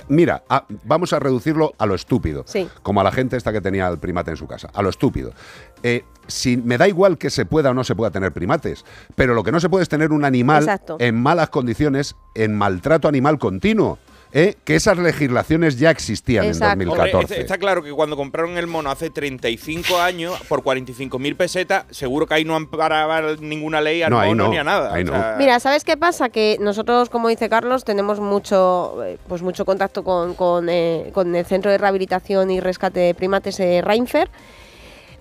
[0.09, 0.43] mira,
[0.85, 2.43] vamos a reducirlo a lo estúpido.
[2.47, 2.69] Sí.
[2.83, 4.69] Como a la gente esta que tenía el primate en su casa.
[4.75, 5.33] A lo estúpido.
[5.83, 8.85] Eh, si me da igual que se pueda o no se pueda tener primates,
[9.15, 10.99] pero lo que no se puede es tener un animal Exacto.
[11.01, 13.99] en malas condiciones, en maltrato animal continuo.
[14.33, 14.55] ¿Eh?
[14.65, 16.83] Que esas legislaciones ya existían Exacto.
[16.83, 17.35] en Hombre, 2014.
[17.35, 22.27] está, está claro que cuando compraron el mono hace 35 años, por 45.000 pesetas, seguro
[22.27, 24.95] que ahí no han parado ninguna ley al No, mono no, ni a nada.
[24.95, 25.13] ahí O no.
[25.13, 26.29] sea, Mira, ¿sabes qué pasa?
[26.29, 31.35] Que nosotros, como dice Carlos, tenemos mucho, eh, pues mucho contacto con, con, eh, con
[31.35, 34.31] el Centro de Rehabilitación y Rescate de Primates eh, Reinfer.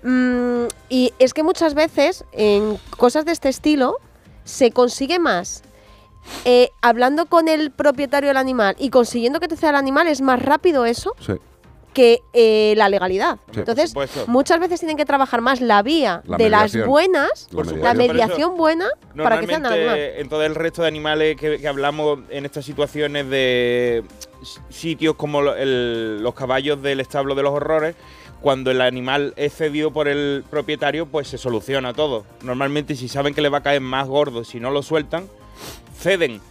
[0.03, 3.97] Mm, y es que muchas veces en cosas de este estilo
[4.45, 5.62] se consigue más
[6.45, 10.21] eh, hablando con el propietario del animal y consiguiendo que te ceda el animal, es
[10.21, 11.34] más rápido eso Sí.
[11.93, 13.39] que eh, la legalidad.
[13.51, 13.59] Sí.
[13.59, 13.93] Entonces,
[14.27, 18.88] muchas veces tienen que trabajar más la vía La de las buenas, la mediación buena,
[19.17, 19.97] para que cedan al animal.
[19.99, 24.03] En todo el resto de animales que, que hablamos en estas situaciones de
[24.69, 27.95] sitios como lo- el- los caballos del establo de los horrores,
[28.41, 32.23] cuando el animal es cedido por el propietario, pues se soluciona todo.
[32.41, 35.27] Normalmente, si saben que le va a caer más gordo si no lo sueltan,
[36.00, 36.41] ceden.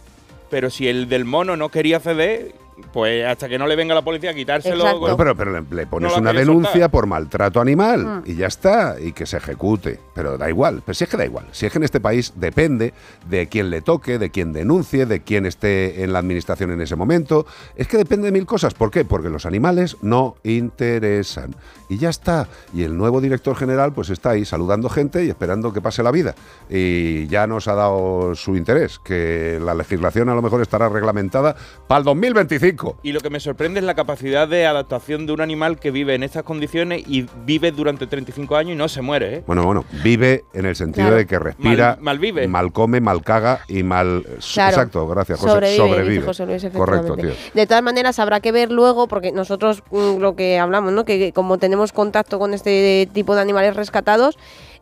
[0.49, 2.53] Pero si el del mono no quería ceder,
[2.93, 4.99] pues hasta que no le venga la policía a quitárselo.
[4.99, 6.91] Bueno, pero, pero le, le pones No una denuncia soltar.
[6.91, 8.21] por maltrato animal Mm.
[8.25, 9.99] y ya está, y que se ejecute.
[10.15, 11.45] Pero da igual, pero si es que da igual.
[11.51, 12.93] Si es que en este país depende
[13.29, 16.95] de quién le toque, de quién denuncie, de quién esté en la administración en ese
[16.95, 17.45] momento.
[17.75, 18.73] Es que depende de mil cosas.
[18.73, 19.05] ¿Por qué?
[19.05, 21.55] Porque los animales no interesan.
[21.89, 22.47] Y ya está.
[22.73, 26.11] Y el nuevo director general pues está ahí saludando gente y esperando que pase la
[26.11, 26.35] vida.
[26.69, 31.55] Y ya nos ha dado su interés, que la legislación a lo mejor estará reglamentada
[31.87, 32.68] para el 2025.
[33.03, 36.15] Y lo que me sorprende es la capacidad de adaptación de un animal que vive
[36.15, 39.43] en estas condiciones y vive durante 35 años y no se muere, ¿eh?
[39.47, 41.17] Bueno, bueno, vive en el sentido Claro.
[41.17, 42.47] de que respira, Mal- malvive.
[42.47, 44.23] mal come, mal caga y mal...
[44.53, 44.69] Claro.
[44.75, 45.51] Exacto, gracias, José.
[45.53, 46.13] Sobrevive, Sobrevive.
[46.15, 47.31] dice José Luis, Correcto, tío.
[47.53, 51.05] De todas maneras, habrá que ver luego, porque nosotros mm, lo que hablamos, ¿no?
[51.05, 54.37] Que como tenemos contacto con este tipo de animales rescatados,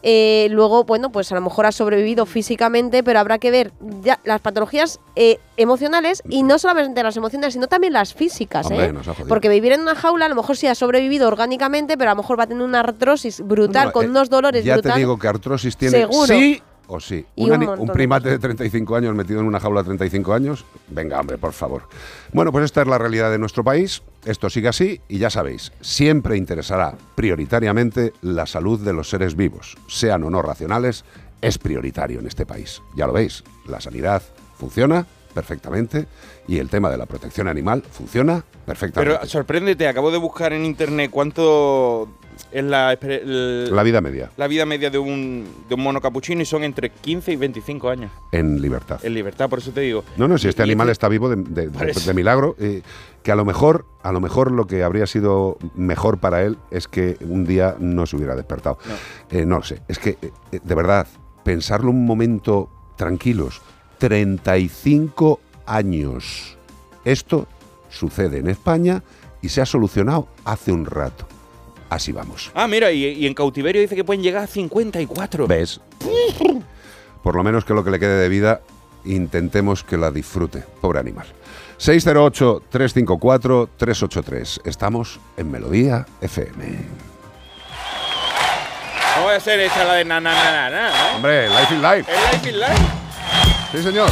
[0.09, 4.21] eh, luego, bueno, pues a lo mejor ha sobrevivido físicamente, pero habrá que ver ya
[4.23, 8.93] las patologías eh, emocionales y no solamente las emocionales, sino también las físicas, Hombre, ¿eh?
[9.27, 12.21] Porque vivir en una jaula a lo mejor sí ha sobrevivido orgánicamente, pero a lo
[12.21, 14.93] mejor va a tener una artrosis brutal, No, con eh, unos dolores Ya brutales.
[14.95, 16.27] te digo que artrosis tiene Seguro.
[16.27, 17.25] sí o sí.
[17.35, 20.65] Un, un primate de 35 años metido en una jaula de 35 años.
[20.89, 21.83] Venga, hombre, por favor.
[22.33, 24.01] Bueno, pues esta es la realidad de nuestro país.
[24.25, 29.77] Esto sigue así y ya sabéis, siempre interesará prioritariamente la salud de los seres vivos,
[29.87, 31.05] sean o no racionales,
[31.41, 32.81] es prioritario en este país.
[32.95, 34.21] Ya lo veis, la sanidad
[34.57, 35.05] funciona
[35.41, 36.07] perfectamente
[36.47, 39.15] y el tema de la protección animal funciona perfectamente.
[39.19, 42.07] Pero sorpréndete, acabo de buscar en internet cuánto
[42.51, 46.41] es la, el- la vida media la vida media de un, de un mono capuchino
[46.41, 48.99] y son entre 15 y 25 años en libertad.
[49.03, 50.03] en libertad, por eso te digo.
[50.17, 52.07] No, no, si este Y- animal este- está vivo de, de- Por de- eso.
[52.07, 52.81] de milagro, eh,
[53.21, 56.87] que a lo mejor, a lo mejor lo que habría sido mejor para él es
[56.87, 58.79] que un día no se hubiera despertado.
[59.29, 59.81] Eh, no lo sé.
[59.87, 61.05] Es que, eh, eh, de verdad,
[61.43, 63.61] pensarlo un momento tranquilos.
[63.97, 66.57] 35 años.
[67.05, 67.47] Esto
[67.89, 69.01] sucede en España
[69.41, 71.27] y se ha solucionado hace un rato.
[71.89, 72.51] Así vamos.
[72.53, 75.47] Ah, mira, y, y en cautiverio dice que pueden llegar a 54.
[75.47, 75.79] ¿Ves?
[77.23, 78.61] Por lo menos que lo que le quede de vida,
[79.05, 80.63] intentemos que la disfrute.
[80.81, 81.25] Pobre animal.
[81.79, 84.61] 608-354-383.
[84.65, 86.65] Estamos en Melodía FM.
[89.15, 91.15] No voy a hacer esta la de na na na na, na, ¿no?
[91.15, 92.11] Hombre, Life Life.
[92.11, 93.06] ¿Es Life in Life?
[93.71, 94.09] Sí, señor.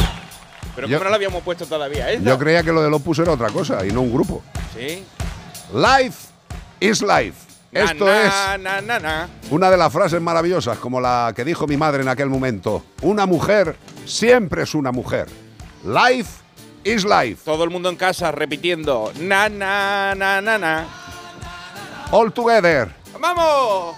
[0.74, 2.20] Pero Yo- que no la habíamos puesto todavía, ¿eh?
[2.22, 4.42] Yo creía que lo del Opus era otra cosa y no un grupo.
[4.74, 5.04] Sí.
[5.72, 6.28] Life
[6.80, 7.34] is life.
[7.72, 8.22] Esto Na,
[8.54, 9.28] es na, na, na.
[9.50, 12.84] una de las frases maravillosas, como la que dijo mi madre en aquel momento.
[13.02, 13.76] Una mujer
[14.06, 15.26] siempre es una mujer.
[15.84, 16.40] Life
[16.84, 17.42] is life.
[17.44, 19.12] Todo el mundo en casa repitiendo.
[19.20, 20.84] Na, na, na, na, na.
[22.12, 22.94] All together.
[23.20, 23.96] ¡Vamos!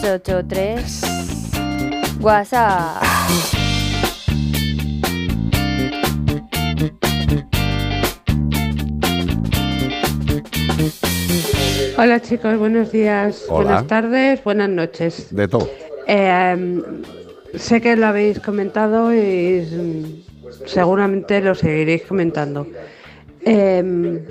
[0.00, 1.02] 383
[2.20, 3.02] WhatsApp.
[11.98, 13.64] Hola chicos, buenos días, Hola.
[13.64, 15.34] buenas tardes, buenas noches.
[15.34, 15.68] De todo.
[16.06, 16.82] Eh,
[17.56, 20.24] sé que lo habéis comentado y
[20.64, 22.66] seguramente lo seguiréis comentando.
[23.44, 24.24] Eh,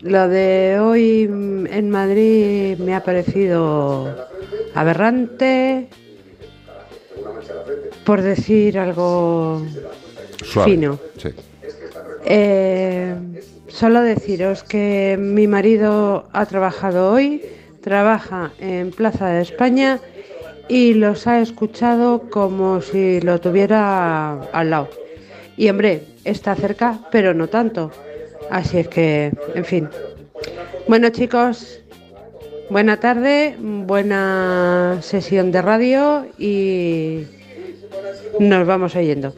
[0.00, 4.27] lo de hoy en Madrid me ha parecido
[4.74, 5.88] aberrante,
[8.04, 9.62] por decir algo
[10.44, 10.70] Suave.
[10.70, 10.98] fino.
[11.16, 11.28] Sí.
[12.24, 13.14] Eh,
[13.68, 17.42] solo deciros que mi marido ha trabajado hoy,
[17.80, 20.00] trabaja en Plaza de España
[20.68, 24.88] y los ha escuchado como si lo tuviera al lado.
[25.56, 27.90] Y hombre, está cerca, pero no tanto.
[28.50, 29.88] Así es que, en fin.
[30.86, 31.80] Bueno chicos,
[32.70, 37.24] buena tarde, buena sesión de radio y
[38.40, 39.34] nos vamos oyendo.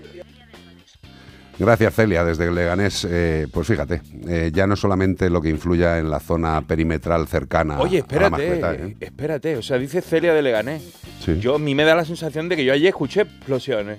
[1.58, 3.06] Gracias, Celia, desde Leganés.
[3.08, 7.78] Eh, pues fíjate, eh, ya no solamente lo que influya en la zona perimetral cercana
[7.80, 8.96] Oye, a la espérate, mascleta, ¿eh?
[8.98, 9.56] espérate.
[9.58, 10.82] O sea, dice Celia de Leganés.
[11.22, 11.38] Sí.
[11.38, 13.98] Yo, a mí me da la sensación de que yo ayer escuché explosiones.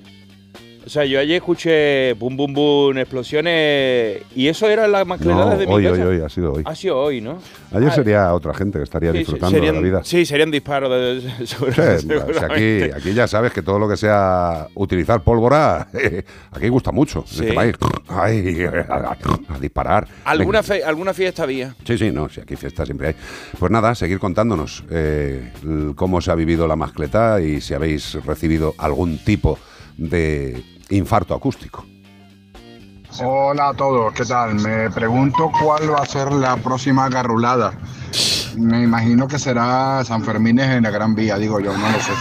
[0.83, 4.21] O sea, yo ayer escuché bum, bum, bum, explosiones.
[4.35, 5.95] Y eso era la mascleta No, de mi hoy, casa.
[5.95, 6.63] hoy, hoy, ha sido hoy.
[6.65, 7.37] Ha sido hoy, ¿no?
[7.71, 10.01] Ayer Ah, sería otra gente que estaría sí, disfrutando serían, de la vida.
[10.03, 13.87] Sí, serían disparos de, seguro- Sí, o sea, aquí, aquí ya sabes que todo lo
[13.87, 15.87] que sea utilizar pólvora,
[16.51, 17.23] aquí gusta mucho.
[17.27, 17.41] Sí.
[17.41, 17.75] este país,
[18.07, 19.15] Ay, a,
[19.49, 20.07] a disparar.
[20.25, 21.75] ¿Alguna, fe- ¿Alguna fiesta había?
[21.85, 23.15] Sí, sí, no, sí, aquí fiesta siempre hay.
[23.59, 25.51] Pues nada, seguir contándonos eh,
[25.95, 29.70] cómo se ha vivido la mascleta y si habéis recibido algún tipo de
[30.89, 31.85] infarto acústico.
[33.23, 34.55] Hola a todos, ¿qué tal?
[34.55, 37.73] Me pregunto cuál va a ser la próxima garrulada.
[38.57, 42.11] Me imagino que será San Fermín en la Gran Vía, digo yo, no lo sé.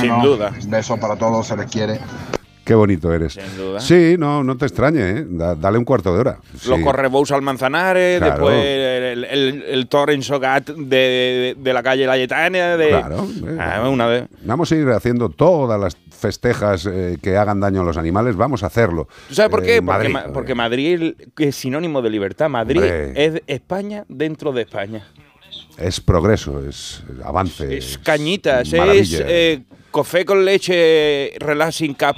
[0.00, 0.52] Sin duda.
[0.66, 2.00] Beso para todos, se les quiere.
[2.64, 3.32] Qué bonito eres.
[3.34, 3.80] Sin duda.
[3.80, 5.26] Sí, no, no te extrañe, ¿eh?
[5.26, 6.38] Da- dale un cuarto de hora.
[6.52, 6.82] Los Sí.
[6.84, 8.32] correbous al Manzanares, Claro.
[8.34, 12.76] después el, el, el Torrent Sogat de, de, de la calle Layetana.
[12.76, 14.24] De, Claro, eh, Ah, una vez.
[14.44, 18.62] Vamos a ir haciendo todas las festejas eh, que hagan daño a los animales, vamos
[18.62, 19.08] a hacerlo.
[19.28, 19.76] ¿Tú sabes por Eh, qué?
[19.76, 20.12] en porque, Madrid.
[20.12, 22.48] Ma- porque Madrid es sinónimo de libertad.
[22.48, 23.12] Madrid Hombre.
[23.24, 25.06] es España dentro de España.
[25.76, 27.78] Es progreso, es avance.
[27.78, 29.62] Es cañitas, es eh,
[29.92, 32.16] café con leche Relaxing Cup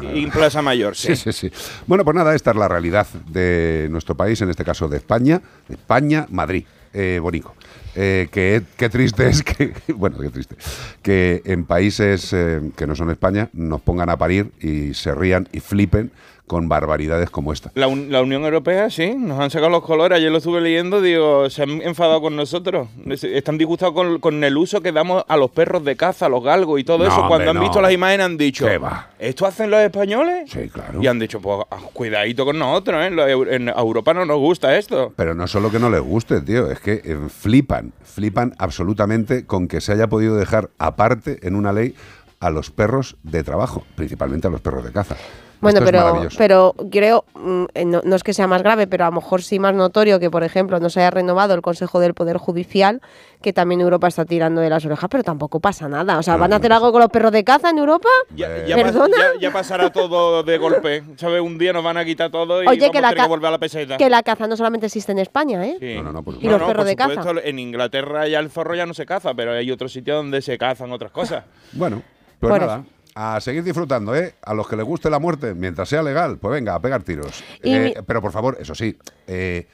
[0.00, 0.96] en Plaza Mayor.
[0.96, 1.50] Sí, sí, sí.
[1.86, 5.42] Bueno, pues nada, esta es la realidad de nuestro país, en este caso de España.
[5.68, 7.54] España, Madrid, eh, Bonico.
[7.94, 10.56] Eh, que, qué triste es que, bueno, qué triste,
[11.02, 15.48] que en países eh, que no son España nos pongan a parir y se rían
[15.52, 16.10] y flipen
[16.52, 17.70] con barbaridades como esta.
[17.74, 20.18] La, Un- la Unión Europea, sí, nos han sacado los colores.
[20.18, 22.88] Ayer lo estuve leyendo, digo, se han enfadado con nosotros.
[23.06, 26.28] Es- Están disgustados con, con el uso que damos a los perros de caza, a
[26.28, 27.16] los galgos y todo No, eso.
[27.16, 27.62] Cuando hombre, han no.
[27.62, 29.08] visto las imágenes han dicho, ¿Qué va?
[29.18, 30.50] ¿esto hacen los españoles?
[30.50, 31.02] Sí, claro.
[31.02, 33.54] Y han dicho, pues ah, cuidadito con nosotros, ¿eh?
[33.56, 35.14] En Europa no nos gusta esto.
[35.16, 39.68] Pero no solo que no les guste, tío, es que eh, flipan, flipan absolutamente con
[39.68, 41.94] que se haya podido dejar aparte en una ley
[42.40, 45.16] a los perros de trabajo, principalmente a los perros de caza.
[45.62, 49.04] Bueno, Esto pero, pero creo, mm, eh, no, no es que sea más grave, pero
[49.04, 52.00] a lo mejor sí más notorio que, por ejemplo, no se haya renovado el Consejo
[52.00, 53.00] del Poder Judicial,
[53.40, 56.18] que también Europa está tirando de las orejas, pero tampoco pasa nada.
[56.18, 58.08] O sea, ¿van a hacer algo con los perros de caza en Europa?
[58.34, 59.16] Ya, ¿Perdona?
[59.16, 61.04] ya- ya pasará todo de golpe.
[61.16, 61.40] ¿Sabes?
[61.40, 63.28] Un día nos van a quitar todo y Oye, vamos que a la, tener que
[63.28, 63.96] volver a la peseta.
[63.96, 65.76] que la caza no solamente existe en España, ¿eh?
[65.78, 65.86] Sí.
[65.86, 66.24] Y los No,
[66.66, 67.22] perros por de caza.
[67.44, 70.58] En Inglaterra ya el zorro ya no se caza, pero hay otros sitios donde se
[70.58, 71.44] cazan otras cosas.
[71.74, 72.02] Bueno,
[72.40, 72.84] pues Por nada,
[73.14, 74.34] a seguir disfrutando, ¿eh?
[74.42, 77.42] A los que les guste la muerte, mientras sea legal, pues venga, a pegar tiros.
[77.62, 78.96] Eh, mi- Pero por favor, eso sí,
[79.26, 79.66] eh,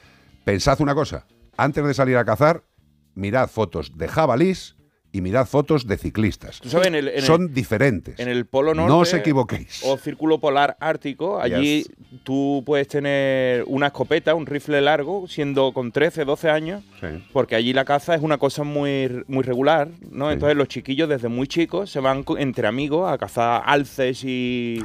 [0.45, 1.27] pensad una cosa,
[1.57, 2.63] antes de salir a cazar,
[3.15, 4.77] mirad fotos de jabalís
[5.11, 6.61] y mirad fotos de ciclistas.
[6.61, 8.19] Tú sabes, en el- en el- Son diferentes.
[8.21, 8.89] En el Polo Norte.
[8.93, 9.81] No os equivoquéis.
[9.85, 11.91] O Círculo Polar Ártico, allí Yes.
[12.25, 17.07] tú puedes tener una escopeta, un rifle largo, siendo con 13, 12 años, Sí.
[17.33, 20.31] porque allí la caza es una cosa muy, muy regular, ¿no?
[20.31, 24.83] Entonces los chiquillos desde muy chicos se van entre amigos a cazar alces y,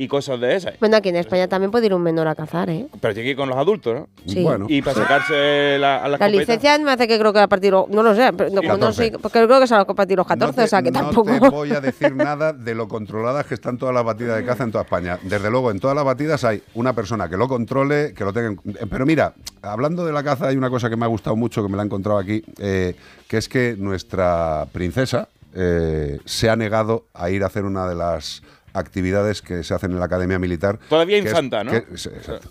[0.00, 0.78] y cosas de esas.
[0.78, 2.86] Bueno, aquí en España también puede ir un menor a cazar, ¿eh?
[3.00, 4.08] Pero tiene que ir con los adultos, ¿no?
[4.26, 4.42] Sí.
[4.44, 4.66] Bueno.
[4.68, 6.28] Y para sacarse la, a la, La escopeta.
[6.28, 8.68] licencia me hace que creo que a partir los, no lo sé, pero no, no
[8.68, 9.10] 14.
[9.10, 11.30] sé, porque creo que es a partir de los 14, o sea que no tampoco.
[11.40, 14.62] te voy a decir nada de lo controladas que están todas las batidas de caza
[14.62, 15.18] en toda España.
[15.22, 18.48] Desde luego, en todas las batidas hay una persona que lo controle, que lo tenga.
[18.50, 21.60] en- Pero mira, hablando de la caza, hay una cosa que me ha gustado mucho,
[21.62, 22.94] que me la he encontrado aquí, eh,
[23.26, 27.94] que es que nuestra princesa eh, se ha negado a ir a hacer una de
[27.94, 28.42] las
[28.78, 30.78] actividades que se hacen en la Academia Militar.
[30.88, 31.70] Todavía es- infanta, ¿no?
[31.72, 32.50] que- exacto.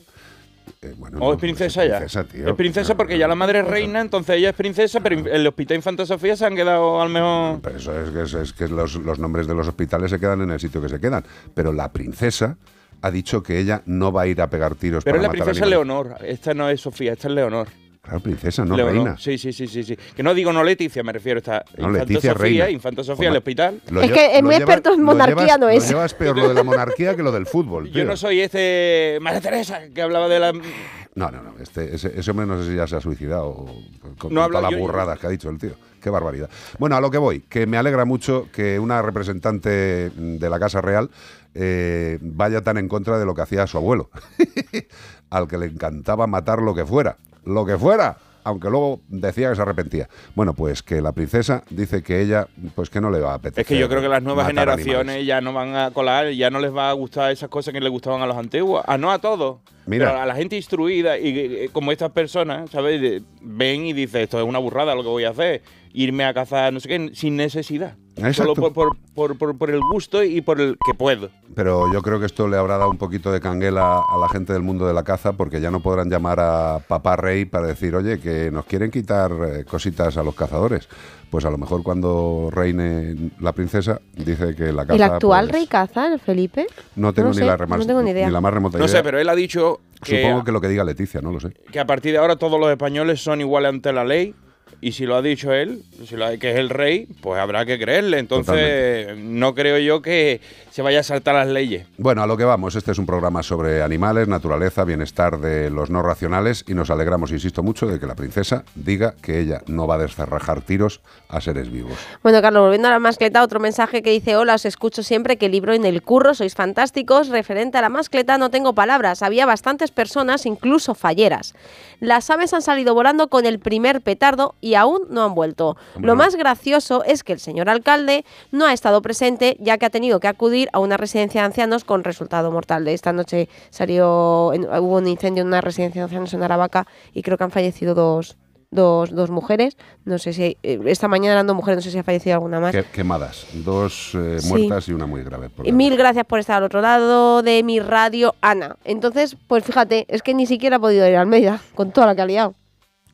[0.82, 1.98] Eh, bueno, ¿O no, es princesa ya?
[1.98, 2.48] princesa, tío.
[2.50, 5.48] Es princesa porque ya la madre es reina, entonces ella es princesa, pero en el
[5.48, 7.62] Hospital Infanta Sofía se han quedado al mejor...
[7.62, 10.42] Pero eso es que, es, es que los, los nombres de los hospitales se quedan
[10.42, 11.24] en el sitio que se quedan.
[11.56, 12.58] Pero la princesa
[13.02, 15.46] ha dicho que ella no va a ir a pegar tiros Pero es la matar
[15.46, 15.66] princesa.
[15.66, 17.68] Leonor, esta no es Sofía, esta es Leonor.
[18.08, 19.18] Claro, princesa, no Leonor, reina.
[19.18, 19.98] Sí, sí, sí, sí, sí.
[20.16, 21.40] Que no digo no Leticia, me refiero.
[21.40, 22.70] Está No, Infanta Leticia Sofía, reina.
[22.70, 23.82] Infanta Sofía, Hombre, el hospital.
[23.90, 25.84] Lo Es que es muy experto en lo monarquía, llevas- no es.
[25.84, 29.18] Lo llevas peor lo de la monarquía que lo del fútbol, Yo no soy este
[29.22, 30.54] María Teresa que hablaba de la.
[30.54, 31.56] No, no, no.
[31.60, 33.66] Este, ese, ese hombre no sé si ya se ha suicidado o
[34.00, 35.72] con, con No todas las yo- burradas que ha dicho el tío.
[36.02, 36.50] Qué barbaridad.
[36.80, 40.80] Bueno, a lo que voy, que me alegra mucho que una representante de la Casa
[40.80, 41.10] Real
[41.56, 44.10] eh, vaya tan en contra de lo que hacía su abuelo,
[45.32, 47.18] al que le encantaba matar lo que fuera.
[47.48, 48.18] Lo que fuera.
[48.44, 50.08] Aunque luego decía que se arrepentía.
[50.34, 53.64] Bueno, pues que la princesa dice que ella, pues que no le va a apetecer.
[53.64, 55.26] Es que yo creo que las nuevas generaciones animales.
[55.26, 57.92] ya no van a colar, ya no les va a gustar esas cosas que les
[57.92, 58.86] gustaban a los antiguos.
[58.88, 59.58] A no a todos.
[59.86, 60.08] Mira.
[60.08, 63.22] Pero a la gente instruida y eh, como estas personas, ¿sabes?
[63.42, 65.62] Ven y dicen, esto es una burrada lo que voy a hacer.
[65.92, 67.98] Irme a cazar, no sé qué, sin necesidad.
[68.18, 68.56] Solo Exacto.
[68.56, 71.30] por, por, por, por- por el gusto y por el que puedo.
[71.56, 74.54] Pero yo creo que esto le habrá dado un poquito de canguela a la gente
[74.54, 77.96] del mundo de la caza porque ya no podrán llamar a papá rey para decir,
[77.96, 80.88] oye, que nos quieren quitar eh, cositas a los cazadores.
[81.30, 84.96] Pues a lo mejor cuando reine la princesa dice que la caza...
[84.96, 86.68] ¿El actual pues, rey caza, el Felipe?
[86.96, 88.28] No tengo, ni, sé, la no tengo ni idea.
[88.28, 88.98] ni la más remota No idea.
[88.98, 91.52] sé, pero él ha dicho que, Supongo que lo que diga Leticia, no lo sé.
[91.72, 94.34] que a partir de ahora todos los españoles son iguales ante la ley.
[94.80, 97.66] Y si lo ha dicho él, si lo ha- que es el rey, pues habrá
[97.66, 98.20] que creerle.
[98.20, 100.40] Entonces, no creo yo que
[100.78, 101.88] se vaya a saltar las leyes.
[101.98, 105.90] Bueno, a lo que vamos, este es un programa sobre animales, naturaleza, bienestar de los
[105.90, 109.88] no racionales y nos alegramos, insisto mucho, de que la princesa diga que ella no
[109.88, 111.98] va a descerrajar tiros a seres vivos.
[112.22, 115.50] Bueno, Carlos, volviendo a la mascleta, otro mensaje que dice, hola, os escucho siempre que
[115.50, 117.30] libro en el curro, sois fantásticos.
[117.30, 119.24] Referente a la mascleta, no tengo palabras.
[119.24, 121.56] Había bastantes personas, incluso falleras.
[122.00, 125.76] Las aves han salido volando con el primer petardo y aún no han vuelto.
[126.00, 129.90] Lo más gracioso es que el señor alcalde no ha estado presente, ya que ha
[129.90, 132.88] tenido que acudir a una residencia de ancianos con resultado mortal.
[132.88, 137.38] Esta noche salió, hubo un incendio en una residencia de ancianos en Aravaca y creo
[137.38, 138.38] que han fallecido dos,
[138.70, 139.78] dos, dos mujeres.
[140.06, 142.36] No sé si hay- eh, esta mañana eran dos mujeres, no sé si ha fallecido
[142.36, 142.72] alguna más.
[142.74, 144.50] Que- quemadas, dos eh, Sí.
[144.50, 145.50] muertas y una muy grave.
[145.50, 148.76] por Mil gracias por estar al otro lado de mi radio, Ana.
[148.84, 152.16] Entonces, pues fíjate, es que ni siquiera ha podido ir a Almeida con toda la
[152.16, 152.54] que ha liado.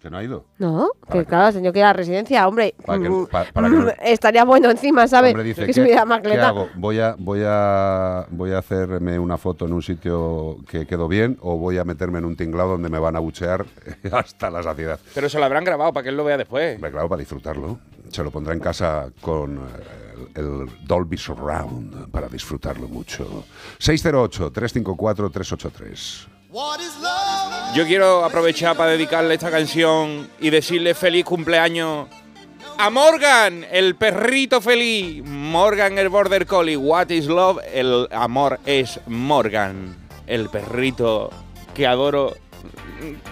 [0.04, 0.44] Que no ha ido.
[0.58, 2.76] No, que claro, el señor que ir a la residencia, hombre.
[2.86, 5.32] Para que- mm, pa- para que no- Estaría bueno encima, ¿sabes?
[5.32, 5.82] Hombre, dice, que ¿qué,
[6.22, 6.68] qué hago?
[6.76, 11.38] ¿Voy a, voy, a, ¿Voy a hacerme una foto en un sitio que quedó bien
[11.40, 13.66] o voy a meterme en un tinglado donde me van a buchear
[14.12, 15.00] hasta la saciedad?
[15.16, 16.76] Pero se lo habrán grabado para que él lo vea después.
[16.76, 17.80] Hombre, claro, para disfrutarlo.
[18.10, 19.60] Se lo pondrá en casa con eh,
[20.36, 23.46] el, el Dolby Surround para disfrutarlo mucho.
[23.80, 26.28] 608-354-383.
[27.74, 32.08] Yo quiero aprovechar para dedicarle esta canción y decirle feliz cumpleaños
[32.78, 35.24] a Morgan, el perrito feliz.
[35.26, 36.78] Morgan, el Border Collie.
[36.78, 37.58] What is love?
[37.74, 39.96] El amor es Morgan,
[40.28, 41.32] el perrito
[41.74, 42.36] que adoro.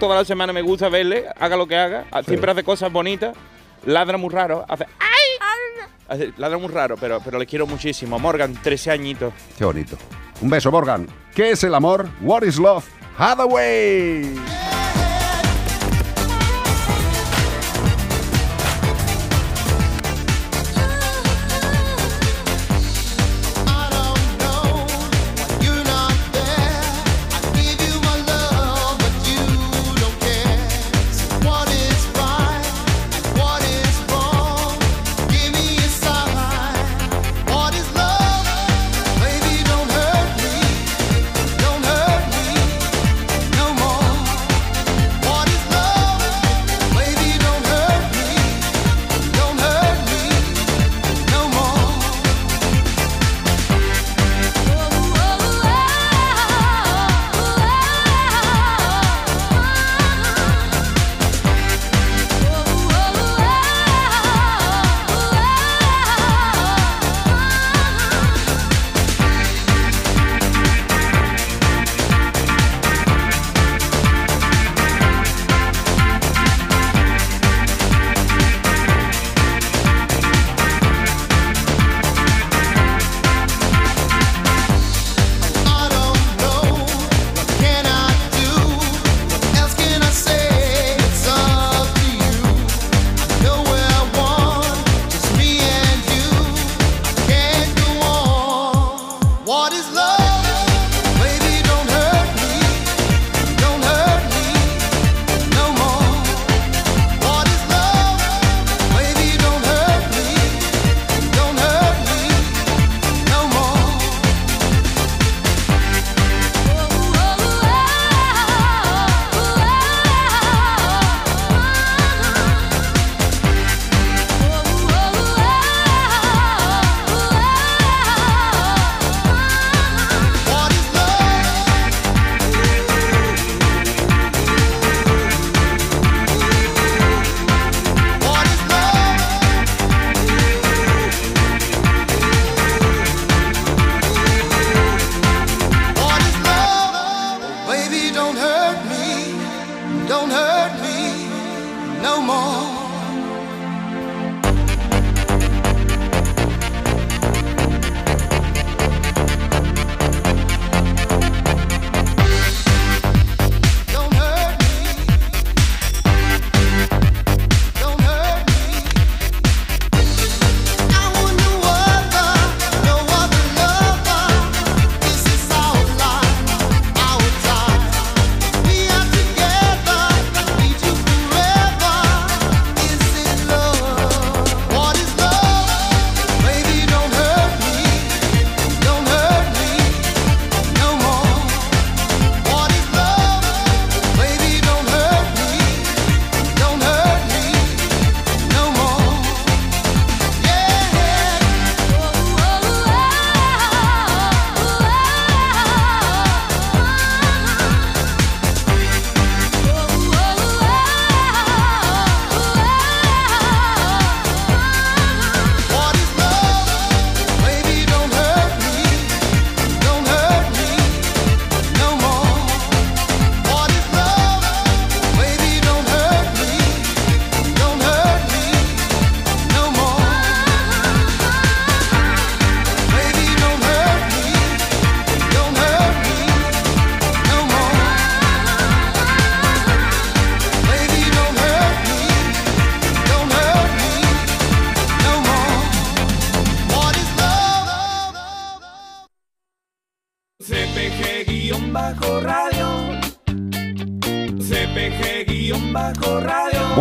[0.00, 2.06] Toda la semana me gusta verle, haga lo que haga.
[2.26, 3.36] Siempre hace cosas bonitas.
[3.84, 4.64] Ladra muy raro.
[4.68, 4.84] Hace.
[4.98, 5.08] ¡Ay!
[6.08, 8.18] Hace- ladra muy raro, pero, pero le quiero muchísimo.
[8.18, 9.32] Morgan, 13 añitos.
[9.56, 9.96] Qué bonito.
[10.40, 11.06] Un beso, Morgan.
[11.34, 12.08] ¿Qué es el amor?
[12.20, 12.84] What is love?
[13.16, 14.71] Hathaway.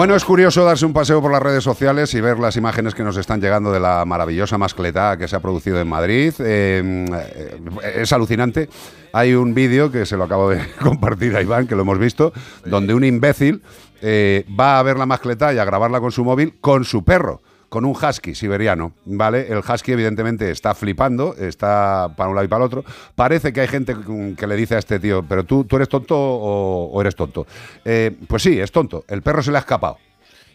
[0.01, 3.03] Bueno, es curioso darse un paseo por las redes sociales y ver las imágenes que
[3.03, 6.33] nos están llegando de la maravillosa mascleta que se ha producido en Madrid.
[6.39, 8.67] Eh, eh, es alucinante.
[9.13, 12.33] Hay un vídeo que se lo acabo de compartir a Iván, que lo hemos visto,
[12.65, 13.61] donde un imbécil
[14.01, 17.43] eh, va a ver la mascleta y a grabarla con su móvil con su perro.
[17.71, 19.47] Con un husky siberiano, ¿vale?
[19.47, 22.83] El husky, evidentemente, está flipando, está para un lado y para el otro.
[23.15, 25.87] Parece que hay gente mm, que le dice a este tío, ¿pero tú, tú eres
[25.87, 27.47] tonto o, eres tonto?
[27.85, 29.05] Eh, pues sí, es tonto.
[29.07, 29.97] El perro se le ha escapado.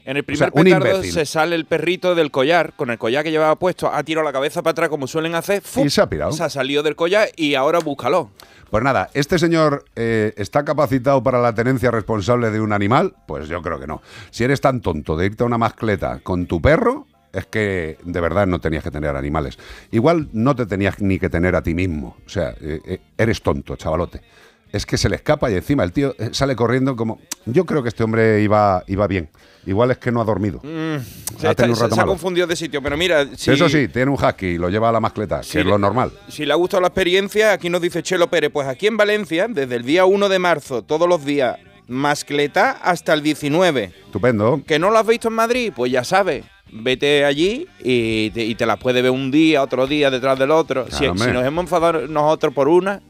[0.06, 2.96] En el O sea, primer un petardo se sale el perrito del collar, con el
[2.98, 5.84] collar que llevaba puesto, ha tirado la cabeza para atrás como suelen hacer, ¡fup!
[5.84, 6.30] Y se ha pirado.
[6.30, 8.30] se ha salido del collar y ahora búscalo.
[8.70, 13.16] Pues nada, ¿este señor eh, está capacitado para la tenencia responsable de un animal?
[13.26, 14.00] Pues yo creo que no.
[14.30, 18.20] Si eres tan tonto de irte a una mascleta con tu perro, es que de
[18.20, 19.58] verdad no tenías que tener animales.
[19.90, 22.16] Igual no te tenías ni que tener a ti mismo.
[22.24, 24.20] O sea, eh, eh, eres tonto, chavalote.
[24.72, 27.18] Es que se le escapa y encima el tío eh, sale corriendo como...
[27.46, 29.28] Yo creo que este hombre iba, iba bien.
[29.64, 30.60] Igual es que no ha dormido.
[30.62, 30.96] Mm,
[31.44, 34.10] Ha está- un rato se ha confundido de sitio, pero mira, si, Eso sí, tiene
[34.10, 36.10] un husky y lo lleva a la mascleta, que es lo normal.
[36.28, 39.46] si le ha gustado la experiencia, aquí nos dice Chelo Pérez, pues aquí en Valencia,
[39.48, 41.56] desde el día 1 de marzo, todos los días,
[41.88, 43.92] mascleta hasta el 19.
[44.06, 44.60] Estupendo.
[44.66, 45.72] ¿Que no lo has visto en Madrid?
[45.74, 46.44] Pues ya sabes.
[46.72, 50.50] Vete allí y te, y te las puedes ver un día, otro día detrás del
[50.50, 50.86] otro.
[50.90, 53.00] Si, si nos hemos enfadado nosotros por una,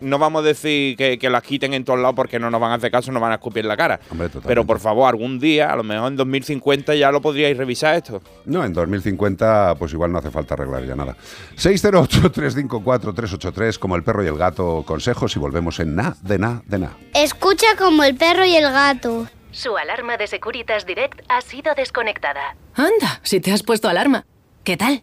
[0.00, 2.72] no vamos a decir que, que las quiten en todos lados porque no nos van
[2.72, 4.00] a hacer caso, nos van a escupir en la cara.
[4.10, 4.48] Hombre, totalmente.
[4.48, 8.22] Pero por favor, algún día, a lo mejor en 2050 ya lo podríais revisar esto.
[8.44, 11.16] No, en 2050 pues igual no hace falta arreglar ya nada.
[11.56, 16.78] 608-354-383 como el perro y el gato consejos y volvemos en na, de na, de
[16.78, 16.96] na.
[17.14, 19.26] Escucha como el perro y el gato.
[19.50, 22.56] Su alarma de Securitas Direct ha sido desconectada.
[22.74, 24.26] Anda, si te has puesto alarma.
[24.64, 25.02] ¿Qué tal?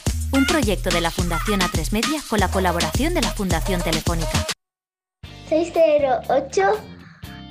[0.33, 4.45] Un proyecto de la Fundación A3 Media con la colaboración de la Fundación Telefónica.
[5.49, 6.61] 608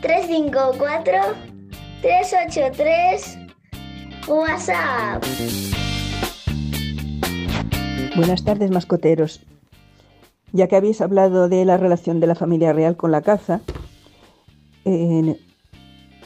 [0.01, 1.19] 354
[2.01, 3.39] 383
[4.27, 5.23] WhatsApp.
[8.17, 9.43] Buenas tardes, mascoteros.
[10.53, 13.61] Ya que habéis hablado de la relación de la familia real con la caza,
[14.87, 15.39] eh,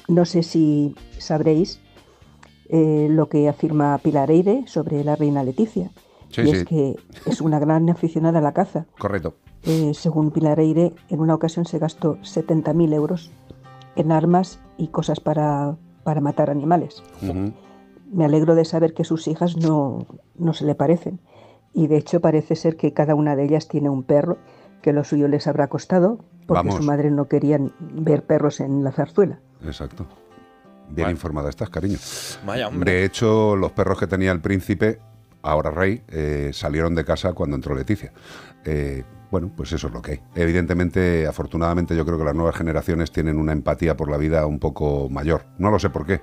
[0.06, 1.80] no sé si sabréis
[2.68, 5.90] eh, lo que afirma Pilar Eire sobre la reina Leticia.
[6.34, 6.56] Sí, y sí.
[6.56, 6.96] es que
[7.26, 8.86] es una gran aficionada a la caza.
[8.98, 9.36] Correcto.
[9.62, 13.30] Eh, según Pilar Eire, en una ocasión se gastó 70.000 euros
[13.96, 17.02] en armas y cosas para, para matar animales.
[18.12, 20.06] Me alegro de saber que sus hijas no,
[20.36, 21.20] no se le parecen.
[21.72, 24.38] Y de hecho parece ser que cada una de ellas tiene un perro
[24.82, 26.76] que lo suyo les habrá costado porque Vamos.
[26.76, 29.40] su madre no quería ver perros en la zarzuela.
[29.64, 30.06] Exacto.
[30.90, 31.98] Bien informada estás, cariño.
[32.44, 32.92] Vaya, hombre.
[32.92, 35.00] De hecho, los perros que tenía el príncipe,
[35.44, 38.12] ahora rey, eh, salieron de casa cuando entró Leticia.
[38.64, 40.20] Eh, bueno, pues eso es lo que hay.
[40.34, 44.58] Evidentemente, afortunadamente, yo creo que las nuevas generaciones tienen una empatía por la vida un
[44.58, 45.46] poco mayor.
[45.58, 46.20] No lo sé por qué,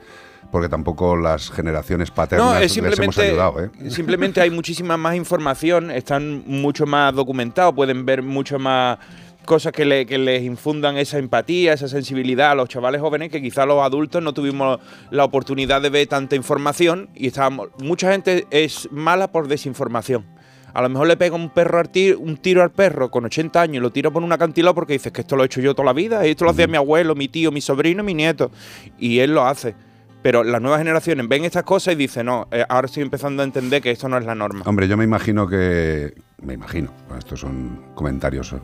[0.49, 3.63] porque tampoco las generaciones paternas No, es les hemos ayudado.
[3.63, 3.69] ¿eh?
[3.89, 8.97] simplemente hay muchísima más información, están mucho más documentados, pueden ver mucho más
[9.45, 13.41] cosas que, le- que les infundan esa empatía, esa sensibilidad a los chavales jóvenes que
[13.41, 18.45] quizá los adultos no tuvimos la oportunidad de ver tanta información y estábamos, mucha gente
[18.51, 20.25] es mala por desinformación.
[20.73, 23.61] A lo mejor le pega un perro al tiro, un tiro al perro con 80
[23.61, 25.73] años y lo tira por un acantilado porque dices que esto lo he hecho yo
[25.75, 28.51] toda la vida, esto lo hacía mi abuelo, mi tío, mi sobrino, mi nieto.
[28.97, 29.75] Y él lo hace.
[30.23, 33.45] Pero las nuevas generaciones ven estas cosas y dicen, no, eh, ahora estoy empezando a
[33.45, 34.61] entender que esto no es la norma.
[34.65, 36.13] Hombre, yo me imagino que.
[36.41, 38.57] Me imagino, bueno, estos son comentarios eh,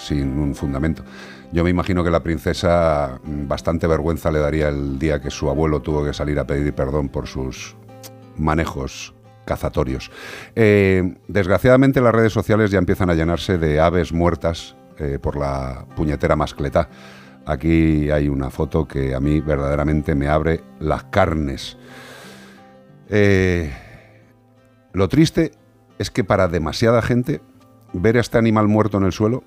[0.00, 1.04] sin un fundamento.
[1.52, 5.50] Yo me imagino que la princesa mm, bastante vergüenza le daría el día que su
[5.50, 7.76] abuelo tuvo que salir a pedir perdón por sus
[8.36, 9.14] manejos
[9.44, 10.10] cazatorios.
[10.54, 15.86] Eh, desgraciadamente las redes sociales ya empiezan a llenarse de aves muertas eh, por la
[15.96, 16.88] puñetera mascleta.
[17.46, 21.76] Aquí hay una foto que a mí verdaderamente me abre las carnes.
[23.08, 23.72] Eh,
[24.92, 25.50] lo triste
[25.98, 27.40] es que para demasiada gente
[27.92, 29.42] ver a este animal muerto en el suelo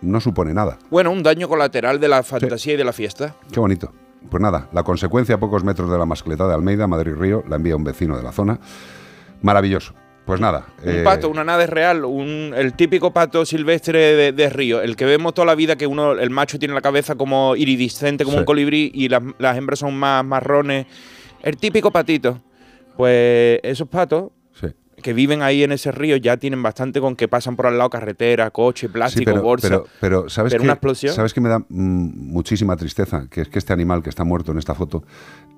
[0.00, 0.78] no supone nada.
[0.90, 3.34] Bueno, un daño colateral de la fantasía y de la fiesta.
[3.52, 3.92] Qué bonito.
[4.30, 7.76] Pues nada, la consecuencia a pocos metros de la mascleta de Almeida, Madrid-Río, la envía
[7.76, 8.58] un vecino de la zona.
[9.42, 9.94] Maravilloso.
[10.24, 10.64] Pues nada.
[10.82, 14.96] Un eh, pato, una nave real, un, el típico pato silvestre de, de río, el
[14.96, 18.36] que vemos toda la vida que uno, el macho tiene la cabeza como iridiscente, como
[18.36, 18.40] Sí.
[18.40, 20.86] un colibrí, y las, las hembras son más marrones.
[21.42, 22.40] El típico patito.
[22.96, 24.30] Pues esos patos.
[25.04, 27.90] Que viven ahí en ese río ya tienen bastante con que pasan por al lado
[27.90, 29.68] carretera, coche, Sí, plástico, pero, bolsa.
[29.68, 30.66] pero, pero ¿sabes Pero qué?
[30.66, 31.14] una explosión.
[31.14, 33.26] ¿Sabes que me da mm, muchísima tristeza?
[33.28, 35.04] Que es que este animal que está muerto en esta foto,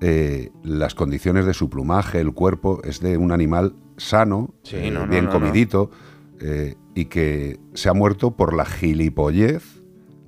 [0.01, 4.91] eh, las condiciones de su plumaje, el cuerpo, es de un animal sano, Sí, eh,
[4.91, 5.31] no, no, bien no.
[5.31, 5.91] comidito,
[6.41, 9.63] eh, y que se ha muerto por la gilipollez,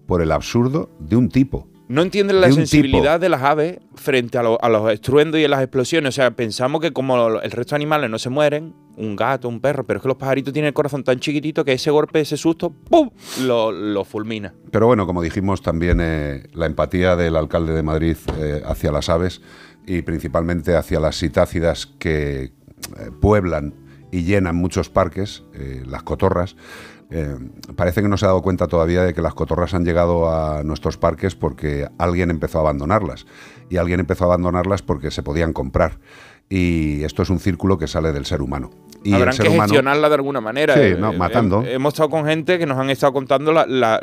[0.07, 1.67] por el absurdo de un tipo.
[1.89, 5.43] No entienden la de sensibilidad de las aves frente a, lo- a los estruendos y
[5.45, 6.09] a las explosiones.
[6.09, 9.59] O sea, pensamos que como el resto de animales no se mueren, un gato, un
[9.59, 12.37] perro, pero es que los pajaritos tienen el corazón tan chiquitito que ese golpe, ese
[12.37, 13.09] susto, ¡pum!
[13.41, 14.53] lo, lo fulmina.
[14.71, 19.09] Pero bueno, como dijimos, también eh, la empatía del alcalde de Madrid eh, hacia las
[19.09, 19.41] aves
[19.87, 22.51] y principalmente hacia las sitácidas que eh,
[23.19, 23.73] pueblan
[24.11, 25.43] y llenan muchos parques,
[25.87, 26.55] las cotorras.
[27.11, 27.35] Eh,
[27.75, 30.61] parece que no se ha dado cuenta todavía de que las cotorras han llegado a
[30.63, 33.25] nuestros parques porque alguien empezó a abandonarlas.
[33.69, 35.97] Y alguien empezó a abandonarlas porque se podían comprar.
[36.49, 38.69] Y esto es un círculo que sale del ser humano.
[39.03, 40.73] Y Habrán el ser que humano, gestionarla de alguna manera.
[40.75, 41.63] Sí, Eh, no, eh, matando.
[41.63, 44.01] eh, hemos estado con gente que nos han estado contando la- la-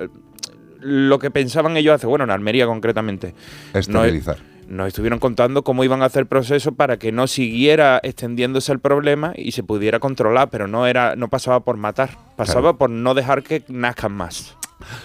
[0.80, 3.34] lo que pensaban ellos hace, bueno, en Almería concretamente.
[3.74, 4.36] Esterilizar.
[4.68, 8.80] Nos estuvieron contando cómo iban a hacer el proceso para que no siguiera extendiéndose el
[8.80, 13.14] problema y se pudiera controlar, pero no era, no pasaba por matar, pasaba por no
[13.14, 14.56] dejar que nazcan más.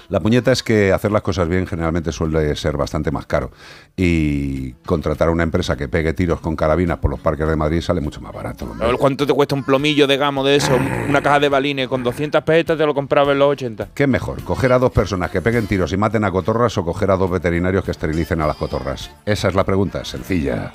[0.10, 3.52] La puñeta es que hacer las cosas bien generalmente suele ser bastante más caro.
[3.96, 7.82] Y contratar a una empresa que pegue tiros con carabinas por los parques de Madrid
[7.82, 8.76] sale mucho más barato.
[9.00, 10.78] ¿Cuánto te cuesta un plomillo de gamo de eso?
[11.08, 13.90] Una caja de balines con 200 pesetas te lo compraba en los 80.
[13.94, 14.44] ¿Qué es mejor?
[14.44, 17.32] ¿Coger a dos personas que peguen tiros y maten a cotorras o coger a dos
[17.32, 19.12] veterinarios que esterilicen a las cotorras?
[19.26, 20.72] Esa es la pregunta, sencilla.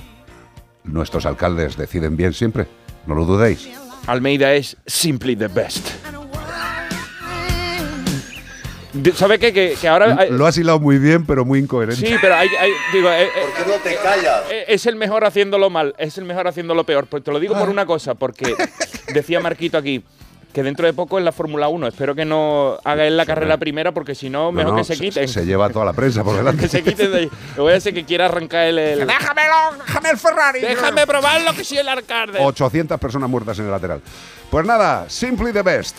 [0.85, 2.67] ¿Nuestros alcaldes deciden bien siempre?
[3.07, 3.69] No lo dudéis.
[4.07, 6.16] Almeida es simply the best.
[9.15, 9.53] ¿Sabe qué?
[9.53, 10.17] Que, que ahora...
[10.19, 12.07] hay- Lo has hilado muy bien, pero muy incoherente.
[12.07, 14.43] Sí, pero hay, hay- digo, eh, eh, ¿Por qué no te callas?
[14.51, 17.07] eh, es el mejor haciéndolo mal, es el mejor haciéndolo peor.
[17.07, 18.55] Pues te lo digo por una cosa, porque
[19.13, 20.03] decía Marquito aquí
[20.53, 23.59] que dentro de poco en la Fórmula 1, espero que no haga él la carrera
[23.59, 25.29] primera, porque si no, mejor no, que se quiten.
[25.29, 26.63] Se lleva toda la prensa por delante.
[26.63, 27.31] que se quiten de ahí.
[27.57, 28.79] Le voy a hacer que quiera arrancar el...
[28.79, 29.83] el- ¡Déjamelo!
[29.87, 30.61] ¡Déjame el Ferrari!
[30.63, 32.39] Déjame probarlo que soy el alcalde.
[32.41, 34.01] 800 personas muertas en el lateral.
[34.49, 35.95] Pues nada, simply the best.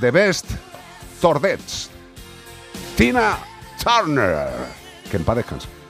[0.00, 0.46] The best
[1.20, 1.88] Tordets.
[2.96, 3.38] Tina
[3.82, 4.48] Turner.
[5.10, 5.81] Que en paz descanse.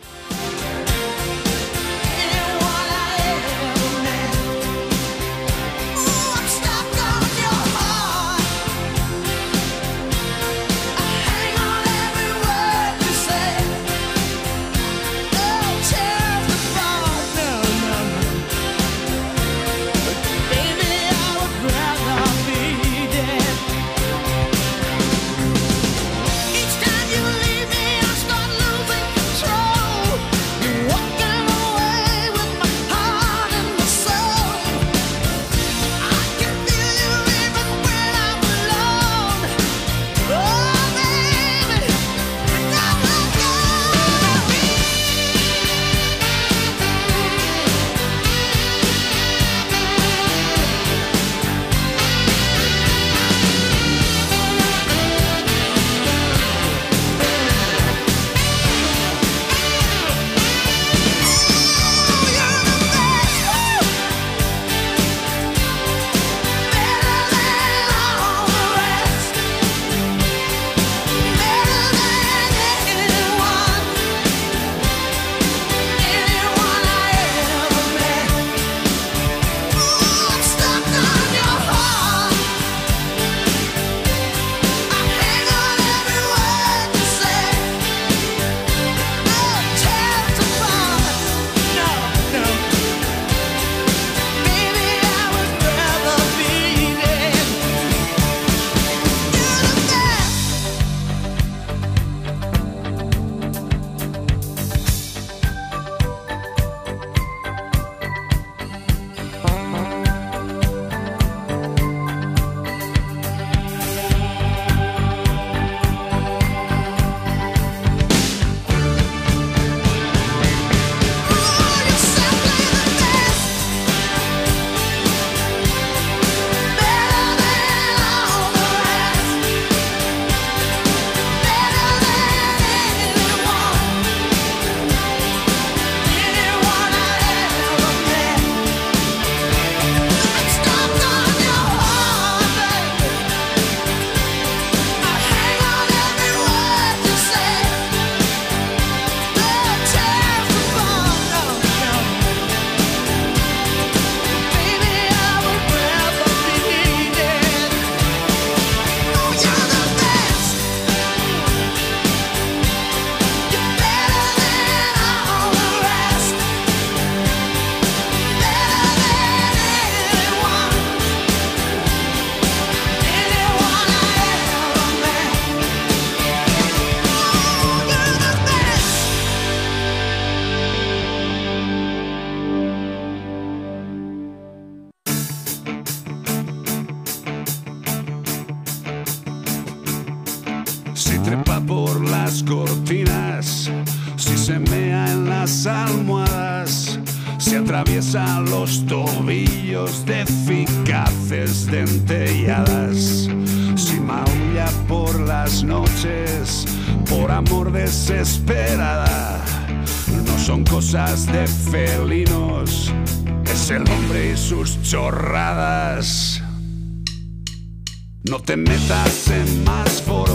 [218.45, 220.32] Te metas en más foros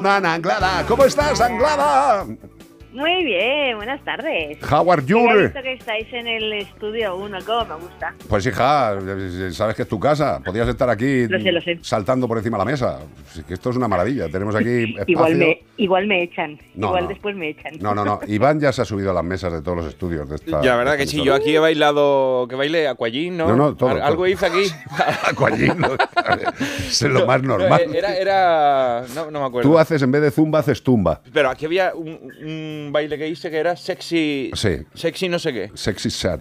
[0.00, 2.26] Nana Anglada, ¿cómo estás, Anglada?
[2.96, 4.56] Muy bien, buenas tardes.
[4.72, 5.18] How are you?
[5.26, 8.14] Ya he visto que estáis en el estudio 1, como me gusta.
[8.26, 8.96] Pues hija,
[9.50, 10.40] sabes que es tu casa.
[10.42, 11.78] Podías estar aquí Lo sé, lo sé.
[11.82, 13.00] saltando por encima de la mesa.
[13.50, 14.30] Esto es una maravilla.
[14.30, 15.04] Tenemos aquí espacio.
[15.12, 16.58] Igual me, igual me echan.
[16.74, 17.08] No, igual no.
[17.10, 17.74] después me echan.
[17.80, 18.18] No, no, no.
[18.28, 20.62] Iván ya se ha ha a las mesas de todos los estudios de esta.
[20.62, 21.22] Ya, verdad de que sí.
[21.22, 23.46] Yo aquí he bailado, que baile aquallín, ¿no?
[23.48, 24.28] No, no, todo, Al- Algo todo.
[24.28, 24.62] hice aquí.
[25.26, 25.88] Aquallín, ¿no?
[26.88, 27.82] es lo más normal.
[27.88, 29.68] No, Era, era, no, no me acuerdo.
[29.68, 31.20] Tú haces, en vez de zumba, haces tumba.
[31.30, 32.08] Pero aquí había un,
[32.42, 34.50] un baile que hice que era sexy.
[34.54, 34.78] Sí.
[34.94, 35.70] Sexy no sé qué.
[35.74, 36.40] Sexy sad.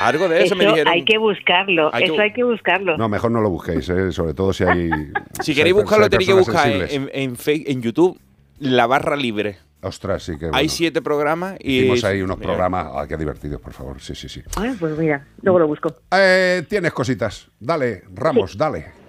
[0.00, 0.92] Algo de eso, me dijeron.
[0.92, 1.90] hay que buscarlo.
[1.94, 2.96] Hay que- eso hay que buscarlo.
[2.96, 4.10] No, mejor no lo busquéis, ¿eh?
[4.12, 4.90] sobre todo si hay.
[5.42, 8.18] Si queréis buscarlo, tenéis que buscar en, en, en YouTube
[8.58, 9.58] la barra libre.
[9.84, 11.78] Ostras, sí que Hay siete programas y...
[11.78, 12.86] Hicimos ahí unos Mira, programas.
[12.94, 14.00] Ah, qué divertidos, por favor.
[14.00, 14.40] Sí, sí, sí.
[14.56, 15.92] Ah, pues mira, luego lo busco.
[16.12, 17.48] Eh, tienes cositas.
[17.58, 19.01] Dale, Ramos, dale.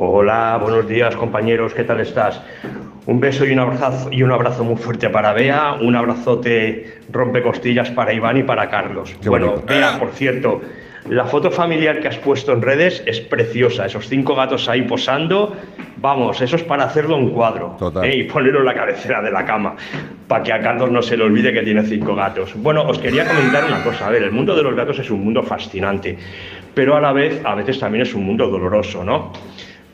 [0.00, 2.40] Hola, buenos días compañeros, ¿qué tal estás?
[3.06, 7.90] Un beso y un abrazo y un abrazo muy fuerte para Bea, un abrazote rompecostillas
[7.90, 9.16] para Iván y para Carlos.
[9.20, 9.66] Qué bueno, bonito.
[9.66, 10.60] Bea, por cierto,
[11.08, 15.56] la foto familiar que has puesto en redes es preciosa, esos cinco gatos ahí posando,
[15.96, 18.18] vamos, eso es para hacerlo un cuadro ¿eh?
[18.18, 19.74] y ponerlo en la cabecera de la cama,
[20.28, 22.52] para que a Carlos no se le olvide que tiene cinco gatos.
[22.54, 25.24] Bueno, os quería comentar una cosa, a ver, el mundo de los gatos es un
[25.24, 26.16] mundo fascinante,
[26.72, 29.32] pero a la vez, a veces también es un mundo doloroso, ¿no?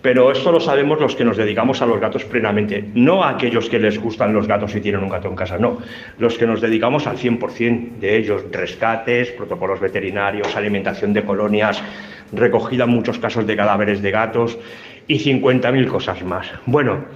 [0.05, 3.70] Pero esto lo sabemos los que nos dedicamos a los gatos plenamente, no a aquellos
[3.70, 5.78] que les gustan los gatos y tienen un gato en casa, no,
[6.18, 11.82] los que nos dedicamos al 100% de ellos, rescates, protocolos veterinarios, alimentación de colonias,
[12.35, 14.59] recogida en muchos casos de cadáveres de gatos
[15.09, 16.52] y 50.000 cosas más.
[16.66, 17.06] Bueno,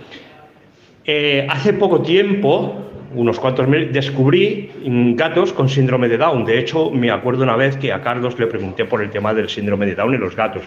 [1.04, 4.70] eh, hace poco tiempo, unos cuantos meses, descubrí
[5.14, 6.46] gatos con síndrome de Down.
[6.46, 9.50] De hecho, me acuerdo una vez que a Carlos le pregunté por el tema del
[9.50, 10.62] síndrome de Down en los gatos.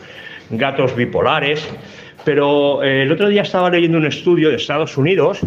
[0.51, 1.67] Gatos bipolares.
[2.23, 5.41] Pero eh, el otro día estaba leyendo un estudio de Estados Unidos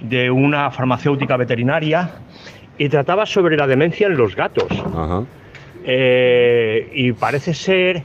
[0.00, 2.10] de una farmacéutica veterinaria
[2.78, 4.68] y trataba sobre la demencia en los gatos.
[5.84, 8.02] Eh, y parece ser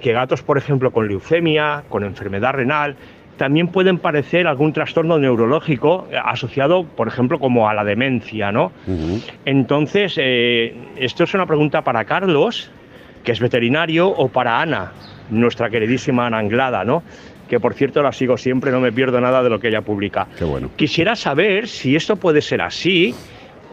[0.00, 2.96] que gatos, por ejemplo, con leucemia, con enfermedad renal,
[3.36, 8.72] también pueden padecer algún trastorno neurológico asociado, por ejemplo, como a la demencia, ¿no?
[9.44, 12.70] Entonces, eh, esto es una pregunta para Carlos,
[13.24, 14.92] que es veterinario, o para Ana,
[15.30, 17.02] nuestra queridísima Ana Anglada, ¿no?
[17.52, 20.26] Que por cierto la sigo siempre, no me pierdo nada de lo que ella publica.
[20.38, 20.70] Qué bueno.
[20.74, 23.14] Quisiera saber si esto puede ser así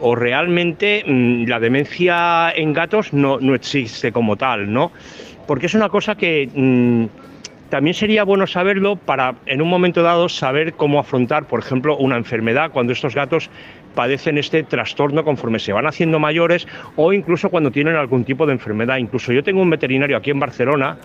[0.02, 4.92] o realmente mm, la demencia en gatos no, no existe como tal, ¿no?
[5.46, 7.06] Porque es una cosa que mm,
[7.70, 12.18] también sería bueno saberlo para en un momento dado saber cómo afrontar, por ejemplo, una
[12.18, 13.48] enfermedad cuando estos gatos
[13.94, 18.52] padecen este trastorno conforme se van haciendo mayores o incluso cuando tienen algún tipo de
[18.52, 18.98] enfermedad.
[18.98, 20.98] Incluso yo tengo un veterinario aquí en Barcelona,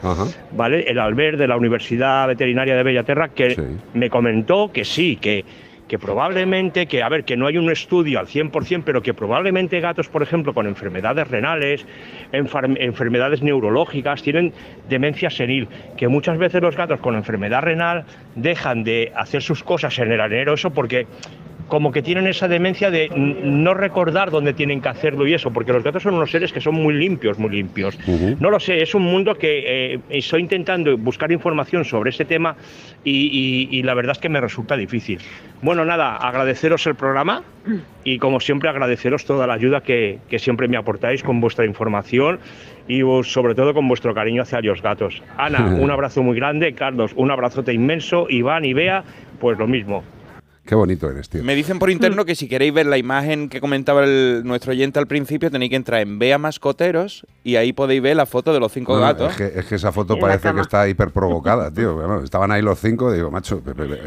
[0.51, 0.83] ¿vale?
[0.87, 3.55] El Albert de la Universidad Veterinaria de Bellaterra, que
[3.93, 5.45] me comentó que sí, que,
[5.87, 9.79] que probablemente, que a ver, que no hay un estudio al 100%, pero que probablemente
[9.79, 11.85] gatos, por ejemplo, con enfermedades renales,
[12.31, 14.53] enfermedades neurológicas, tienen
[14.89, 15.67] demencia senil,
[15.97, 18.05] que muchas veces los gatos con enfermedad renal
[18.35, 21.07] dejan de hacer sus cosas en el arenero, eso porque
[21.67, 25.73] como que tienen esa demencia de no recordar dónde tienen que hacerlo y eso, porque
[25.73, 27.97] los gatos son unos seres que son muy limpios, muy limpios.
[28.39, 32.55] No lo sé, es un mundo que eh, estoy intentando buscar información sobre este tema
[33.03, 35.19] y, y- y la verdad es que me resulta difícil.
[35.61, 37.41] Bueno, nada, agradeceros el programa
[38.03, 42.39] y como siempre agradeceros toda la ayuda que, que siempre me aportáis con vuestra información
[42.87, 45.23] y sobre todo con vuestro cariño hacia los gatos.
[45.37, 49.03] Ana, un abrazo muy grande, Carlos, un abrazote inmenso, Iván y Bea,
[49.39, 50.03] pues lo mismo.
[50.65, 51.43] Qué bonito eres, tío.
[51.43, 54.97] Me dicen por interno que si queréis ver la imagen que comentaba el- nuestro oyente
[54.97, 58.59] al principio, tenéis que entrar en Vea Mascoteros y ahí podéis ver la foto de
[58.59, 59.31] los cinco No, gatos.
[59.31, 61.93] Es que, es que esa foto parece que está hiper provocada, tío.
[61.95, 63.61] Bueno, estaban ahí los cinco, digo, macho,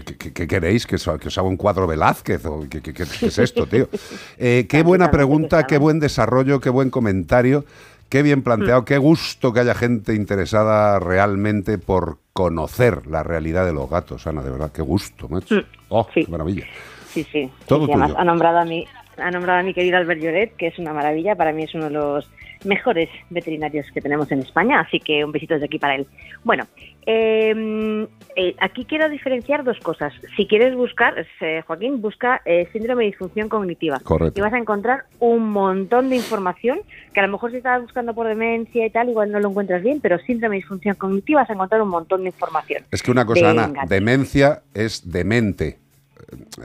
[0.04, 0.84] ¿qué, qué- qué queréis?
[0.84, 2.44] ¿Que os, que os haga un cuadro Velázquez?
[2.46, 3.88] ¿O qué, qué- qué- qué es esto, tío?
[4.38, 7.64] Eh, qué buena pregunta, qué buen desarrollo, qué buen comentario,
[8.08, 13.72] qué bien planteado, qué gusto que haya gente interesada realmente por conocer la realidad de
[13.72, 15.56] los gatos, Ana, de verdad, qué gusto, macho.
[15.88, 16.64] Oh, qué maravilla.
[17.08, 17.50] Sí, sí.
[17.66, 18.20] Todo Sí, además tuyo.
[18.20, 18.86] ha nombrado a mi
[19.16, 21.86] ha nombrado a mi querido Albert Lloret, que es una maravilla, para mí es uno
[21.86, 22.30] de los
[22.64, 26.06] mejores veterinarios que tenemos en España, así que un besito desde aquí para él.
[26.44, 26.64] Bueno,
[27.10, 28.06] eh,
[28.36, 30.12] eh, aquí quiero diferenciar dos cosas.
[30.36, 33.98] Si quieres buscar, eh, Joaquín, busca eh, síndrome de disfunción cognitiva.
[33.98, 34.38] Correcto.
[34.38, 36.78] Y vas a encontrar un montón de información
[37.12, 39.82] que a lo mejor si estás buscando por demencia y tal, igual no lo encuentras
[39.82, 42.84] bien, pero síndrome de disfunción cognitiva vas a encontrar un montón de información.
[42.92, 45.78] Es que una cosa, de Ana, demencia es demente,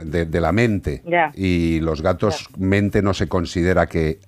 [0.00, 1.02] de, de la mente.
[1.06, 1.32] Ya.
[1.34, 4.18] Y los gatos, mente no se considera que,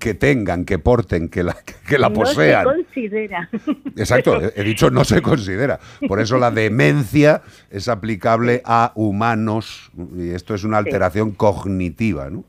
[0.00, 1.54] que tengan, que porten, que la,
[1.88, 2.64] que la No posean.
[2.64, 3.48] se considera.
[3.96, 5.78] Exacto, he dicho no se considera.
[6.08, 10.86] Por eso la demencia es aplicable a humanos y esto es una Sí.
[10.88, 12.44] alteración cognitiva, ¿no?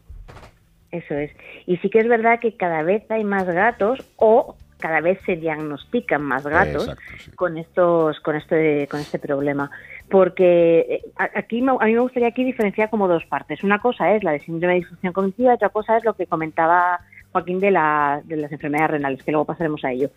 [0.91, 1.31] Eso es.
[1.65, 5.35] Y sí que es verdad que cada vez hay más gatos o cada vez se
[5.35, 9.72] diagnostican más gatos Exacto, con estos con este con este problema
[10.07, 11.01] porque eh,
[11.35, 14.39] aquí a mí me gustaría aquí diferenciar como dos partes una cosa es la de
[14.41, 16.99] síndrome de disfunción cognitiva y otra cosa es lo que comentaba
[17.38, 20.09] Joaquín de, la, de las enfermedades renales que luego pasaremos a ello.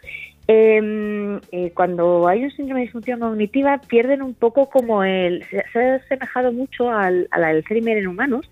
[0.48, 5.62] Eh, eh, cuando hay un síndrome de disfunción cognitiva pierden un poco como el se,
[5.72, 8.50] se ha asemejado mucho al, al Alzheimer en humanos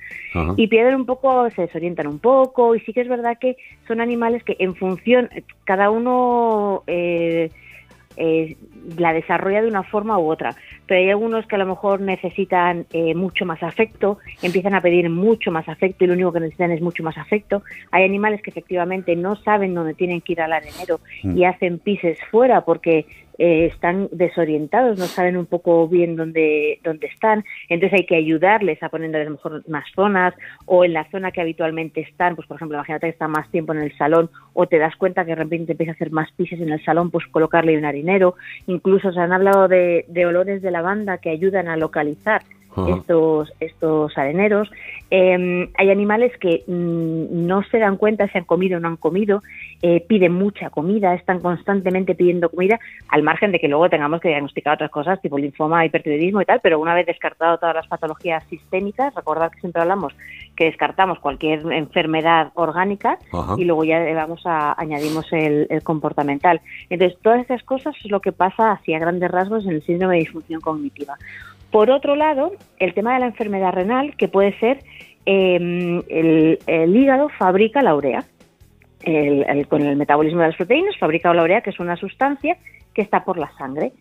[0.57, 3.57] y pierden un poco, se desorientan un poco y sí que es verdad que
[3.89, 5.29] son animales que en función,
[5.65, 7.51] cada uno eh,
[8.19, 8.57] eh,
[8.97, 10.55] la desarrolla de una forma u otra.
[10.87, 15.09] Pero hay algunos que a lo mejor necesitan eh, mucho más afecto, empiezan a pedir
[15.11, 17.63] mucho más afecto y lo único que necesitan es mucho más afecto.
[17.91, 21.39] Hay animales que efectivamente no saben dónde tienen que ir al arenero Mm.
[21.39, 23.07] y hacen pises fuera porque
[23.39, 27.45] eh, están desorientados, no saben un poco bien dónde, dónde están.
[27.69, 30.35] Entonces hay que ayudarles a poner a lo mejor más zonas
[30.67, 33.73] o en la zona que habitualmente están, pues por ejemplo, imagínate que están más tiempo
[33.73, 36.61] en el salón o te das cuenta que de repente empieza a hacer más pises
[36.61, 38.35] en el salón, pues colocarle un harinero.
[38.67, 42.43] Incluso se han hablado de, de olores de lavanda que ayudan a localizar
[42.75, 42.97] Ajá.
[42.97, 44.71] estos, estos areneros.
[45.11, 48.97] Eh, hay animales que mm, no se dan cuenta si han comido o no han
[48.97, 49.43] comido,
[49.83, 52.79] eh, piden mucha comida, están constantemente pidiendo comida,
[53.09, 56.61] al margen de que luego tengamos que diagnosticar otras cosas, tipo linfoma, hipertiroidismo y tal,
[56.61, 60.15] pero una vez descartado todas las patologías sistémicas, recordad que siempre hablamos
[60.57, 63.55] que descartamos cualquier enfermedad orgánica Ajá.
[63.57, 66.61] y luego ya vamos a añadimos el, el comportamental.
[66.91, 70.15] Entonces, todas esas cosas es lo que pasa así a grandes rasgos en el síndrome
[70.15, 71.17] de disfunción cognitiva.
[71.71, 74.79] Por otro lado, el tema de la enfermedad renal, que puede ser
[75.27, 75.57] eh,
[76.09, 78.25] el, el hígado fabrica la urea.
[79.03, 82.57] El- el- con el metabolismo de las proteínas fabrica la urea, que es una sustancia
[82.95, 83.93] que está por la sangre.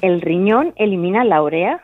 [0.00, 1.80] El riñón elimina la urea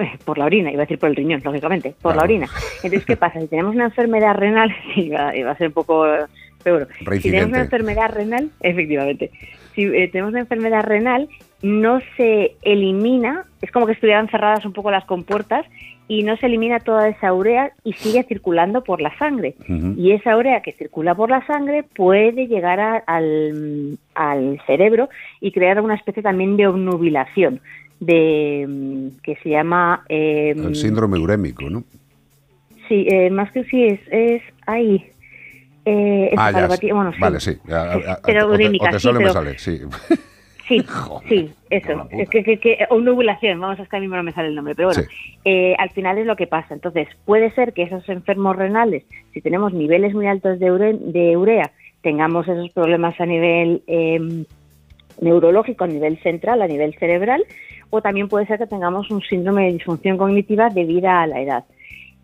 [0.00, 2.46] eh, por la orina, iba a decir por el riñón, lógicamente, por la orina.
[2.82, 3.40] Entonces, ¿qué pasa?
[3.40, 6.24] Si tenemos una enfermedad renal, iba, iba a ser un poco eh,
[6.62, 6.86] seguro.
[6.86, 7.46] Si tenemos Reincidente.
[7.52, 9.30] una enfermedad renal, efectivamente,
[9.74, 11.28] si eh, tenemos una enfermedad renal,
[11.62, 15.66] no se elimina, es como que estuvieran cerradas un poco las compuertas
[16.06, 19.54] y no se elimina toda esa urea y sigue circulando por la sangre.
[19.96, 25.08] Y esa urea que circula por la sangre puede llegar a- al, al cerebro
[25.40, 27.60] y crear una especie también de obnubilación
[28.00, 31.82] de mm, que se llama eh, El síndrome urémico, ¿no?
[32.88, 35.04] sí eh, más que sí es es ahí
[35.84, 36.66] eh, Ah, ya.
[36.94, 37.20] bueno, sí.
[37.20, 37.58] Vale, sí.
[37.70, 39.80] A- a- a- Pero o te, urémica, o te sí, solo me sale, sí.
[40.68, 40.84] Sí,
[41.28, 42.06] sí, eso.
[42.10, 44.54] Es que, que, que- o nubulación, vamos, es que a mí no me sale el
[44.54, 45.02] nombre, pero bueno,
[45.44, 46.74] eh, al final es lo que pasa.
[46.74, 51.36] Entonces, puede ser que esos enfermos renales, si tenemos niveles muy altos de, ure- de
[51.36, 51.70] urea,
[52.02, 54.44] tengamos esos problemas a nivel eh,
[55.20, 57.44] neurológico, a nivel central, a nivel cerebral,
[57.90, 61.64] o también puede ser que tengamos un síndrome de disfunción cognitiva debido a la edad.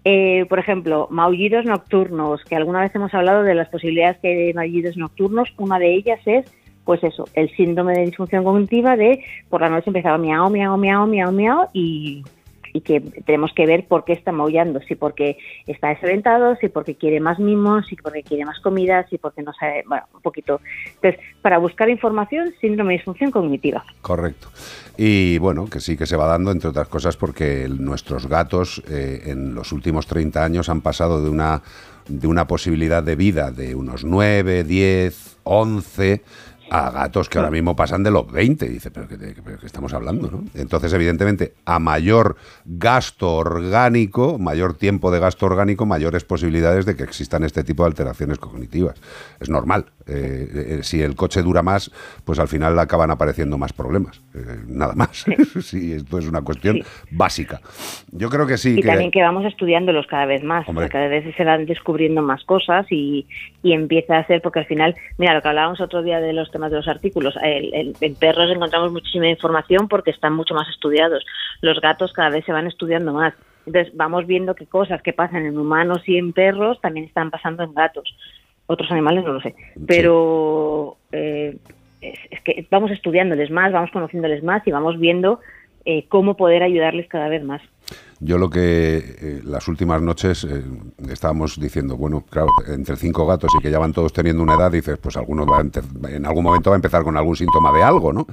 [0.04, 4.34] Eh, por ejemplo, maullidos nocturnos, que alguna vez hemos hablado de las posibilidades que hay
[4.48, 5.48] de maullidos nocturnos.
[5.56, 6.44] Una de ellas es,
[6.84, 11.06] pues eso, el síndrome de disfunción cognitiva de por la noche empezaba miau, miau, miau,
[11.06, 12.22] miau, miau y,
[12.74, 16.96] y que tenemos que ver por qué está maullando, si porque está desorientado, si porque
[16.96, 20.60] quiere más mimos, si porque quiere más comida, si porque no sabe, bueno, un poquito.
[20.96, 23.84] Entonces, para buscar información, síndrome de disfunción cognitiva.
[24.02, 24.48] Correcto.
[24.96, 29.22] Y bueno, que sí que se va dando, entre otras cosas, porque nuestros gatos eh,
[29.26, 31.62] en los últimos 30 años han pasado de una,
[32.08, 36.22] de una posibilidad de vida de unos 9, 10, 11
[36.70, 38.68] a gatos que ahora mismo pasan de los 20.
[38.68, 40.30] Dice, pero ¿qué, de- pero qué estamos hablando?
[40.30, 40.44] ¿no?
[40.54, 47.02] Entonces, evidentemente, a mayor gasto orgánico, mayor tiempo de gasto orgánico, mayores posibilidades de que
[47.04, 49.00] existan este tipo de alteraciones cognitivas.
[49.40, 49.86] Es normal.
[50.06, 51.90] Eh, eh, si el coche dura más,
[52.24, 54.20] pues al final acaban apareciendo más problemas.
[54.34, 55.24] Eh, nada más.
[55.62, 56.80] sí, esto es una cuestión
[57.10, 57.60] básica.
[58.10, 58.74] Yo creo que sí.
[58.78, 60.84] y que también que vamos estudiándolos cada vez más, Hombre.
[60.86, 63.26] porque cada vez se van descubriendo más cosas y,
[63.62, 66.50] y empieza a ser, porque al final, mira, lo que hablábamos otro día de los
[66.54, 70.68] temas de los artículos, el- el- en perros encontramos muchísima información porque están mucho más
[70.70, 71.22] estudiados,
[71.60, 73.34] los gatos cada vez se van estudiando más,
[73.66, 77.62] entonces vamos viendo que cosas que pasan en humanos y en perros también están pasando
[77.62, 78.16] en gatos,
[78.66, 79.54] otros animales no lo sé,
[79.86, 81.56] pero eh,
[82.00, 85.40] es, es que vamos estudiándoles más, vamos conociéndoles más y vamos viendo
[85.84, 87.60] eh, cómo poder ayudarles cada vez más.
[88.20, 90.64] Yo lo que eh, las últimas noches eh,
[91.10, 94.70] estábamos diciendo, bueno, claro, entre cinco gatos y que ya van todos teniendo una edad,
[94.70, 97.82] dices, pues alguno va a en algún momento va a empezar con algún síntoma de
[97.82, 98.26] algo, ¿no?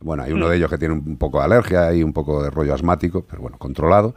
[0.00, 2.50] Bueno, hay uno de ellos que tiene un poco de alergia y un poco de
[2.50, 4.14] rollo asmático, pero bueno, controlado.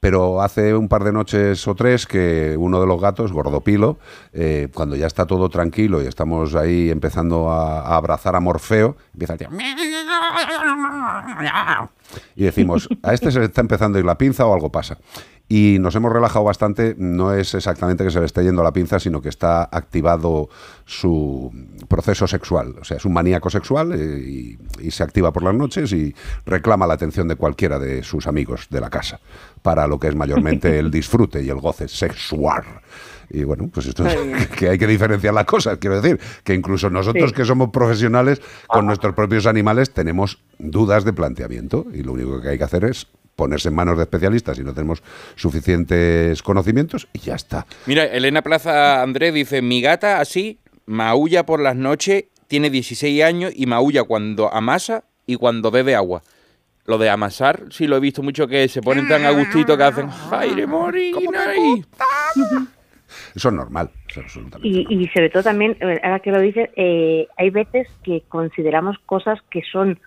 [0.00, 3.98] Pero hace un par de noches o tres que uno de los gatos, Gordopilo,
[4.32, 9.32] eh, cuando ya está todo tranquilo y estamos ahí empezando a, abrazar a Morfeo, empieza
[9.32, 9.48] a decir,
[12.36, 14.98] y decimos, a este se le está empezando a ir la pinza o algo pasa.
[15.50, 19.00] Y nos hemos relajado bastante, no es exactamente que se le esté yendo la pinza,
[19.00, 20.50] sino que está activado
[20.84, 21.50] su
[21.88, 22.74] proceso sexual.
[22.80, 26.14] O sea, es un maníaco sexual eh, y, y se activa por las noches y
[26.44, 29.20] reclama la atención de cualquiera de sus amigos de la casa,
[29.62, 32.64] para lo que es mayormente el disfrute y el goce sexual.
[33.30, 35.78] Y bueno, pues esto es que hay que diferenciar las cosas.
[35.78, 37.36] Quiero decir que incluso nosotros Sí.
[37.36, 42.48] que somos profesionales con nuestros propios animales tenemos dudas de planteamiento y lo único que
[42.50, 43.06] hay que hacer es
[43.38, 45.00] ponerse en manos de especialistas si no tenemos
[45.36, 47.66] suficientes conocimientos y ya está.
[47.86, 53.52] Mira, Elena Plaza Andrés dice, mi gata así maulla por las noches, tiene 16 años
[53.54, 56.22] y maulla cuando amasa y cuando bebe agua.
[56.84, 59.82] Lo de amasar, sí lo he visto mucho que se ponen tan a gustito que
[59.84, 61.54] hacen ¡Aire morina!
[61.56, 61.84] y-
[63.36, 63.90] Eso es normal.
[64.08, 64.68] eso es absolutamente.
[64.68, 68.96] Y, y sobre todo también, eh, ahora que lo dices, eh, hay veces que consideramos
[69.06, 70.00] cosas que son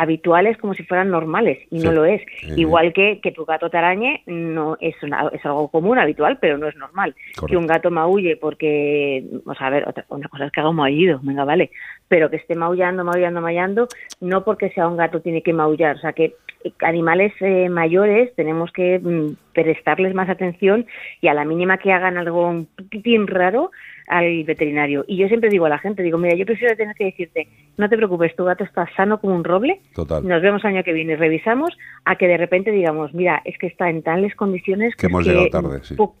[0.00, 2.22] habituales como si fueran normales y no lo es.
[2.56, 6.56] Igual que que tu gato te arañe no es, una- es algo común, habitual, pero
[6.58, 7.14] no es normal.
[7.36, 7.46] Correcto.
[7.46, 10.70] Que un gato maulle porque, o sea, a ver, otra, una cosa es que haga
[10.70, 11.70] un maullido, venga, vale,
[12.08, 13.88] pero que esté maullando, maullando, maullando,
[14.20, 18.34] no porque sea un gato tiene que maullar, o sea, que eh, animales eh, mayores
[18.36, 20.86] tenemos que mm, prestarles más atención
[21.20, 23.70] y a la mínima que hagan algo un poquitín raro
[24.10, 25.04] al veterinario.
[25.06, 27.46] Y yo siempre digo a la gente, digo, mira, yo prefiero tener que decirte,
[27.78, 30.26] no te preocupes, tu gato está sano como un roble, Total.
[30.26, 31.70] nos vemos año que viene revisamos,
[32.04, 35.28] a que de repente digamos, mira, es que está en tales condiciones Que hemos es
[35.32, 35.94] llegado tarde, sí.
[35.94, 36.16] po-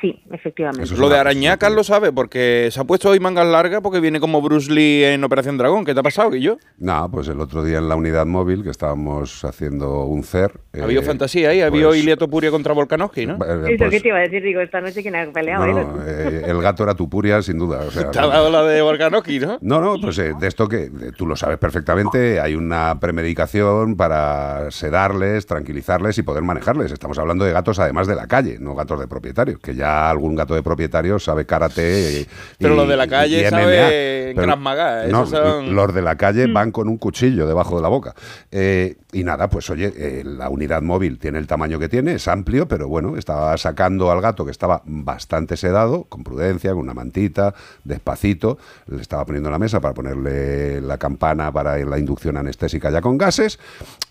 [0.00, 0.94] Sí, efectivamente.
[0.96, 4.40] Lo de arañar, Carlos sabe, porque se ha puesto hoy mangas largas porque viene como
[4.40, 5.84] Bruce Lee en Operación Dragón.
[5.84, 6.58] ¿Qué te ha pasado, Guillo?
[6.78, 10.52] No, pues el otro día en la unidad móvil que estábamos haciendo un CER.
[10.80, 13.34] Ha habido eh, fantasía ahí, ha habido pues, Iliato Puria contra Volkanovski, ¿no?
[13.34, 15.80] eh, Eso pues, que te iba a decir, digo, esta noche quién ha peleado, no,
[15.80, 15.86] ¿eh?
[16.06, 17.80] eh, el gato era Tupuria, sin duda.
[17.86, 19.58] o sea, Te ha dado la de Volkanovski, ¿no?
[19.60, 24.70] No, no, pues eh, de esto que tú lo sabes perfectamente, hay una premedicación para
[24.70, 26.92] sedarles, tranquilizarles y poder manejarles.
[26.92, 30.34] Estamos hablando de gatos además de la calle, no gatos de propietarios, que ya algún
[30.34, 32.20] gato de propietario sabe karate.
[32.22, 32.26] y-
[32.58, 36.16] Pero y- los de la calle saben Krav Maga, no, esos son- los de la
[36.16, 36.52] calle Mm.
[36.54, 38.14] van con un cuchillo debajo de la boca.
[38.50, 42.28] Eh, y nada, pues oye, eh, la unidad móvil tiene el tamaño que tiene, es
[42.28, 46.94] amplio, pero bueno, estaba sacando al gato que estaba bastante sedado, con prudencia, con una
[46.94, 47.54] mantita,
[47.84, 52.90] despacito, le estaba poniendo en la mesa para ponerle la campana para la inducción anestésica
[52.90, 53.58] ya con gases,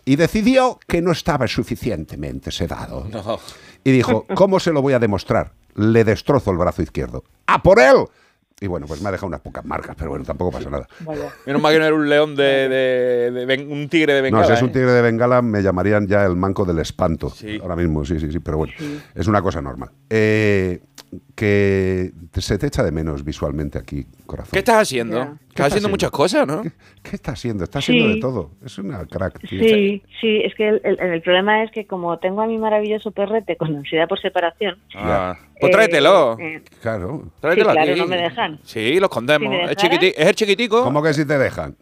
[0.05, 3.07] y decidió que no estaba suficientemente sedado.
[3.11, 3.39] No.
[3.83, 5.51] Y dijo, ¿cómo se lo voy a demostrar?
[5.75, 7.23] Le destrozo el brazo izquierdo.
[7.47, 7.95] ¡A por él!
[8.63, 10.87] Y bueno, pues me ha dejado unas pocas marcas, pero bueno, tampoco pasa nada.
[11.47, 14.43] Menos mal que no era un león de, de- de ben- un tigre de Bengala.
[14.43, 14.73] no, si es un ¿eh?
[14.73, 17.31] tigre de Bengala, me llamarían ya el manco del espanto.
[17.31, 17.57] Sí.
[17.59, 18.73] Ahora mismo, sí, sí, sí, pero bueno,
[19.15, 19.89] es una cosa normal.
[20.11, 20.79] Eh,
[21.35, 24.51] que se te echa de menos visualmente aquí, corazón.
[24.53, 25.21] ¿Qué estás haciendo?
[25.21, 26.61] Estás estás haciendo muchas cosas, ¿no?
[27.03, 27.63] ¿Qué está haciendo?
[27.63, 28.13] Está haciendo Sí.
[28.15, 28.51] de todo.
[28.63, 29.39] Es una crack.
[29.47, 29.59] tío.
[29.63, 33.11] Sí, sí, es que el, el- el problema es que como tengo a mi maravilloso
[33.11, 35.37] perrete con ansiedad por separación, Ah.
[35.59, 36.37] Pues eh, tráetelo.
[36.39, 37.23] eh, Claro.
[37.39, 37.99] Tráetelo sí, claro, aquí.
[37.99, 38.59] no me dejan.
[38.63, 39.51] Sí, lo escondemos.
[39.51, 40.83] Si me es, dejaran- chiquiti- es el chiquitico.
[40.83, 41.75] ¿Cómo que si te dejan?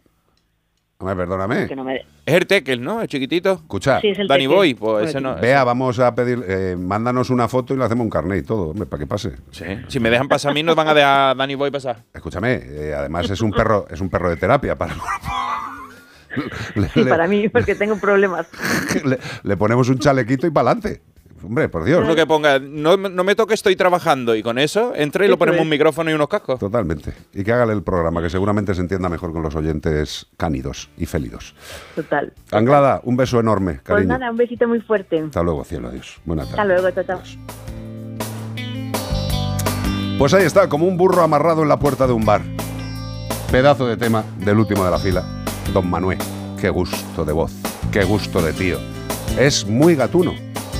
[1.00, 1.66] Hombre, perdóname.
[1.66, 3.00] que no me de- Es el Tekel, ¿no?
[3.00, 3.52] El chiquitito.
[3.54, 4.56] Escucha, Sí, es el Danny Tekel.
[4.56, 5.34] Boy, pues ese no.
[5.36, 8.68] vea, vamos a pedir, eh, mándanos una foto y le hacemos un carnet y todo,
[8.70, 9.32] hombre, para que pase.
[9.50, 9.64] Sí.
[9.88, 12.04] Si me dejan pasar a mí, nos van a dejar a Danny Boy pasar.
[12.12, 15.26] Escúchame, eh, además es un perro, es un perro de terapia para el cuerpo.
[16.76, 18.46] Le- Sí, le- para mí, porque tengo problemas.
[19.04, 21.00] le, le ponemos un chalequito y para adelante.
[21.42, 22.02] Hombre, por Dios.
[22.04, 24.34] Uno que ponga, no, no me toque, estoy trabajando.
[24.36, 26.58] Y con eso entra y lo ponemos un micrófono y unos cascos.
[26.60, 27.14] Totalmente.
[27.32, 31.06] Y que haga el programa, que seguramente se entienda mejor con los oyentes cánidos y
[31.06, 31.54] félidos.
[31.94, 32.32] Total.
[32.52, 34.18] Anglada, un beso enorme, Pues cariño.
[34.18, 35.20] nada, un besito muy fuerte.
[35.20, 36.20] Hasta luego, cielo, adiós.
[36.24, 36.82] Buenas Hasta tardes.
[36.82, 38.60] luego, chao, chao.
[40.18, 42.42] Pues ahí está, como un burro amarrado en la puerta de un bar.
[43.50, 45.24] Pedazo de tema del último de la fila,
[45.72, 46.18] Don Manuel.
[46.60, 47.52] Qué gusto de voz,
[47.90, 48.76] qué gusto de tío.
[49.38, 50.34] Es muy gatuno,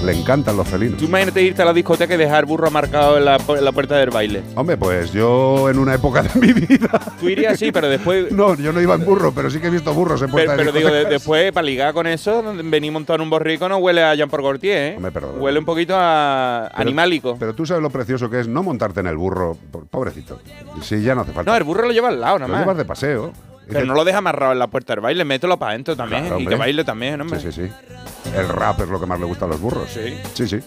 [0.05, 0.99] le encantan los felinos.
[0.99, 3.73] Tú imagínate irte a la discoteca y dejar burro marcado en la, pu- en la
[3.73, 4.43] puerta del baile.
[4.55, 6.89] Hombre, pues yo en una época de mi vida.
[7.21, 8.31] Tú irías así, pero después.
[8.41, 10.73] No, yo no iba en burro, pero sí que he visto burros en puerta Pero,
[10.73, 13.77] de pero digo, de- después, para ligar con eso, venir montado en un borrico no
[13.79, 14.97] huele a Jean por Gaultier, ¿eh?
[14.97, 15.35] Hombre, perdón.
[15.41, 17.37] Huele un poquito a Pero- animálico.
[17.39, 20.39] Pero tú sabes lo precioso que es no montarte en el burro, po- pobrecito.
[20.83, 21.51] Sí, ya no hace falta.
[21.51, 22.63] no, el burro lo lleva al lado, nada lo más.
[22.63, 23.33] llevas de paseo.
[23.71, 26.27] Pero no lo deja amarrado en la puerta del baile, mételo para adentro también.
[26.27, 27.41] Claro, y que baile también, hombre.
[27.41, 28.31] Sí, sí, sí.
[28.37, 29.89] El rap es lo que más le gusta a los burros.
[29.91, 30.19] Sí.
[30.35, 30.61] Sí, sí.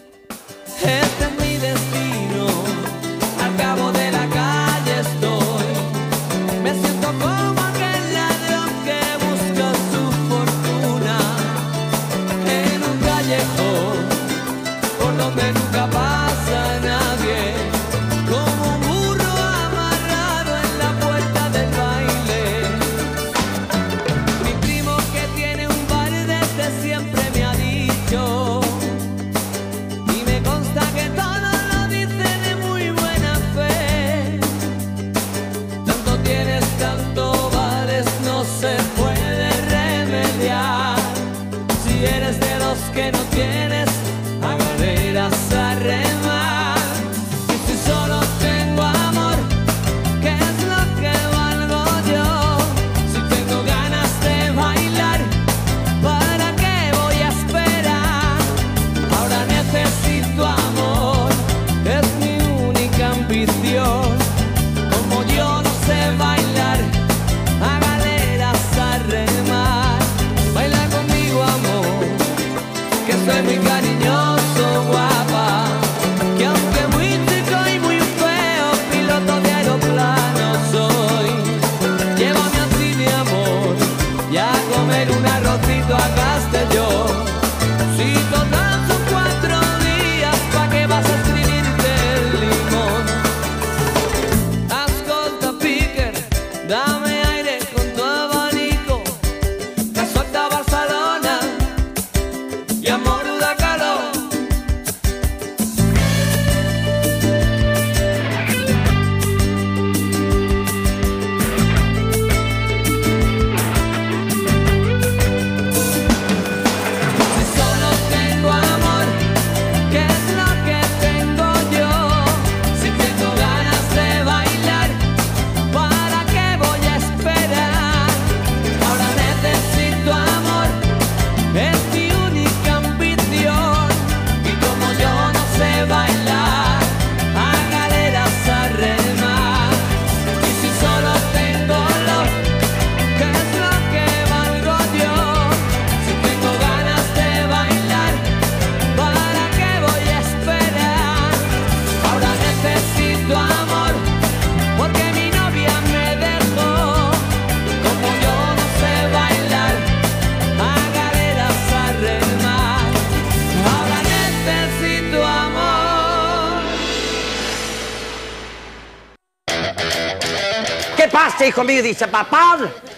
[171.64, 171.84] Mío?
[171.84, 172.58] Dice, papá,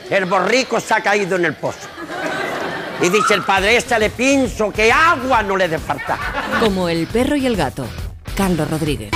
[0.09, 1.87] el borrico se ha caído en el pozo.
[3.01, 6.17] Y dice el padre, échale pinzo, que agua no le dé falta.
[6.59, 7.85] Como el perro y el gato.
[8.35, 9.14] Carlos Rodríguez.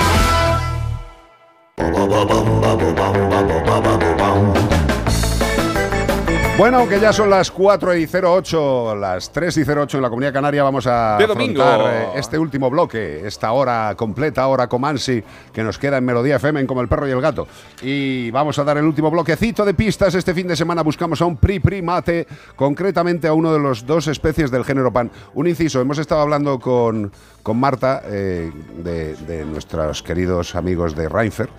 [6.59, 10.33] Bueno, aunque ya son las 4 y 08, las 3 y 08 en la Comunidad
[10.33, 15.23] Canaria, vamos a De afrontar eh, este último bloque, esta hora completa, hora Comansi,
[15.53, 17.47] que nos queda en Melodía FM en como el perro y el gato.
[17.81, 20.15] Y vamos a dar el último bloquecito de pistas.
[20.15, 22.27] Este fin de semana buscamos a un pri primate,
[22.57, 25.09] concretamente a uno de los dos especies del género pan.
[25.35, 27.09] Un inciso, hemos estado hablando con,
[27.41, 28.51] con Marta, eh,
[28.83, 31.49] de, de nuestros queridos amigos de Reinfer,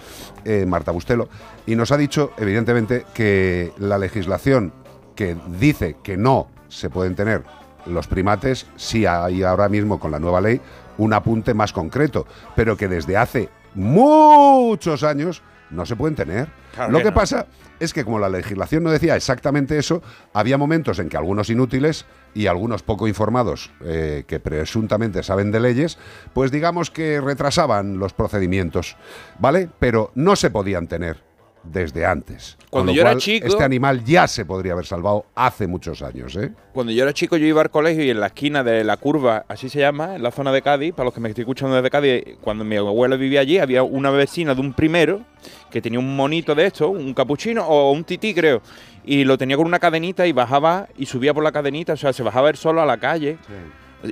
[0.45, 1.31] eh, Marta Bustelo,
[1.67, 4.75] y nos ha dicho, evidentemente, que la legislación
[5.21, 7.43] que dice que no se pueden tener
[7.85, 10.63] los primates, sí hay ahora mismo con la nueva ley
[10.97, 12.27] un apunte más concreto,
[12.57, 16.49] pero que desde hace muchos años no se pueden tener.
[16.75, 17.15] Claro Lo que que no.
[17.17, 17.47] pasa
[17.81, 20.03] es que como la legislación no decía exactamente eso,
[20.33, 25.61] había momentos en que algunos inútiles y algunos poco informados eh, que presuntamente saben de
[25.61, 25.99] leyes,
[26.33, 28.97] pues digamos que retrasaban los procedimientos,
[29.39, 29.69] ¿vale?
[29.79, 31.30] Pero no se podían tener
[31.63, 32.57] desde antes.
[32.71, 36.53] Cuando yo era chico- Este animal ya se podría haber salvado hace muchos años, ¿eh?
[36.73, 39.45] Cuando yo era chico, yo iba al colegio y en la esquina de la curva,
[39.49, 41.91] así se llama, en la zona de Cádiz, para los que me estoy escuchando desde
[41.91, 45.23] Cádiz, cuando mi abuela vivía allí, había una vecina de un primero
[45.71, 48.63] que tenía un monito de esto, un capuchino o un tití, creo,
[49.05, 52.13] y lo tenía con una cadenita y bajaba y subía por la cadenita, o sea,
[52.13, 53.39] se bajaba él solo a la calle.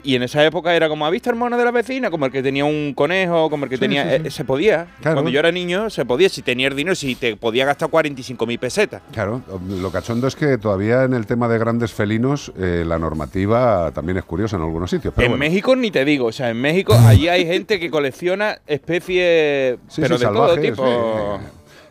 [0.05, 2.11] Y en esa época era como, ¿ha visto el mono de la vecina?
[2.11, 4.05] Como el que tenía un conejo, como el que Sí, tenía...
[4.05, 4.27] sí, sí.
[4.27, 4.87] eh, se podía.
[5.01, 5.17] Claro.
[5.17, 6.29] Cuando yo era niño, se podía.
[6.29, 9.01] Si tenía el dinero, si te podía gastar 45.000 pesetas.
[9.13, 13.91] Claro, lo cachondo es que todavía en el tema de grandes felinos eh, la normativa
[13.93, 15.15] también es curiosa en algunos sitios.
[15.17, 15.45] Pero en bueno.
[15.45, 20.19] México ni te digo, o sea, en México allí hay gente que colecciona especies, pero
[20.19, 21.41] de todo tipo.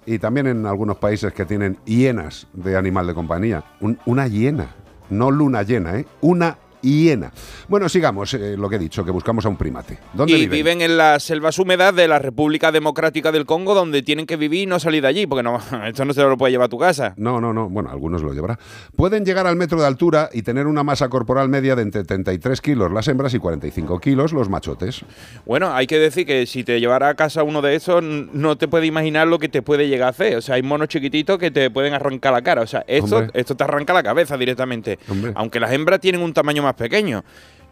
[0.05, 3.63] Y también en algunos países que tienen hienas de animal de compañía.
[3.81, 4.67] Un- una hiena,
[5.09, 6.05] no luna llena, ¿eh?
[6.21, 7.31] Una hiena.
[7.67, 9.97] Bueno, sigamos eh, lo que he dicho, que buscamos a un primate.
[10.13, 10.51] ¿Dónde Y viven?
[10.51, 14.63] viven en las selvas húmedas de la República Democrática del Congo, donde tienen que vivir
[14.63, 16.77] y no salir de allí, porque no, esto no se lo puede llevar a tu
[16.79, 17.13] casa.
[17.17, 17.69] No, no, no.
[17.69, 18.57] Bueno, algunos lo llevará.
[18.95, 22.61] Pueden llegar al metro de altura y tener una masa corporal media de entre 33
[22.61, 25.03] kilos las hembras y 45 kilos los machotes.
[25.45, 28.67] Bueno, hay que decir que si te llevara a casa uno de esos, no te
[28.67, 30.37] puedes imaginar lo que te puede llegar a hacer.
[30.37, 32.61] O sea, hay monos chiquititos que te pueden arrancar la cara.
[32.61, 33.31] O sea, esto, Hombre.
[33.33, 34.99] esto te arranca la cabeza directamente.
[35.09, 35.31] Hombre.
[35.35, 37.23] Aunque las hembras tienen un tamaño más pequeño.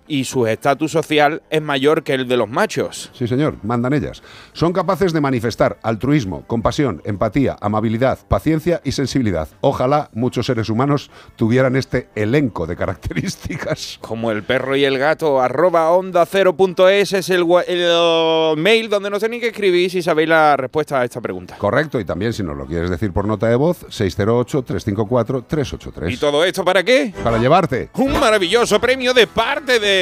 [0.07, 3.11] Y su estatus social es mayor que el de los machos.
[3.13, 4.21] Sí, señor, mandan ellas.
[4.53, 9.47] Son capaces de manifestar altruismo, compasión, empatía, amabilidad, paciencia y sensibilidad.
[9.61, 13.97] Ojalá muchos seres humanos tuvieran este elenco de características.
[14.01, 16.25] Como el perro y el gato, arroba onda
[16.89, 20.57] es es el, el, uh, mail donde no sé ni qué escribir si sabéis la
[20.57, 21.55] respuesta a esta pregunta.
[21.57, 26.11] Correcto, y también si nos lo quieres decir por nota de voz, 608-354-383.
[26.11, 27.13] ¿Y todo esto para qué?
[27.23, 27.89] Para llevarte.
[27.93, 29.94] Un maravilloso premio de parte de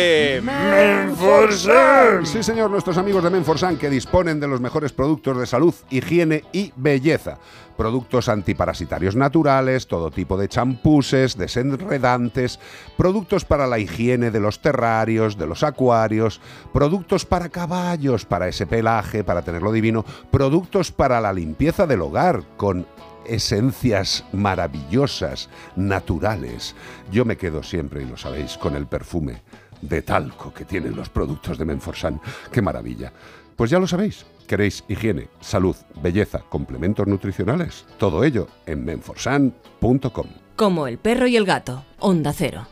[0.44, 2.26] Menforsan.
[2.26, 6.44] Sí, señor, nuestros amigos de Menforsan que disponen de los mejores productos de salud, higiene
[6.52, 7.38] y belleza.
[7.78, 12.60] Productos antiparasitarios naturales, todo tipo de champuses, desenredantes,
[12.98, 16.40] productos para la higiene de los terrarios, de los acuarios,
[16.72, 22.44] productos para caballos, para ese pelaje, para tenerlo divino, productos para la limpieza del hogar
[22.58, 22.86] con
[23.26, 26.76] esencias maravillosas, naturales.
[27.12, 29.42] Yo me quedo siempre, y lo sabéis, con el perfume
[29.84, 32.20] de talco que tienen los productos de Menforsan.
[32.52, 33.12] ¡Qué maravilla!
[33.56, 34.26] Pues ya lo sabéis.
[34.48, 37.86] ¿Queréis higiene, salud, belleza, complementos nutricionales?
[37.98, 40.28] Todo ello en menforsan.com.
[40.56, 41.86] Como el perro y el gato.
[42.00, 42.68] Onda Cero.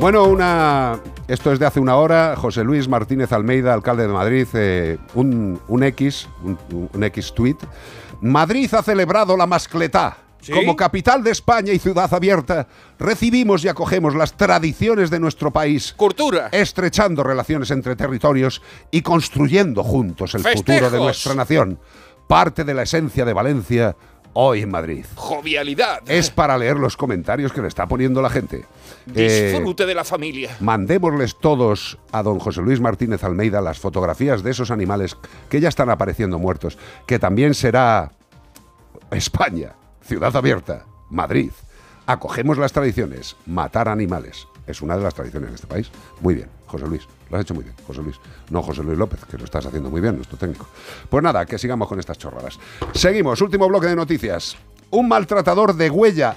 [0.00, 1.00] Bueno, una.
[1.28, 2.34] Esto es de hace una hora.
[2.36, 6.58] José Luis Martínez Almeida, alcalde de Madrid, eh, un, un X, un,
[6.92, 7.56] un X tweet.
[8.20, 10.25] Madrid ha celebrado la mascletá.
[10.46, 10.52] ¿Sí?
[10.52, 12.68] Como capital de España y ciudad abierta,
[13.00, 15.92] recibimos y acogemos las tradiciones de nuestro país.
[15.96, 16.48] Cultura.
[16.52, 18.62] Estrechando relaciones entre territorios
[18.92, 21.80] y construyendo juntos el futuro de nuestra nación.
[22.28, 23.96] Parte de la esencia de Valencia,
[24.34, 25.04] hoy en Madrid.
[25.16, 26.00] Jovialidad.
[26.06, 28.66] Es para leer los comentarios que le está poniendo la gente.
[29.14, 30.56] Eh, Disfrute de la familia.
[30.60, 35.16] Mandémosles todos a don José Luis Martínez Almeida las fotografías de esos animales
[35.48, 38.12] que ya están apareciendo muertos, que también será
[39.10, 39.72] España,
[40.06, 41.50] ciudad abierta, Madrid.
[42.06, 44.46] Acogemos las tradiciones, matar animales.
[44.66, 45.90] Es una de las tradiciones de este país.
[46.20, 47.02] Muy bien, José Luis.
[47.30, 48.16] Lo has hecho muy bien, José Luis.
[48.50, 50.68] No José Luis López, que lo estás haciendo muy bien, nuestro técnico.
[51.10, 52.58] Pues nada, que sigamos con estas chorradas.
[52.92, 54.56] Seguimos, último bloque de noticias.
[54.90, 56.34] Un maltratador de huella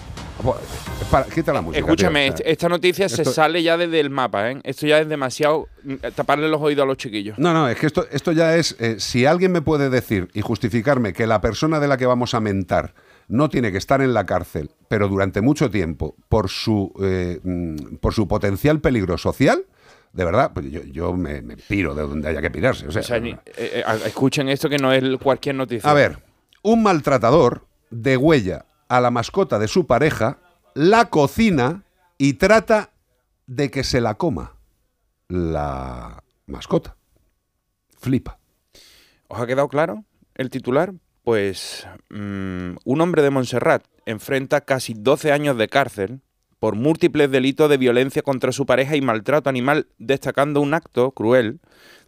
[1.12, 1.86] Para, quita la música.
[1.86, 2.46] Escúchame, tío.
[2.46, 4.60] Esta noticia se sale ya desde el mapa, ¿eh?
[4.64, 7.38] Esto ya es demasiado mm, taparle los oídos a los chiquillos.
[7.38, 8.76] No, no, es que esto, esto ya es.
[8.80, 12.34] eh, si alguien me puede decir y justificarme que la persona de la que vamos
[12.34, 12.94] a mentar
[13.30, 17.96] no tiene que estar en la cárcel, pero durante mucho tiempo, por su, eh, mm,
[18.02, 19.66] por su potencial peligro social,
[20.14, 22.88] de verdad, pues yo, yo me, me piro de donde haya que pirarse.
[22.88, 25.90] O sea, O sea, ni- eh, eh, escuchen esto que no es cualquier noticia.
[25.90, 26.22] a ver,
[26.64, 30.40] un maltratador degüella a la mascota de su pareja,
[30.74, 31.84] la cocina
[32.18, 32.90] y trata
[33.48, 34.56] de que se la coma
[35.28, 36.96] la mascota.
[38.00, 38.40] Flipa.
[39.28, 40.04] ¿Os ha quedado claro
[40.36, 40.94] el titular?
[41.30, 46.22] Pues mm, un hombre de Montserrat enfrenta casi 12 años de cárcel
[46.58, 51.60] por múltiples delitos de violencia contra su pareja y maltrato animal, destacando un acto cruel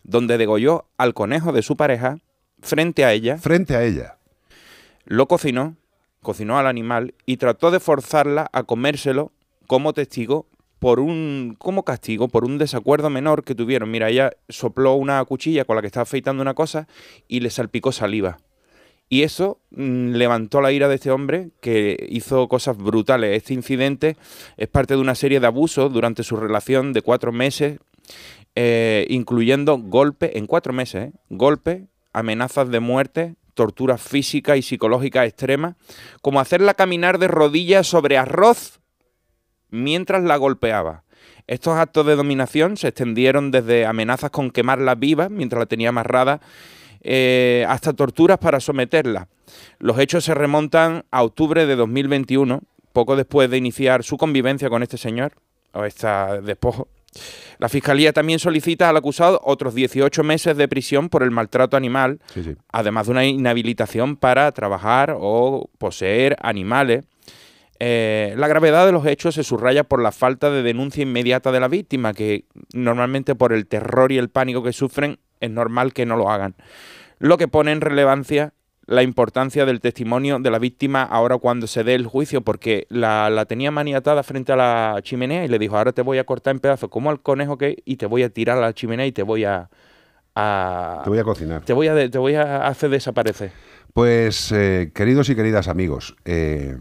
[0.01, 2.17] donde degolló al conejo de su pareja
[2.63, 3.37] frente a ella.
[3.37, 4.17] Frente a ella.
[5.05, 5.77] Lo cocinó,
[6.23, 9.31] cocinó al animal y trató de forzarla a comérselo
[9.67, 10.47] como testigo
[10.79, 13.91] por un como castigo por un desacuerdo menor que tuvieron.
[13.91, 16.87] Mira, ella sopló una cuchilla con la que estaba afeitando una cosa
[17.27, 18.39] y le salpicó saliva.
[19.11, 23.35] Y eso mm, levantó la ira de este hombre que hizo cosas brutales.
[23.35, 24.15] Este incidente
[24.55, 27.79] es parte de una serie de abusos durante su relación de cuatro meses,
[28.55, 31.13] eh, incluyendo golpes, en cuatro meses, ¿eh?
[31.27, 31.81] golpes,
[32.13, 35.75] amenazas de muerte, tortura física y psicológica extrema,
[36.21, 38.79] como hacerla caminar de rodillas sobre arroz
[39.69, 41.03] mientras la golpeaba.
[41.47, 46.39] Estos actos de dominación se extendieron desde amenazas con quemarla viva mientras la tenía amarrada
[47.01, 49.27] eh, hasta torturas para someterla.
[49.79, 52.61] Los hechos se remontan a octubre de 2021,
[52.93, 55.33] poco después de iniciar su convivencia con este señor,
[55.73, 56.87] o esta despojo.
[57.57, 62.19] La Fiscalía también solicita al acusado otros 18 meses de prisión por el maltrato animal,
[62.33, 62.55] Sí, sí.
[62.71, 67.03] además de una inhabilitación para trabajar o poseer animales.
[67.79, 71.59] Eh, la gravedad de los hechos se subraya por la falta de denuncia inmediata de
[71.59, 76.05] la víctima, que normalmente por el terror y el pánico que sufren es normal que
[76.05, 76.55] no lo hagan.
[77.19, 78.53] Lo que pone en relevancia
[78.87, 83.29] la importancia del testimonio de la víctima ahora cuando se dé el juicio, porque la,
[83.29, 86.51] la tenía maniatada frente a la chimenea y le dijo, ahora te voy a cortar
[86.55, 89.11] en pedazos como al conejo que y te voy a tirar a la chimenea y
[89.11, 89.69] te voy a...
[90.35, 91.61] a- Te voy a cocinar.
[91.63, 93.51] te voy a, te voy a hacer desaparecer.
[93.93, 96.77] Pues, eh, queridos y queridas amigos, eh,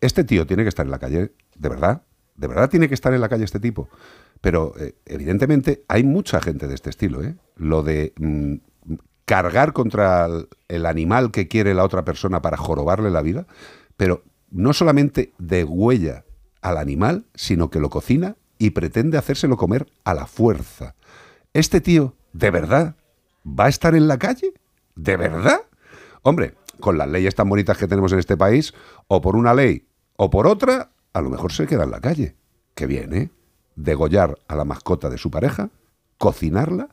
[0.00, 2.02] este tío tiene que estar en la calle, de verdad.
[2.36, 3.88] De verdad tiene que estar en la calle este tipo.
[4.44, 7.34] Pero, eh, evidentemente, hay mucha gente de este estilo, ¿eh?
[7.56, 8.56] Lo de mm,
[9.24, 10.28] cargar contra
[10.68, 13.46] el, animal que quiere la otra persona para jorobarle la vida,
[13.96, 16.26] pero no solamente degüella
[16.60, 20.94] al animal, sino que lo cocina y pretende hacérselo comer a la fuerza.
[21.54, 22.96] Este tío, ¿de verdad
[23.46, 24.52] va a estar en la calle?
[24.94, 25.62] ¿De verdad?
[26.20, 28.74] Hombre, con las leyes tan bonitas que tenemos en este país,
[29.08, 32.36] o por una ley o por otra, a lo mejor se queda en la calle.
[32.74, 33.30] Qué bien, ¿eh?
[33.76, 35.70] Degollar a la mascota de su pareja,
[36.18, 36.88] cocinarla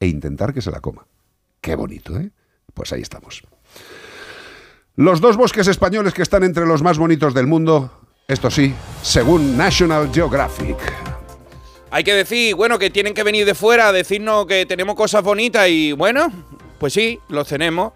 [0.00, 1.06] e intentar que se la coma.
[1.60, 2.30] Qué bonito, ¿eh?
[2.74, 3.42] Pues ahí estamos.
[4.96, 7.90] Los dos bosques españoles que están entre los más bonitos del mundo,
[8.28, 10.76] esto sí, según National Geographic.
[11.90, 15.22] Hay que decir, bueno, que tienen que venir de fuera a decirnos que tenemos cosas
[15.22, 16.32] bonitas y bueno,
[16.78, 17.92] pues sí, los tenemos.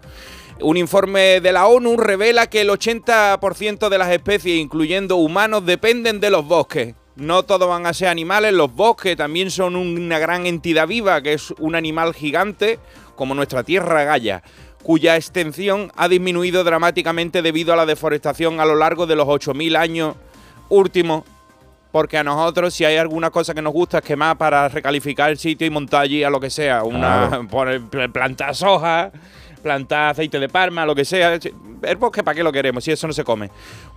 [0.59, 6.19] Un informe de la ONU revela que el 80% de las especies, incluyendo humanos, dependen
[6.19, 6.95] de los bosques.
[7.17, 11.33] No todos van a ser animales, los bosques también son una gran entidad viva, que
[11.33, 12.79] es un animal gigante,
[13.15, 14.43] como nuestra tierra Gaia,
[14.83, 19.75] cuya extensión ha disminuido dramáticamente debido a la deforestación a lo largo de los 8.000
[19.77, 20.15] años
[20.69, 21.23] últimos
[21.91, 25.37] porque a nosotros, si hay alguna cosa que nos gusta, es quemar para recalificar el
[25.39, 26.83] sitio y montar allí a lo que sea.
[26.83, 27.41] Una,
[27.89, 29.11] pl- plantar soja,
[29.67, 31.37] plantar aceite de palma, lo que sea.
[31.81, 32.83] El bosque, ¿para qué lo queremos?
[32.85, 33.49] Si eso no se come.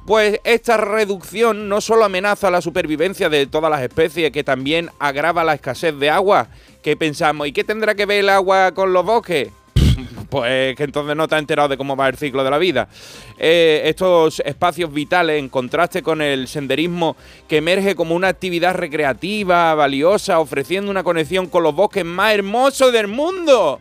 [0.05, 5.44] Pues esta reducción no solo amenaza la supervivencia de todas las especies, que también agrava
[5.44, 6.48] la escasez de agua.
[6.82, 9.51] Que pensamos, ¿y qué tendrá que ver el agua con los bosques?
[10.30, 12.88] Pues que entonces no te has enterado de cómo va el ciclo de la vida.
[13.36, 17.16] Eh, estos espacios vitales, en contraste con el senderismo
[17.48, 22.92] que emerge como una actividad recreativa, valiosa, ofreciendo una conexión con los bosques más hermosos
[22.92, 23.80] del mundo,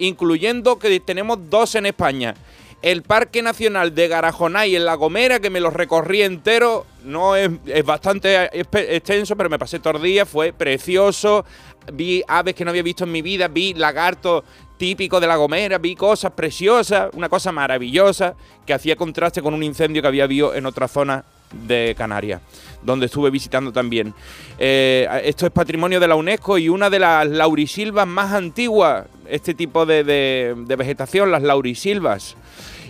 [0.00, 2.34] incluyendo que tenemos dos en España.
[2.82, 7.50] El Parque Nacional de Garajonay en La Gomera, que me lo recorrí entero, no es,
[7.84, 11.44] bastante extenso, pero me pasé todo el día, fue precioso.
[11.92, 14.44] Vi aves que no había visto en mi vida, vi lagartos
[14.78, 19.62] típicos de La Gomera, vi cosas preciosas, una cosa maravillosa que hacía contraste con un
[19.62, 21.22] incendio que había habido en otra zona
[21.52, 22.40] de Canarias,
[22.82, 24.14] donde estuve visitando también.
[24.58, 29.54] Eh, esto es patrimonio de la UNESCO y una de las laurisilvas más antiguas, este
[29.54, 32.36] tipo de, de- de vegetación, las laurisilvas.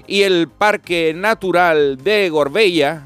[0.07, 3.05] Y el Parque Natural de Gorbella,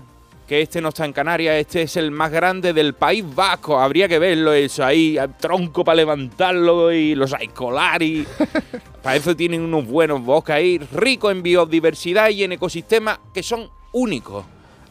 [0.48, 3.78] que este no está en Canarias, este es el más grande del País Vasco.
[3.78, 8.26] Habría que verlo eso ahí, hay tronco para levantarlo y los Aicolari.
[9.02, 13.68] para eso tienen unos buenos bosques ahí, ricos en biodiversidad y en ecosistemas que son
[13.92, 14.44] únicos.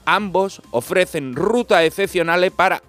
[0.05, 2.81] Ambos ofrecen rutas excepcionales para,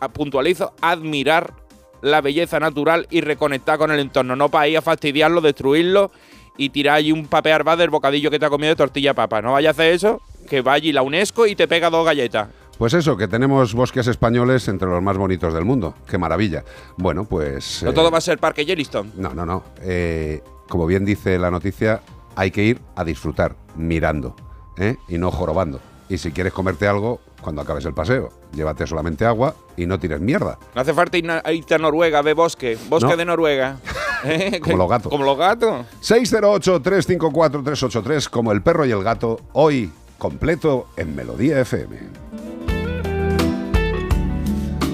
[0.00, 1.52] a- puntualizo, admirar
[2.00, 4.36] la belleza natural y reconectar con el entorno.
[4.36, 6.10] No para ir a fastidiarlo, destruirlo
[6.56, 9.42] y tirar allí un papear bar del bocadillo que te ha comido de tortilla papa.
[9.42, 12.48] No vaya a hacer eso, que va allí la UNESCO y te pega dos galletas.
[12.78, 15.94] Pues eso, que tenemos bosques españoles entre los más bonitos del mundo.
[16.08, 16.62] Qué maravilla.
[16.96, 17.82] Bueno, pues...
[17.82, 19.10] No eh, todo va a ser Parque Yellowstone.
[19.16, 19.64] No, no, no.
[19.82, 22.00] Eh, como bien dice la noticia,
[22.36, 24.36] hay que ir a disfrutar, mirando,
[24.76, 24.94] ¿eh?
[25.08, 25.80] y no jorobando.
[26.08, 30.20] Y si quieres comerte algo, cuando acabes el paseo, llévate solamente agua y no tires
[30.20, 30.58] mierda.
[30.74, 32.78] No hace falta irte a Noruega, ve bosque.
[32.88, 33.16] Bosque No.
[33.16, 33.76] de Noruega.
[34.24, 34.58] ¿Eh?
[34.60, 35.10] Como los gatos.
[35.12, 35.84] Como los gatos.
[36.02, 41.96] 608-354-383, como el perro y el gato, hoy completo en Melodía FM.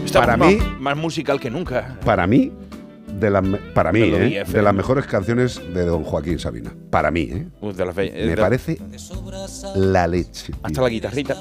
[0.04, 1.96] Estamos Para más, mí- más musical que nunca.
[2.04, 2.52] Para mí,
[3.18, 4.44] de la, me- para mí, Melodía ¿eh?
[4.44, 6.72] De las mejores canciones de don Joaquín Sabina.
[6.90, 7.46] Para mí, ¿eh?
[7.74, 8.78] De las Me de- parece
[9.76, 10.46] la leche.
[10.52, 10.56] tío.
[10.62, 11.36] Hasta la guitarrita.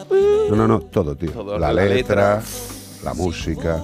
[0.49, 1.31] No, no, no, todo, tío.
[1.31, 2.43] Todo, la, la letra, letra.
[3.03, 3.81] la música,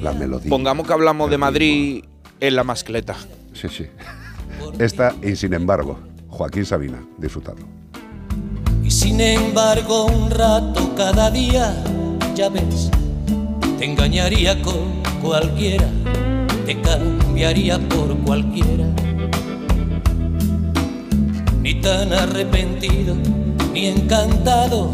[0.00, 0.48] la melodía.
[0.50, 2.04] Pongamos que hablamos de Madrid
[2.40, 3.14] en la mascleta.
[3.52, 3.86] Sí, sí.
[4.78, 5.98] Esta y sin embargo,
[6.28, 7.66] Joaquín Sabina, disfrutadlo.
[8.82, 11.74] Y sin embargo un rato cada día,
[12.34, 12.90] ya ves,
[13.78, 15.86] te engañaría con cualquiera,
[16.74, 18.86] te cambiaría por cualquiera.
[21.60, 23.14] Ni tan arrepentido,
[23.74, 24.90] ni encantado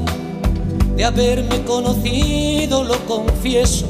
[0.97, 3.87] de haberme conocido, lo confieso.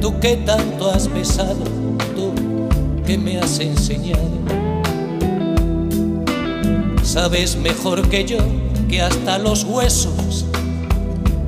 [0.00, 1.62] Tú que tanto has besado,
[2.16, 2.32] tú
[3.06, 4.38] que me has enseñado.
[7.04, 8.38] Sabes mejor que yo
[8.88, 10.46] que hasta los huesos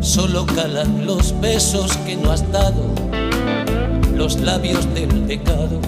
[0.00, 2.84] solo calan los besos que no has dado,
[4.20, 5.80] los labios del pecado.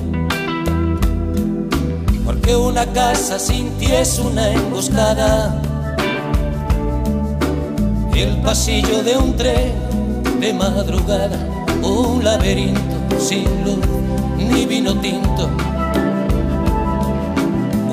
[2.24, 5.60] Porque una casa sin ti es una emboscada,
[8.14, 9.74] el pasillo de un tren
[10.40, 11.38] de madrugada,
[11.82, 13.84] un laberinto sin luz
[14.38, 15.50] ni vino tinto.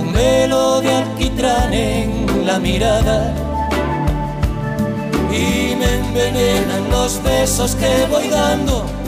[0.01, 3.35] Un velo de alquitrán en la mirada.
[5.33, 8.98] Y me envenenan los besos que voy dando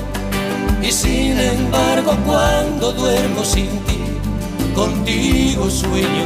[0.82, 4.00] y sin embargo cuando duermo sin ti
[4.76, 6.26] contigo sueño.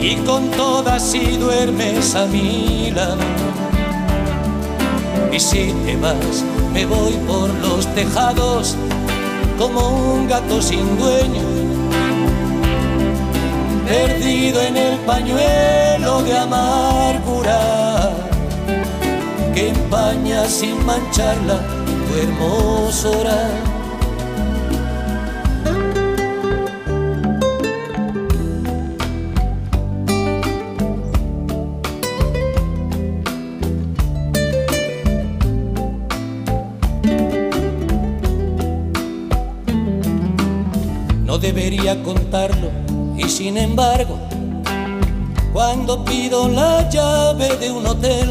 [0.00, 3.18] Y con todas si duermes a mi lado.
[5.32, 8.76] Y si te vas me voy por los tejados
[9.58, 11.42] como un gato sin dueño.
[13.86, 18.10] Perdido en el pañuelo de amargura
[19.54, 21.57] que empaña sin mancharla
[22.08, 23.38] tu hermosura.
[41.24, 42.70] No debería contarlo
[43.16, 44.18] y sin embargo,
[45.52, 48.30] cuando pido la llave de un hotel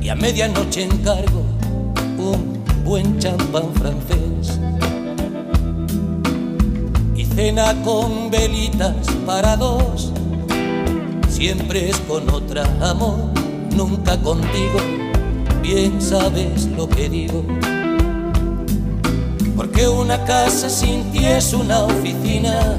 [0.00, 1.37] y a medianoche encargo
[2.88, 4.58] buen champán francés.
[7.14, 8.96] Y cena con velitas
[9.26, 10.10] para dos,
[11.28, 13.18] siempre es con otra amor,
[13.76, 14.80] nunca contigo,
[15.60, 17.44] bien sabes lo que digo.
[19.54, 22.78] Porque una casa sin ti es una oficina.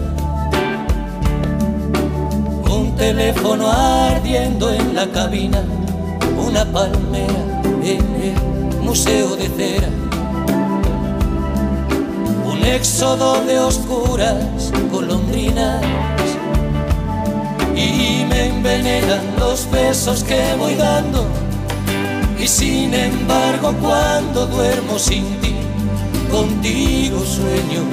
[2.68, 5.62] Un teléfono ardiendo en la cabina,
[6.44, 8.50] una palmera en el
[8.82, 9.99] museo de cera,
[12.60, 15.82] un éxodo de oscuras golondrinas.
[17.76, 21.26] Y me envenenan los besos que voy dando.
[22.40, 25.56] Y sin embargo cuando duermo sin ti,
[26.32, 27.84] contigo sueño.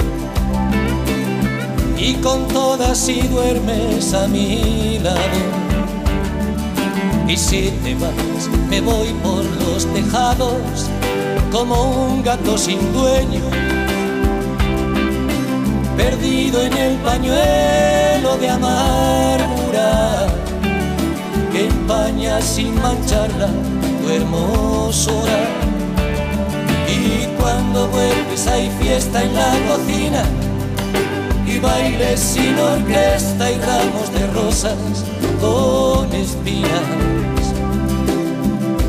[1.97, 5.39] Y con todas si duermes a mi lado.
[7.27, 10.89] Y si te vas, me voy por los tejados
[11.51, 13.41] como un gato sin dueño,
[15.97, 20.27] perdido en el pañuelo de amargura
[21.51, 23.49] que empaña sin mancharla
[24.01, 25.39] tu hermosura.
[26.87, 30.23] Y cuando vuelves hay fiesta en la cocina
[31.47, 34.77] y bailes sin orquesta y ramos de rosas
[35.41, 36.87] con espinas.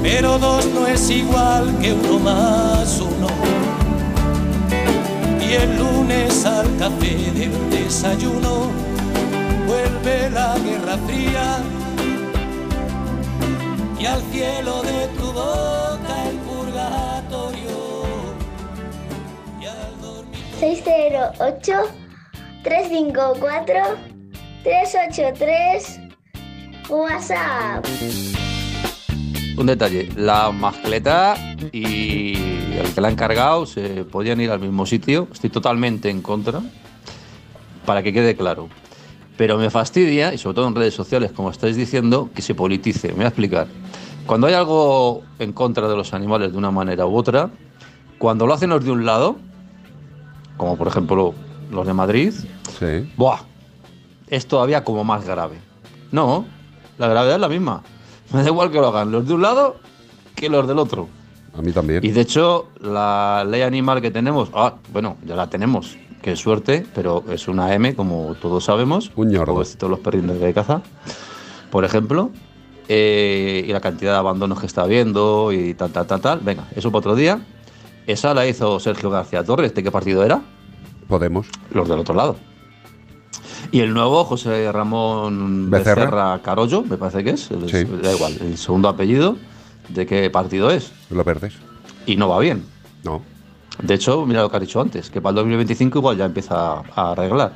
[0.02, 3.00] pero dos no es igual que uno más
[6.48, 8.70] al café del desayuno
[9.66, 11.58] vuelve la guerra fría
[13.98, 17.78] y al cielo de tu boca el purgatorio.
[20.58, 21.72] 608
[22.64, 23.80] 354
[24.64, 26.00] 383
[26.88, 27.84] WhatsApp.
[29.58, 31.34] Un detalle, la mascleta
[31.72, 32.34] y
[32.78, 35.26] el que la ha encargado se podían ir al mismo sitio.
[35.32, 36.62] Estoy totalmente en contra,
[37.84, 38.68] para que quede claro.
[39.36, 43.08] Pero me fastidia, y sobre todo en redes sociales, como estáis diciendo, que se politice.
[43.08, 43.66] Me voy a explicar.
[44.26, 47.50] Cuando hay algo en contra de los animales de una manera u otra,
[48.18, 49.38] cuando lo hacen los de un lado,
[50.56, 51.34] como por ejemplo
[51.72, 52.32] los de Madrid,
[53.16, 53.40] ¡buah!
[54.28, 55.58] es todavía como más grave.
[56.12, 56.44] No,
[56.96, 57.82] la gravedad es la misma.
[58.32, 59.76] Me da igual que lo hagan los de un lado
[60.34, 61.08] que los del otro.
[61.56, 62.04] A mí también.
[62.04, 66.86] Y de hecho, la ley animal que tenemos, ah, bueno, ya la tenemos, qué suerte,
[66.94, 69.10] pero es una M, como todos sabemos.
[69.16, 69.62] Un ñordo.
[69.76, 70.82] Todos los perritos de caza,
[71.70, 72.30] por ejemplo.
[72.88, 76.40] eh, y la cantidad de abandonos que está habiendo y tal, tal, tal, tal.
[76.40, 77.40] Venga, eso para otro día.
[78.06, 79.74] Esa la hizo Sergio García Torres.
[79.74, 80.40] ¿De qué partido era?
[81.08, 81.48] Podemos.
[81.72, 82.36] Los del otro lado.
[83.72, 86.02] Y el nuevo, José Ramón Becerra.
[86.04, 87.50] Becerra, Carollo, me parece que es.
[87.50, 87.84] el- Sí.
[88.02, 89.36] Da igual, el segundo apellido.
[89.88, 90.92] ¿De qué partido es?
[91.10, 91.54] Lo verdes.
[92.06, 92.64] Y no va bien.
[93.04, 93.22] No.
[93.82, 96.80] De hecho, mira lo que has dicho antes, que para el 2025 igual ya empieza
[96.96, 97.52] a arreglar.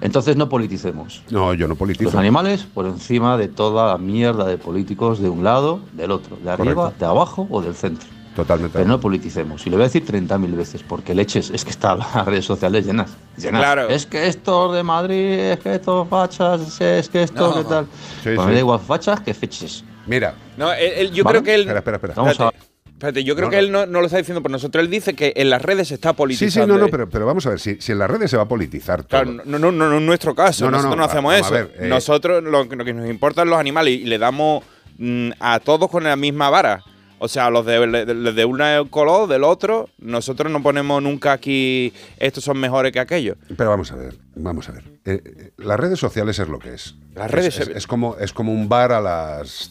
[0.00, 1.22] Entonces no politicemos.
[1.30, 2.04] No, yo no politizo.
[2.10, 6.36] Los animales por encima de toda la mierda de políticos de un lado, del otro,
[6.42, 6.98] de arriba, Correcto.
[6.98, 8.08] de abajo o del centro.
[8.34, 8.72] Totalmente.
[8.78, 9.64] Pero no politicemos.
[9.66, 12.84] Y lo voy a decir 30.000 veces, porque leches, es que están las redes sociales
[12.86, 13.10] llenas.
[13.36, 13.60] llenas.
[13.60, 13.88] Claro.
[13.88, 17.54] Es que estos de Madrid, es que estos fachas, es que esto, No.
[17.62, 17.86] ¿qué tal?
[18.22, 18.46] Sí, pues sí.
[18.46, 19.84] me da igual fachas que feches.
[20.06, 20.34] Mira.
[20.56, 21.38] No, él- él- yo ¿Vale?
[21.38, 21.60] creo que él.
[21.62, 22.12] Espera, espera, espera.
[22.12, 22.54] Espérate, Vamos
[22.92, 23.60] espérate, yo creo No, que no.
[23.62, 24.82] él no, no lo está diciendo por nosotros.
[24.84, 26.66] Él dice que en las redes se está Sí, politizando.
[26.66, 26.90] sí, no, no, ¿eh?
[26.90, 29.22] pero, pero vamos a ver, si, si en las redes se va a politizar todo.
[29.22, 30.64] Claro, no, no, no, no en nuestro caso.
[30.64, 31.68] No, no, Nosotros no, no, hacemos vamos a eso.
[31.72, 31.88] ver, eh.
[31.88, 34.64] Nosotros lo, que- lo que nos importan los animales y le damos
[34.98, 36.82] mm, a todos con la misma vara.
[37.18, 38.58] O sea, los de, de, de un
[38.90, 43.36] color, del otro, nosotros no ponemos nunca aquí estos son mejores que aquellos.
[43.56, 44.82] Pero vamos a ver, vamos a ver.
[45.06, 46.94] Eh, eh, las redes sociales es lo que es.
[47.14, 49.70] Las redes es, es- es como, es como un bar a las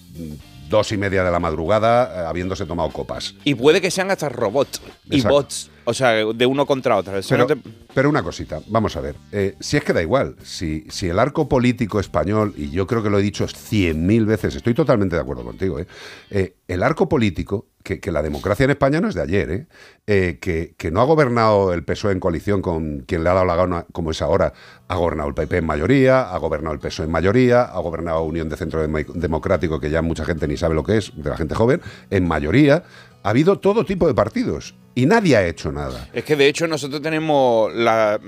[0.74, 3.36] dos y media de la madrugada eh, habiéndose tomado copas.
[3.44, 5.36] Y puede que sean hasta robots y Exacto.
[5.36, 5.70] bots.
[5.86, 7.18] O sea, de uno contra otro.
[7.18, 9.16] Eso Pero, no te- pero una cosita, vamos a ver.
[9.34, 13.04] eh, si es que da igual, si, si el arco político español, y yo creo
[13.04, 15.88] que lo he dicho cien mil veces, estoy totalmente de acuerdo contigo, eh,
[16.32, 19.68] eh, el arco político, que, la democracia en España no es de ayer, eh,
[20.08, 23.46] eh, que, que no ha gobernado el PSOE en coalición con quien le ha dado
[23.46, 24.54] la gana, como es ahora,
[24.88, 28.50] ha gobernado el PP en mayoría, ha gobernado el PSOE en mayoría, ha gobernado Unión
[28.50, 31.38] de Centro Demo- Democrático, que ya mucha gente ni sabe lo que es, de la
[31.38, 32.84] gente joven, en mayoría.
[33.24, 36.10] Ha habido todo tipo de partidos y nadie ha hecho nada.
[36.14, 38.20] Es que de hecho nosotros tenemos la,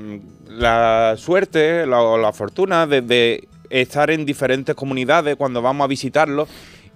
[0.47, 6.47] la suerte la, la fortuna de, de estar en diferentes comunidades cuando vamos a visitarlos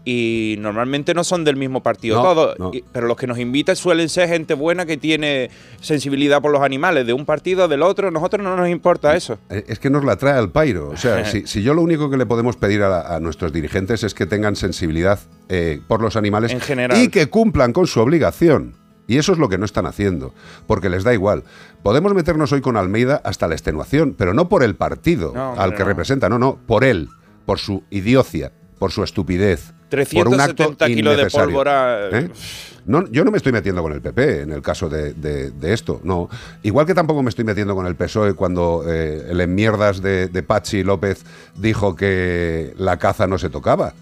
[0.05, 2.71] y normalmente no son del mismo partido No, todos, no.
[2.91, 5.49] pero los que nos invitan suelen ser gente buena que tiene
[5.81, 9.37] sensibilidad por los animales, de un partido, del otro, nosotros no nos importa eso.
[9.49, 10.89] Es que nos la trae al pairo.
[10.89, 13.51] O sea, si, si yo lo único que le podemos pedir a, la- a nuestros
[13.53, 15.19] dirigentes es que tengan sensibilidad
[15.49, 16.97] eh, por los animales En general.
[17.01, 18.75] y que cumplan con su obligación.
[19.07, 20.35] Y eso es lo que no están haciendo,
[20.67, 21.43] porque les da igual.
[21.81, 25.73] Podemos meternos hoy con Almeida hasta la extenuación, pero no por el partido No, al
[25.73, 27.09] que representa, no, no, por él,
[27.47, 32.09] por su idiocia, por su estupidez, 370 kilos de pólvora.
[32.11, 32.29] ¿Eh?
[32.85, 35.73] No, yo no me estoy metiendo con el PP en el caso de, de- de
[35.73, 36.27] esto, no.
[36.63, 40.43] Igual que tampoco me estoy metiendo con el PSOE cuando eh, el enmierdas de, de
[40.43, 41.23] Pachi López
[41.55, 43.93] dijo que la caza no se tocaba.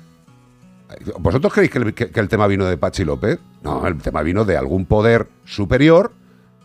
[1.20, 3.40] ¿Vosotros creéis que el, que- que el tema vino de Pachi López?
[3.62, 6.14] No, el tema vino de algún poder superior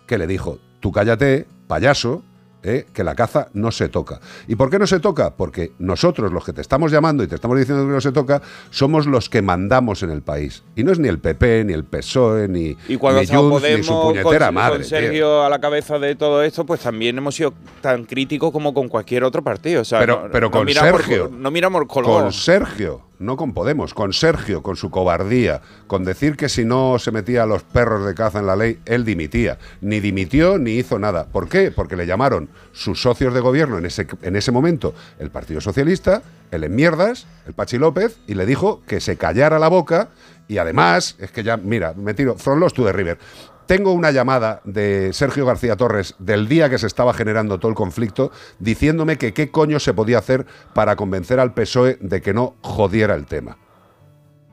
[0.07, 2.23] que le dijo, tú cállate, payaso,
[2.63, 2.87] ¿eh?
[2.93, 4.21] que la caza no se toca.
[4.49, 5.35] ¿Y por qué no se toca?
[5.35, 8.41] Porque nosotros, los que te estamos llamando y te estamos diciendo que no se toca,
[8.71, 10.63] somos los que mandamos en el país.
[10.77, 13.83] Y no es ni el PP, ni el PSOE, ni, Y cuando ni Junts, ni
[13.83, 14.79] su Podemos puñetera con, madre.
[14.79, 14.89] con tío.
[14.99, 18.89] Sergio a la cabeza de todo esto, pues también hemos sido tan críticos como con
[18.89, 19.83] cualquier otro partido.
[19.83, 21.31] O sea, Pero- no- pero no con Sergio.
[21.33, 22.23] no miramos color.
[22.23, 26.99] Con Sergio, no con Podemos, con Sergio, con su cobardía, con decir que si no
[26.99, 29.59] se metía a los perros de caza en la ley, él dimitía.
[29.81, 31.27] Ni dimitió ni hizo nada.
[31.27, 31.71] ¿Por qué?
[31.71, 36.23] Porque le llamaron sus socios de gobierno en ese, en ese momento, el Partido Socialista,
[36.51, 40.09] el Enmierdas, el Pachi López, y le dijo que se callara la boca.
[40.49, 43.19] Y además, es que ya, mira, me tiro, from Lost to the River.
[43.67, 47.77] Tengo una llamada de Sergio García Torres del día que se estaba generando todo el
[47.77, 52.57] conflicto, diciéndome que qué coño se podía hacer para convencer al PSOE de que no
[52.61, 53.57] jodiera el tema.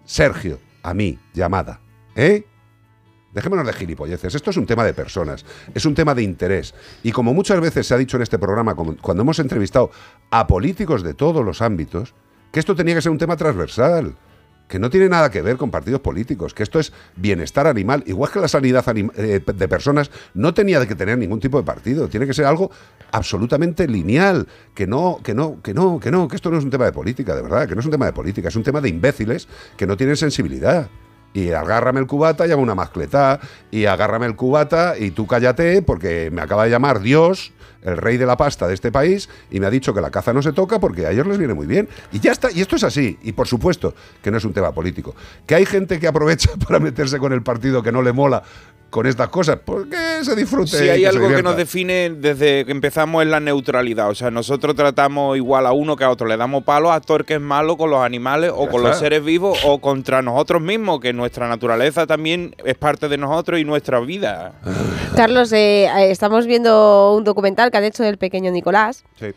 [0.06, 1.82] Sergio, a mí, llamada.
[2.16, 2.46] ¿Eh?
[3.34, 4.34] Dejémonos de gilipolleces.
[4.34, 6.74] Esto es un tema de personas, es un tema de interés.
[7.04, 9.92] Y como muchas veces se ha dicho en este programa, cuando hemos entrevistado
[10.32, 12.14] a políticos de todos los ámbitos,
[12.52, 14.16] que esto tenía que ser un tema transversal,
[14.70, 18.32] que no tiene nada que ver con partidos políticos, que esto es bienestar animal, igual
[18.32, 22.28] que la sanidad eh, de personas no tenía que tener ningún tipo de partido, tiene
[22.28, 22.72] que ser algo
[23.12, 26.70] absolutamente lineal, que no, que no, que no, que no, que esto no es un
[26.70, 28.80] tema de política, de verdad, que no es un tema de política, es un tema
[28.80, 30.88] de imbéciles que no tienen sensibilidad.
[31.34, 33.40] Y agárrame el cubata, llama una mascletá,
[33.72, 37.54] y agárrame el cubata y tú cállate porque me acaba de llamar Dios,
[37.84, 40.34] el rey de la pasta de este país, y me ha dicho que la caza
[40.34, 41.88] no se toca porque a ellos les viene muy bien.
[42.12, 44.72] Y ya está, y esto es así, y por supuesto que no es un tema
[44.72, 45.16] político.
[45.46, 48.44] Que hay gente que aprovecha para meterse con el partido que no le mola
[48.90, 50.78] con estas cosas, pues que se disfrute.
[50.78, 54.10] Si hay algo que nos define desde que empezamos es la neutralidad.
[54.10, 56.28] O sea, nosotros tratamos igual a uno que a otro.
[56.28, 58.90] Le damos palos a todo el que es malo con los animales o con está.
[58.90, 63.60] los seres vivos o contra nosotros mismos, que nuestra naturaleza también es parte de nosotros
[63.60, 64.54] y nuestra vida.
[65.16, 69.04] Carlos, eh, eh, estamos viendo un documental que han hecho del pequeño Nicolás.
[69.20, 69.28] Sí.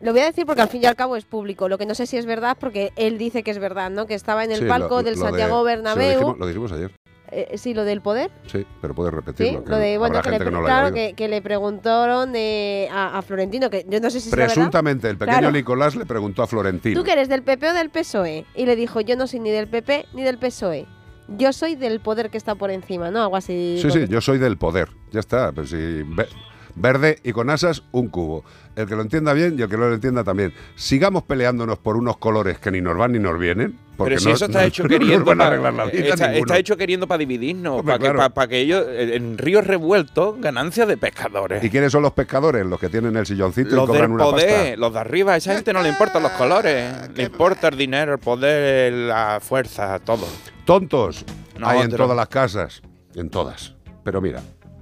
[0.00, 1.68] Lo voy a decir porque al fin y al cabo es público.
[1.68, 4.06] Lo que no sé si es verdad porque él dice que es verdad, ¿no?
[4.06, 6.04] Que estaba en el Sí, palco lo- del lo de- Santiago sí, Bernabéu.
[6.08, 6.90] lo, dijimos, lo dijimos ayer,
[7.34, 8.30] Eh, sí, lo del poder.
[8.46, 9.64] sí, pero puedes Sí, repetirlo.
[9.64, 11.40] que lo de, bueno, que le, gente que no lo haya claro, que, que le
[11.40, 14.30] preguntaron eh, a, a Florentino, que yo no sé si.
[14.30, 15.52] Presuntamente, el pequeño Claro.
[15.52, 16.98] Nicolás le preguntó a Florentino.
[17.00, 18.44] ¿Tú que eres del PP o del PSOE?
[18.54, 20.86] Y le dijo, yo no soy ni del PP ni del PSOE.
[21.28, 23.22] Yo soy del poder que está por encima, ¿no?
[23.22, 23.78] Algo así.
[23.80, 24.90] Sí, sí, yo soy del poder.
[25.12, 25.52] Ya está.
[25.52, 26.28] Pues sí, ve-
[26.74, 28.44] verde y con asas, un cubo.
[28.76, 30.52] El que lo entienda bien y el que no lo entienda también.
[30.74, 33.78] Sigamos peleándonos por unos colores que ni nos van ni nos vienen.
[34.02, 36.14] Porque Pero si no- eso está no- hecho queriendo van a pa- arreglar la vida
[36.36, 37.98] está, hecho queriendo para dividirnos, Hombre,
[38.30, 41.62] para que, ellos, eh, en ríos revueltos, ganancias de pescadores.
[41.64, 42.64] ¿Y quiénes son los pescadores?
[42.66, 44.76] Los que tienen el silloncito y cobran del una poder, pasta.
[44.76, 48.12] los de arriba, a esa gente no le importan los colores, le importa el dinero,
[48.12, 50.26] el poder, la fuerza, todo.
[50.64, 51.24] Tontos
[51.62, 52.82] hay en todas las casas.
[53.14, 53.74] En todas.
[54.04, 54.40] Pero mira,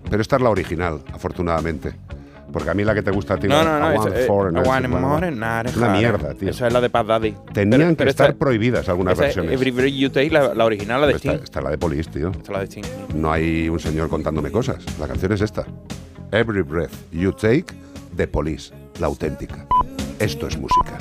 [0.08, 1.92] pero esta es la original, afortunadamente.
[2.52, 4.16] Porque a mí la que te gusta a ti, No, no, no, I eso, Want
[4.16, 6.50] eh, Foreign, I Want More, nada, Es una mierda, tío.
[6.50, 7.34] Esa es la de Paz Daddy.
[7.52, 9.52] Tenían Pero- que pero estar esta- prohibidas algunas es versiones.
[9.52, 11.30] Every Breath You Take, la, la original, la de Sting.
[11.42, 12.30] esta es la de Police, tío.
[12.30, 12.82] Esta es la de Sting.
[13.14, 14.84] No hay un señor contándome cosas.
[14.98, 15.64] La canción es esta.
[16.32, 17.66] Every Breath You Take
[18.16, 19.66] de Police, la auténtica.
[20.18, 20.98] Esto es música.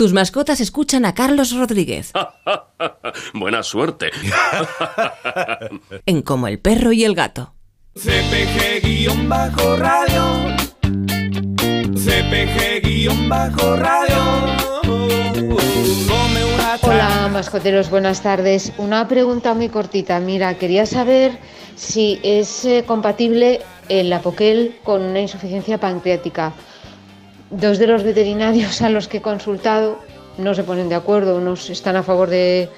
[0.00, 2.12] Tus mascotas escuchan a Carlos Rodríguez
[3.34, 4.10] Buena suerte.
[6.06, 7.52] en Como el perro y el gato.
[7.96, 9.26] CPG-radio.
[11.94, 13.10] CPG-radio.
[16.80, 18.72] Hola mascoteros, buenas tardes.
[18.78, 20.18] Una pregunta muy cortita.
[20.18, 21.38] Mira, quería saber
[21.76, 23.60] si es eh, compatible
[23.90, 26.54] el apoquel con una insuficiencia pancreática.
[27.50, 29.98] Dos de los veterinarios a los que he consultado
[30.38, 32.68] no se ponen de acuerdo, unos están a favor de,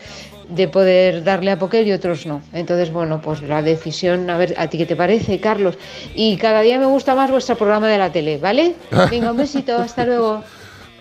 [0.49, 2.43] de poder darle apoquel y otros no.
[2.53, 5.77] Entonces, bueno, pues la decisión, a ver, ¿a ti qué te parece, Carlos?
[6.15, 8.75] Y cada día me gusta más vuestro programa de la tele, ¿vale?
[9.11, 10.43] Venga, un besito, hasta luego.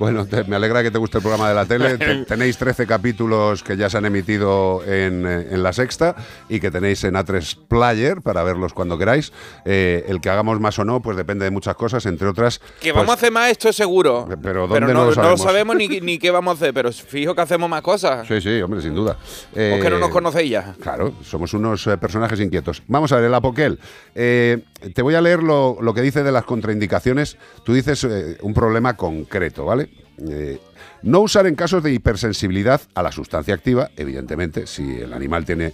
[0.01, 1.95] Bueno, te- me alegra que te guste el programa de la tele.
[1.99, 6.15] Te- tenéis 13 capítulos que ya se han emitido en, eh, en la sexta
[6.49, 9.31] y que tenéis en A3 Player para verlos cuando queráis.
[9.63, 12.57] Eh, el que hagamos más o no, pues depende de muchas cosas, entre otras.
[12.79, 14.27] Que pues, vamos a hacer más, esto es seguro.
[14.41, 15.41] Pero ¿dónde no, no lo sabemos?
[15.43, 18.27] sabemos ni, ni qué vamos a hacer, pero fijo que hacemos más cosas.
[18.27, 19.17] Sí, sí, hombre, sin duda.
[19.51, 20.73] ¿O que no Eh, nos conocéis ya?
[20.81, 22.81] Claro, somos unos eh, personajes inquietos.
[22.87, 23.77] Vamos a ver, el Apoquel.
[24.15, 24.63] Eh,
[24.93, 27.37] te voy a leer lo, lo que dice de las contraindicaciones.
[27.63, 29.89] Tú dices eh, un problema concreto, ¿vale?
[30.27, 30.59] Eh,
[31.03, 35.73] no usar en casos de hipersensibilidad a la sustancia activa, evidentemente, si el animal tiene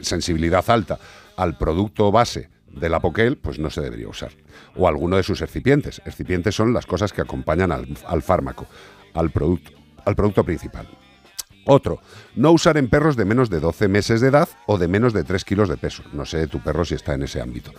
[0.00, 0.98] sensibilidad alta
[1.36, 4.32] al producto base del apoquel, pues no se debería usar.
[4.76, 6.00] O alguno de sus excipientes.
[6.06, 8.66] Excipientes son las cosas que acompañan al, al fármaco,
[9.12, 9.72] al producto,
[10.06, 10.88] al producto principal.
[11.64, 12.00] Otro,
[12.34, 15.24] no usar en perros de menos de 12 meses de edad o de menos de
[15.24, 16.02] 3 kilos de peso.
[16.12, 17.72] No sé tu perro si está en ese ámbito.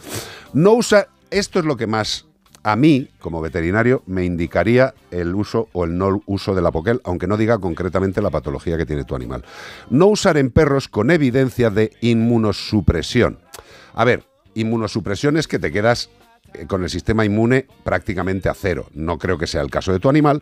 [0.53, 2.25] No usar, esto es lo que más
[2.63, 7.27] a mí, como veterinario, me indicaría el uso o el no uso del apoquel, aunque
[7.27, 9.43] no diga concretamente la patología que tiene tu animal.
[9.89, 13.39] No usar en perros con evidencia de inmunosupresión.
[13.93, 14.23] A ver,
[14.55, 16.09] inmunosupresión es que te quedas
[16.53, 18.87] eh, con el sistema inmune prácticamente a cero.
[18.93, 20.41] No creo que sea el caso de tu animal.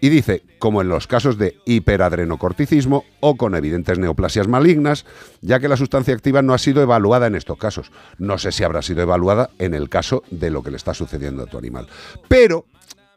[0.00, 5.06] Y dice, como en los casos de hiperadrenocorticismo o con evidentes neoplasias malignas,
[5.40, 7.90] ya que la sustancia activa no ha sido evaluada en estos casos.
[8.18, 11.42] No sé si habrá sido evaluada en el caso de lo que le está sucediendo
[11.42, 11.86] a tu animal.
[12.28, 12.66] Pero,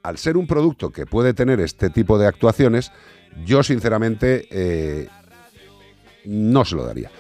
[0.03, 2.91] al ser un producto que puede tener este tipo de actuaciones,
[3.45, 5.07] yo sinceramente eh,
[6.25, 7.11] no se lo daría.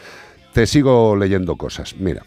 [0.53, 1.95] Te sigo leyendo cosas.
[1.97, 2.23] Mira,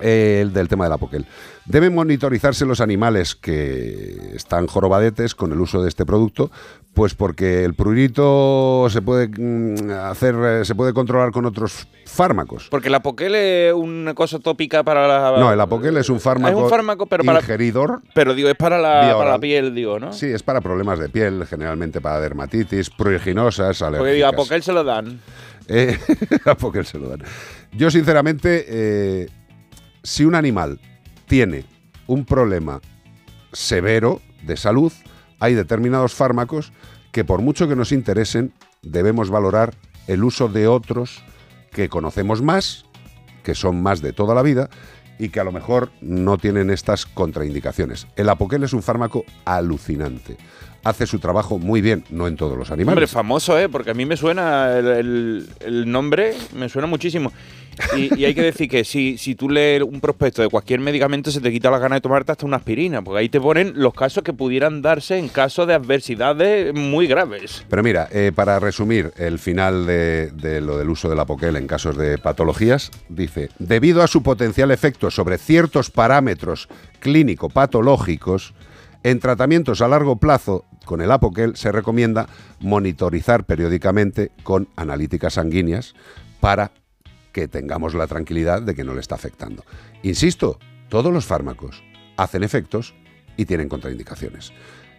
[0.00, 1.26] el del tema del apoquel.
[1.64, 6.50] Deben monitorizarse los animales que están jorobadetes con el uso de este producto,
[6.94, 12.68] pues porque el prurito se puede mm, hacer, eh, se puede controlar con otros fármacos.
[12.70, 15.38] Porque el apoquel es una cosa tópica para la...
[15.38, 17.40] No, el apoquel es un fármaco, Es un fármaco, pero para...
[17.40, 18.00] ingeridor.
[18.14, 20.12] Pero digo, es para la, para la piel, digo, ¿no?
[20.14, 24.84] Sí, es para problemas de piel, generalmente para dermatitis, pruriginosas, Porque digo, apoquel se lo
[24.84, 25.20] dan.
[25.68, 25.98] Eh,
[26.46, 27.22] a Poker se lo dan.
[27.72, 29.28] Yo, sinceramente, eh,
[30.02, 30.80] si un animal
[31.26, 31.64] tiene
[32.06, 32.80] un problema
[33.52, 34.92] severo de salud,
[35.40, 36.72] hay determinados fármacos
[37.12, 38.52] que, por mucho que nos interesen,
[38.82, 39.74] debemos valorar
[40.06, 41.22] el uso de otros
[41.70, 42.84] que conocemos más,
[43.42, 44.68] que son más de toda la vida
[45.18, 48.06] y que a lo mejor no tienen estas contraindicaciones.
[48.16, 50.36] El apoquel es un fármaco alucinante.
[50.84, 52.94] Hace su trabajo muy bien, no en todos los animales.
[52.96, 53.68] Hombre, famoso, ¿eh?
[53.68, 57.32] Porque a mí me suena el, el- el nombre, me suena muchísimo.
[57.96, 61.30] Y, y hay que decir que si, si tú lees un prospecto de cualquier medicamento,
[61.30, 63.94] se te quita la gana de tomarte hasta una aspirina, porque ahí te ponen los
[63.94, 67.64] casos que pudieran darse en caso de adversidades muy graves.
[67.68, 71.68] Pero mira, eh, para resumir el final de, de lo del uso del apoquel en
[71.68, 76.68] casos de patologías, dice, debido a su potencial efecto sobre ciertos parámetros
[76.98, 78.54] clínico-patológicos,
[79.02, 82.28] en tratamientos a largo plazo con el apoquel se recomienda
[82.60, 85.94] monitorizar periódicamente con analíticas sanguíneas
[86.40, 86.72] para
[87.32, 89.64] que tengamos la tranquilidad de que no le está afectando.
[90.02, 90.58] Insisto,
[90.88, 91.82] todos los fármacos
[92.16, 92.94] hacen efectos
[93.36, 94.52] y tienen contraindicaciones.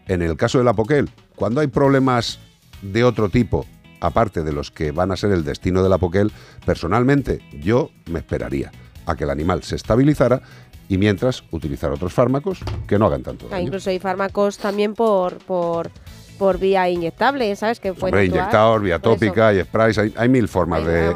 [0.07, 2.39] En el caso del apoquel, cuando hay problemas
[2.81, 3.65] de otro tipo,
[3.99, 6.31] aparte de los que van a ser el destino del apoquel,
[6.65, 8.71] personalmente yo me esperaría
[9.05, 10.41] a que el animal se estabilizara
[10.89, 13.67] y mientras utilizar otros fármacos que no hagan tanto Ah, daño.
[13.67, 15.91] incluso hay fármacos también por, por,
[16.39, 17.79] por vía inyectable, ¿sabes?
[17.79, 21.13] Que pueden inyectados, vía tópica, hay sprays, hay, hay mil formas de,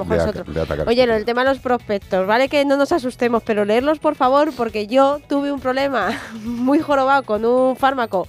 [0.61, 0.87] atacar.
[0.87, 2.49] Oye, lo del tema de los prospectos, ¿vale?
[2.49, 6.09] Que no nos asustemos, pero leerlos por favor, porque yo tuve un problema
[6.43, 8.27] muy jorobado con un fármaco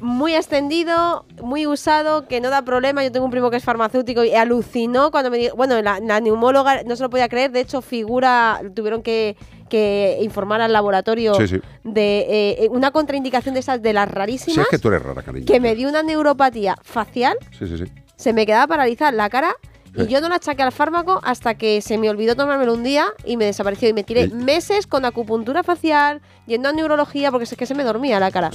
[0.00, 3.02] muy extendido, muy usado, que no da problema.
[3.02, 6.20] Yo tengo un primo que es farmacéutico y alucinó cuando me dijo, bueno, la, la
[6.20, 9.36] neumóloga no se lo podía creer, de hecho figura, tuvieron que,
[9.68, 11.60] que informar al laboratorio Sí, sí.
[11.84, 12.26] de
[12.60, 15.46] eh, una contraindicación de esas de las rarísimas, Si es que tú eres rara, cariño.
[15.46, 17.84] que me dio una neuropatía facial Sí, sí, sí.
[18.16, 19.54] se me quedaba paralizada la cara
[19.96, 23.06] Y yo no la achaqué al fármaco hasta que se me olvidó tomármelo un día
[23.24, 23.88] y me desapareció.
[23.88, 27.82] Y me tiré meses con acupuntura facial, yendo a neurología, porque es que se me
[27.82, 28.50] dormía la cara.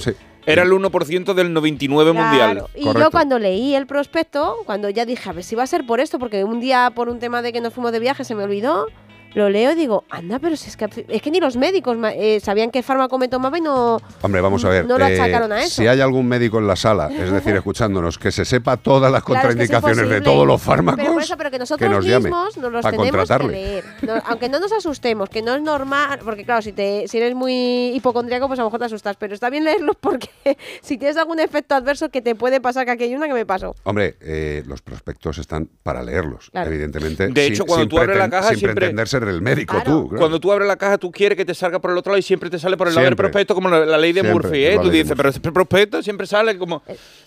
[0.46, 2.52] Era el 1% del 99 mundial.
[2.52, 5.66] Claro, Y yo cuando leí el prospecto, cuando ya dije, a ver si va a
[5.66, 8.24] ser por esto, porque un día por un tema de que nos fuimos de viaje
[8.24, 8.86] se me olvidó,
[9.34, 12.40] lo leo y digo, anda, pero si es que, es que ni los médicos eh,
[12.40, 14.00] sabían qué fármaco me tomaba y no...
[14.22, 14.86] Hombre, vamos a ver.
[14.86, 15.82] No lo eh, achacaron a eso.
[15.82, 19.24] Si hay algún médico en la sala, es decir, escuchándonos, que se sepa todas las
[19.24, 21.90] Claro, es que es contraindicaciones de todos los fármacos, Pero por eso, pero que nosotros
[21.90, 23.52] nos llame mismos nos los tenemos que contratarle.
[23.52, 23.84] leer.
[24.02, 27.34] No, aunque no nos asustemos, que no es normal, porque claro, si te si eres
[27.34, 30.28] muy hipocondríaco, pues a lo mejor te asustas, pero está bien leerlos porque
[30.82, 33.46] si tienes algún efecto adverso que te puede pasar, que aquí hay una que me
[33.46, 33.74] pasó.
[33.84, 36.70] Hombre, eh, los prospectos están para leerlos, Claro.
[36.70, 37.28] evidentemente.
[37.28, 39.76] De sin- hecho, cuando sin tú abres la caja, sin siempre- pretender ser el médico
[39.84, 40.08] tú.
[40.08, 40.18] claro.
[40.20, 42.22] Cuando tú abres la caja, tú quieres que te salga por el otro lado y
[42.22, 43.28] siempre te sale por el lado del Siempre.
[43.28, 44.76] prospecto, como la, la ley de Siempre, Murphy, ¿eh?
[44.76, 46.82] la Tú dices, pero este prospecto siempre sale como.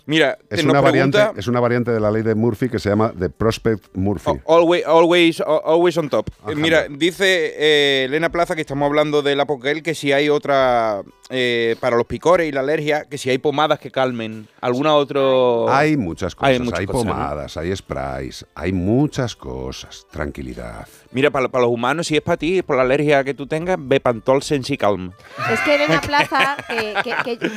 [0.08, 2.90] Mira, Es una, variante, pregunta- es una variante de la ley de Murphy que se
[2.90, 4.32] llama The Prospect Murphy.
[4.48, 6.30] Always, always, always on top.
[6.56, 11.76] Mira, dice eh, Elena Plaza que estamos hablando del apoquel, que si hay otra eh,
[11.82, 14.48] para los picores y la alergia, que si hay pomadas que calmen.
[14.62, 15.70] ¿Alguna otro?
[15.70, 20.08] Hay muchas cosas, Hay pomadas, hay sprays, hay muchas cosas.
[20.10, 20.88] Tranquilidad.
[21.12, 23.78] Mira, para, para los humanos, si es para ti, por la alergia que tú tengas,
[23.80, 25.12] Bepantol Sensicalm.
[25.52, 27.52] Es que Elena Plaza, que, que, que,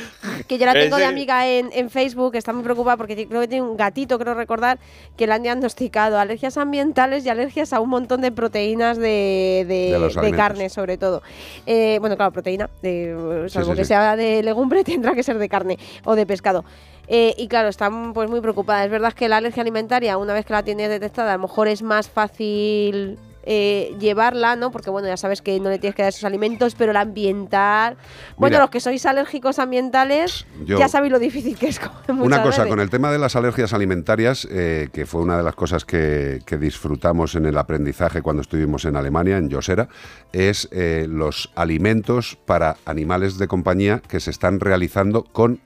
[0.46, 3.48] que yo la tengo de amiga en, en Facebook, está muy preocupada porque creo que
[3.48, 4.78] tiene un gatito, creo recordar,
[5.16, 10.32] que le han diagnosticado alergias ambientales y alergias a un montón de proteínas de, de,
[10.32, 11.22] carne, sobre todo.
[11.66, 13.88] Eh, bueno, claro, proteína, de, salvo sí, que sí.
[13.88, 16.64] sea de legumbre, tendrá que ser de carne o de pescado.
[17.06, 18.86] Eh, y claro, están pues muy preocupadas.
[18.86, 21.68] Es verdad que la alergia alimentaria, una vez que la tienes detectada, a lo mejor
[21.68, 23.18] es más fácil
[23.52, 24.70] eh, llevarla, ¿no?
[24.70, 27.96] Porque bueno, ya sabes que no le tienes que dar esos alimentos, pero la ambiental.
[28.36, 28.60] Bueno, Mira.
[28.60, 32.66] los que sois alérgicos ambientales, Yo- ya sabéis lo difícil que es Una cosa, veces.
[32.70, 36.38] con el tema de las alergias alimentarias, eh, que fue una de las cosas que,
[36.46, 39.88] que disfrutamos en el aprendizaje cuando estuvimos en Alemania, en Josera,
[40.32, 45.58] es eh, los alimentos para animales de compañía que se están realizando con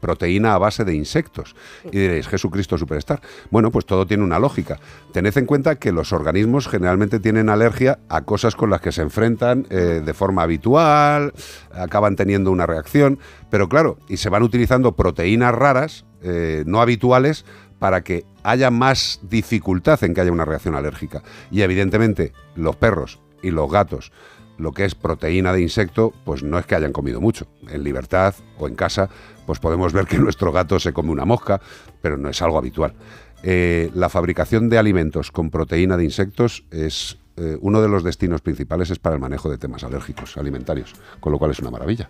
[0.00, 1.54] proteína a base de insectos.
[1.84, 3.20] Y diréis, Jesucristo Superstar.
[3.50, 4.78] Bueno, pues todo tiene una lógica.
[5.12, 9.02] Tened en cuenta que los organismos generalmente tienen alergia a cosas con las que se
[9.02, 11.32] enfrentan eh, de forma habitual,
[11.72, 13.18] acaban teniendo una reacción,
[13.50, 17.44] pero claro, y se van utilizando proteínas raras, eh, no habituales,
[17.78, 21.22] para que haya más dificultad en que haya una reacción alérgica.
[21.50, 24.12] Y evidentemente los perros y los gatos,
[24.56, 27.46] lo que es proteína de insecto, pues no es que hayan comido mucho.
[27.68, 29.10] En libertad o en casa,
[29.46, 31.60] pues podemos ver que nuestro gato se come una mosca,
[32.00, 32.94] pero no es algo habitual.
[33.42, 38.40] Eh, la fabricación de alimentos con proteína de insectos es eh, uno de los destinos
[38.40, 42.08] principales es para el manejo de temas alérgicos alimentarios, con lo cual es una maravilla.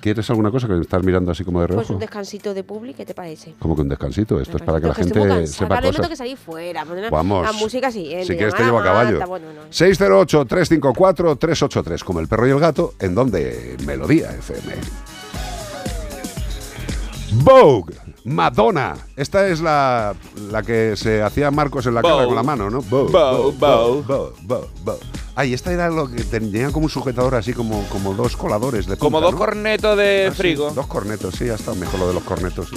[0.00, 1.94] ¿Quieres alguna cosa que me estás mirando así como de Pues reojo?
[1.94, 3.54] un descansito de publi, ¿qué te parece?
[3.58, 4.40] Como que un descansito.
[4.40, 6.08] Esto es para que la gente sepa me tengo cosas.
[6.10, 6.84] que salir fuera.
[6.84, 7.44] poner Vamos.
[7.44, 8.26] La música siguiente.
[8.26, 9.18] Si quieres te llevo a caballo.
[9.26, 9.62] Bueno, no.
[9.70, 14.74] 608-354-383, como el perro y el gato, en donde Melodía FM.
[17.32, 17.94] Vogue,
[18.24, 18.94] Madonna.
[19.16, 20.14] Esta es la,
[20.50, 22.80] la que se hacía Marcos en la cara con la mano, ¿no?
[22.82, 24.02] Vogue, Vogue, Vogue,
[24.42, 24.98] Vogue, Vogue.
[25.34, 28.96] Ay, esta era lo que tenía como un sujetador así como, como dos coladores de
[28.96, 29.38] Como punta, dos ¿no?
[29.38, 30.70] cornetos de Ah, sí, frigo.
[30.70, 32.68] dos cornetos, sí, ha estado mejor lo de los cornetos.
[32.70, 32.76] sí.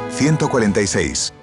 [0.21, 1.40] 146.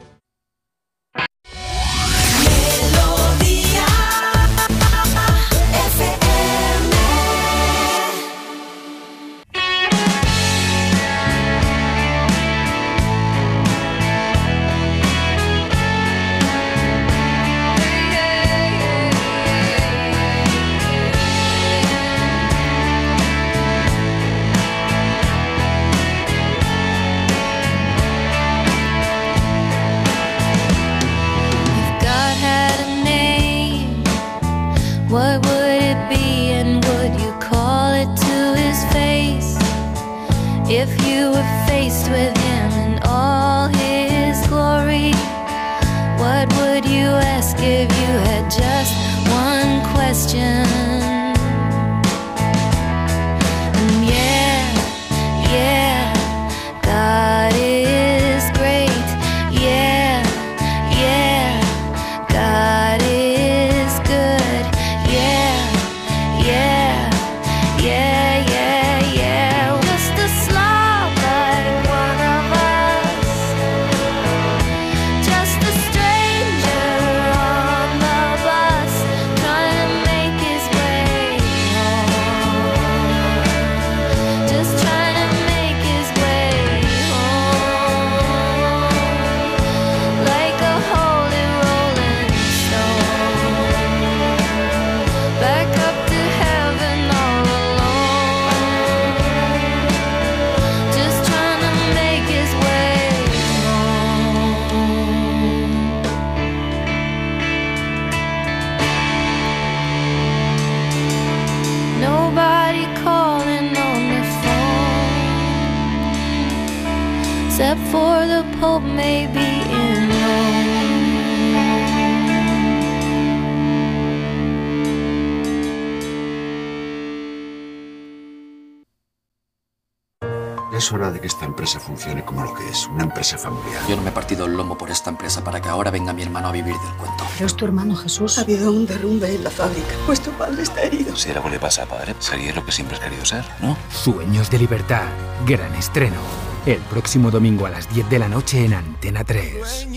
[138.18, 138.38] Jesús.
[138.38, 139.94] Ha habido un derrumbe en la fábrica.
[140.06, 141.14] Vuestro padre está herido.
[141.14, 143.76] Si algo le pasa a padre, sería lo que siempre has querido ser, ¿no?
[143.92, 145.06] Sueños de libertad.
[145.46, 146.20] Gran estreno.
[146.66, 149.88] El próximo domingo a las 10 de la noche en Antena 3.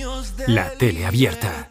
[0.47, 1.70] La tele abierta.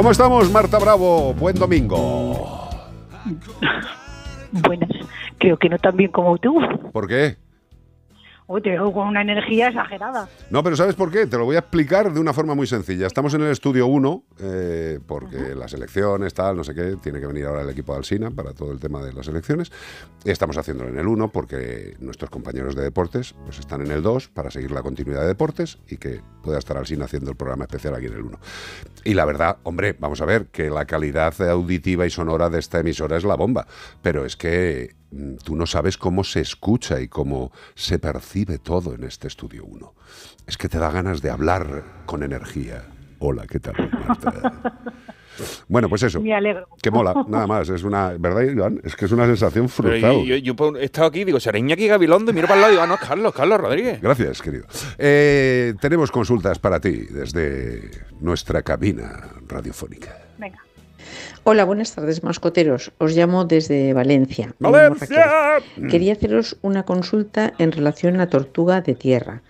[0.00, 1.34] ¿Cómo estamos, Marta Bravo?
[1.34, 2.70] Buen domingo.
[4.50, 4.88] Buenas.
[5.38, 6.58] Creo que no tan bien como tú.
[6.90, 7.36] ¿Por qué?
[8.62, 10.28] Te veo con una energía exagerada.
[10.50, 11.26] No, pero ¿sabes por qué?
[11.26, 13.06] Te lo voy a explicar de una forma muy sencilla.
[13.06, 17.26] Estamos en el estudio 1, eh, porque las elecciones, tal, no sé qué, tiene que
[17.26, 19.70] venir ahora el equipo de Alsina para todo el tema de las elecciones.
[20.24, 24.28] Estamos haciéndolo en el 1 porque nuestros compañeros de deportes pues, están en el 2
[24.28, 27.94] para seguir la continuidad de deportes y que pueda estar Alsina haciendo el programa especial
[27.94, 28.38] aquí en el 1.
[29.04, 32.80] Y la verdad, hombre, vamos a ver que la calidad auditiva y sonora de esta
[32.80, 33.66] emisora es la bomba,
[34.02, 38.94] pero es que mm, tú no sabes cómo se escucha y cómo se percibe todo
[38.94, 39.94] en este estudio 1.
[40.46, 42.84] Es que te da ganas de hablar con energía.
[43.18, 44.82] Hola, ¿qué tal, Marta?
[45.68, 46.20] Bueno, pues eso.
[46.20, 46.68] Me alegro.
[46.82, 47.68] Que mola, nada más.
[47.68, 48.80] Es una, ¿verdad, Iván?
[48.84, 50.12] Es que es una sensación frustrada.
[50.14, 52.60] yo, yo- yo por- he estado aquí, digo, será Iñaki Gabilondo, y miro para el
[52.62, 54.00] lado y digo, ah, no, es Carlos, Carlos Rodríguez.
[54.00, 54.64] Gracias, querido.
[54.98, 60.16] Eh, tenemos consultas para ti desde nuestra cabina radiofónica.
[60.38, 60.58] Venga.
[61.44, 62.92] Hola, buenas tardes, mascoteros.
[62.98, 64.54] Os llamo desde Valencia.
[64.58, 65.30] ¡Valencia!
[65.90, 69.40] Quería haceros una consulta en relación a la tortuga de tierra.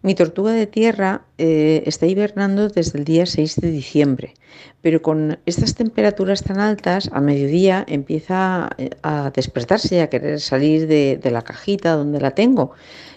[0.00, 4.34] Mi tortuga de tierra eh, está hibernando desde el día 6 de diciembre,
[4.80, 10.40] pero con estas temperaturas tan altas, a mediodía empieza eh, a despertarse y a querer
[10.40, 12.70] salir de, de la cajita donde la tengo.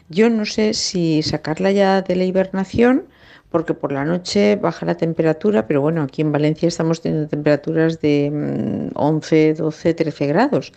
[0.10, 3.06] Yo no sé si sacarla ya de la hibernación
[3.52, 8.00] porque por la noche baja la temperatura, pero bueno, aquí en Valencia estamos teniendo temperaturas
[8.00, 10.72] de mm, 11, 12, 13 grados.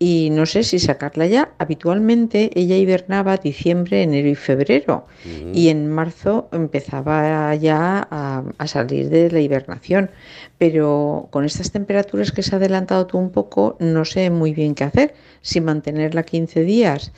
[0.00, 1.52] Y no sé si sacarla ya.
[1.58, 5.06] Habitualmente ella hibernaba diciembre, enero y febrero.
[5.52, 10.10] Y en marzo empezaba ya a, a salir de la hibernación.
[10.58, 14.74] Pero con estas temperaturas que se ha adelantado tú un poco, no sé muy bien
[14.74, 15.14] qué hacer.
[15.42, 17.12] Si mantenerla 15 días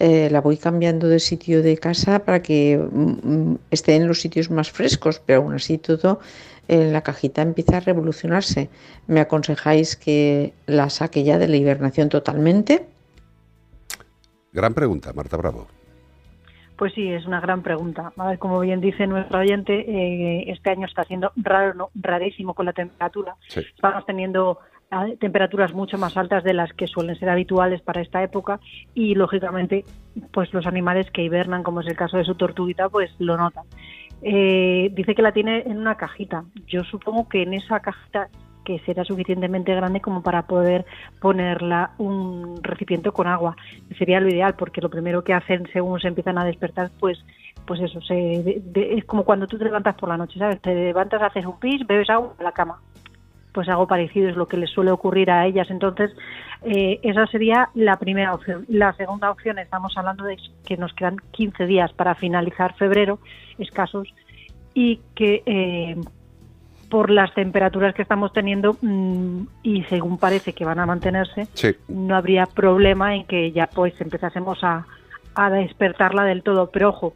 [0.00, 4.20] eh, la voy cambiando de sitio de casa para que mm, mm, esté en los
[4.20, 6.20] sitios más frescos, pero aún así todo
[6.68, 8.70] en la cajita empieza a revolucionarse.
[9.06, 12.86] ¿Me aconsejáis que la saque ya de la hibernación totalmente?
[14.52, 15.66] Gran pregunta, Marta Bravo.
[16.76, 18.10] Pues sí, es una gran pregunta.
[18.16, 21.90] A ver, como bien dice nuestro oyente, eh, este año está siendo raro, ¿no?
[21.94, 23.36] rarísimo con la temperatura.
[23.48, 23.60] Sí.
[23.60, 24.60] Estamos teniendo
[25.18, 28.58] temperaturas mucho más altas de las que suelen ser habituales para esta época
[28.94, 29.84] y lógicamente,
[30.32, 33.64] pues los animales que hibernan, como es el caso de su tortuguita, pues lo notan.
[34.22, 36.44] Eh, dice que la tiene en una cajita.
[36.66, 38.28] Yo supongo que en esa cajita
[38.64, 40.84] que será suficientemente grande como para poder
[41.20, 43.56] ponerla un recipiente con agua.
[43.96, 47.24] Sería lo ideal porque lo primero que hacen según se empiezan a despertar, pues
[47.66, 50.60] pues eso, se, de- es como cuando tú te levantas por la noche, ¿sabes?
[50.60, 52.80] Te levantas, haces un pis, bebes agua a la cama.
[53.52, 55.70] Pues algo parecido es lo que les suele ocurrir a ellas.
[55.70, 56.12] Entonces,
[56.62, 58.64] eh, esa sería la primera opción.
[58.68, 63.18] La segunda opción, estamos hablando de que nos quedan 15 días para finalizar febrero,
[63.58, 64.08] escasos,
[64.72, 65.96] y que eh,
[66.88, 71.74] por las temperaturas que estamos teniendo mm, y según parece que van a mantenerse, Sí.
[71.88, 74.86] no habría problema en que ya pues empezásemos a,
[75.34, 76.70] a despertarla del todo.
[76.70, 77.14] Pero ojo,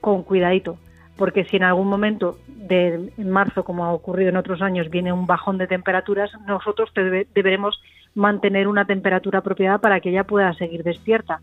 [0.00, 0.78] con cuidadito,
[1.16, 5.12] porque si en algún momento de en marzo, como ha ocurrido en otros años, viene
[5.12, 7.80] un bajón de temperaturas, nosotros debe- deberemos
[8.14, 11.40] mantener una temperatura apropiada para que ella pueda seguir despierta.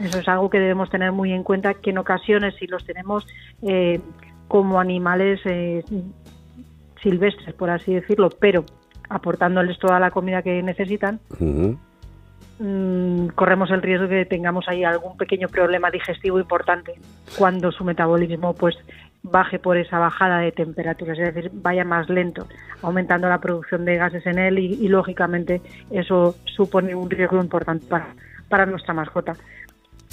[0.00, 3.26] Eso es algo que debemos tener muy en cuenta, que en ocasiones si los tenemos
[3.62, 4.00] eh,
[4.48, 5.84] como animales eh,
[7.02, 8.64] silvestres, por así decirlo, pero
[9.08, 11.20] aportándoles toda la comida que necesitan.
[12.58, 16.94] Mm, corremos el riesgo de que tengamos ahí algún pequeño problema digestivo importante
[17.36, 18.76] cuando su metabolismo pues
[19.22, 22.46] baje por esa bajada de temperaturas, es decir, vaya más lento,
[22.82, 28.14] aumentando la producción de gases en él y, lógicamente eso supone un riesgo importante para,
[28.48, 29.34] para nuestra mascota.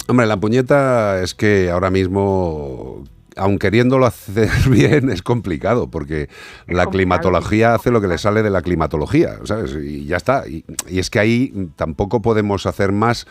[0.08, 3.04] Hombre, la puñeta es que ahora mismo,
[3.36, 6.28] aun queriéndolo hacer bien, es complicado, porque
[6.66, 9.76] la climatología hace lo que le sale de la climatología, ¿sabes?
[9.80, 10.48] Y ya está.
[10.48, 13.26] Y, y es que ahí tampoco podemos hacer más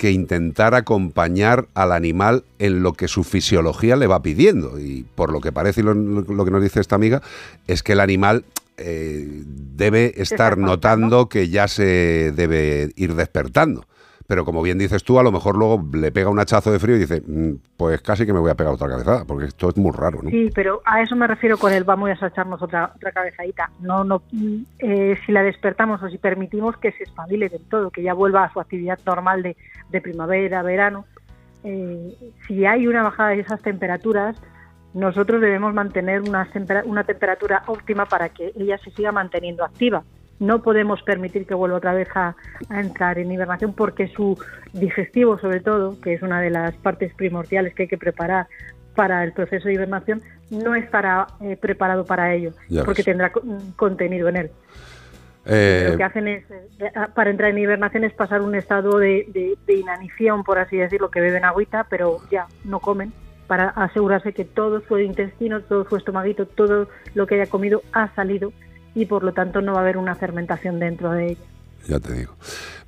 [0.00, 4.80] que intentar acompañar al animal en lo que su fisiología le va pidiendo.
[4.80, 7.20] Y por lo que parece y lo, lo que nos dice esta amiga,
[7.66, 8.46] es que el animal
[8.78, 13.84] eh, debe estar notando que ya se debe ir despertando.
[14.30, 16.94] Pero como bien dices tú, a lo mejor luego le pega un hachazo de frío
[16.94, 19.76] y dice, "Mm, pues casi que me voy a pegar otra cabezada, porque esto es
[19.76, 20.30] muy raro, ¿no?
[20.30, 23.72] Sí, pero a eso me refiero con el vamos a echarnos otra, otra cabezadita.
[23.80, 27.90] No, no, mm, eh, si la despertamos o si permitimos que se espabile del todo,
[27.90, 29.56] que ya vuelva a su actividad normal de,
[29.90, 31.06] de primavera, verano,
[31.64, 32.14] eh,
[32.46, 34.36] si hay una bajada de esas temperaturas,
[34.94, 36.48] nosotros debemos mantener una,
[36.84, 40.04] una temperatura óptima para que ella se siga manteniendo activa.
[40.40, 42.34] No podemos permitir que vuelva otra vez a,
[42.70, 44.38] a entrar en hibernación porque su
[44.72, 48.46] digestivo, sobre todo, que es una de las partes primordiales que hay que preparar
[48.96, 53.06] para el proceso de hibernación, no estará eh, preparado para ello, Ya porque ves.
[53.06, 53.42] tendrá co-
[53.76, 54.50] contenido en él.
[55.46, 59.26] Eh, Lo que hacen es, eh, para entrar en hibernación, es pasar un estado de,
[59.32, 63.12] de- de inanición, por así decirlo, que beben agüita, pero ya no comen,
[63.46, 68.14] para asegurarse que todo su intestino, todo su estomaguito, todo lo que haya comido ha
[68.14, 68.52] salido
[68.94, 71.44] y por lo tanto no va a haber una fermentación dentro de ella.
[71.88, 72.34] Ya te digo.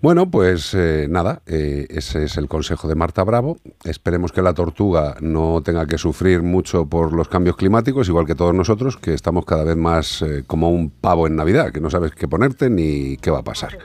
[0.01, 3.57] Bueno, pues eh, nada, eh, ese es el consejo de Marta Bravo.
[3.85, 8.35] Esperemos que la tortuga no tenga que sufrir mucho por los cambios climáticos, igual que
[8.35, 11.89] todos nosotros, que estamos cada vez más eh, como un pavo en Navidad, que no
[11.89, 13.79] sabes qué ponerte ni qué va a pasar.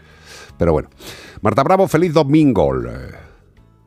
[0.57, 0.89] Pero bueno,
[1.41, 2.73] Marta Bravo, feliz domingo.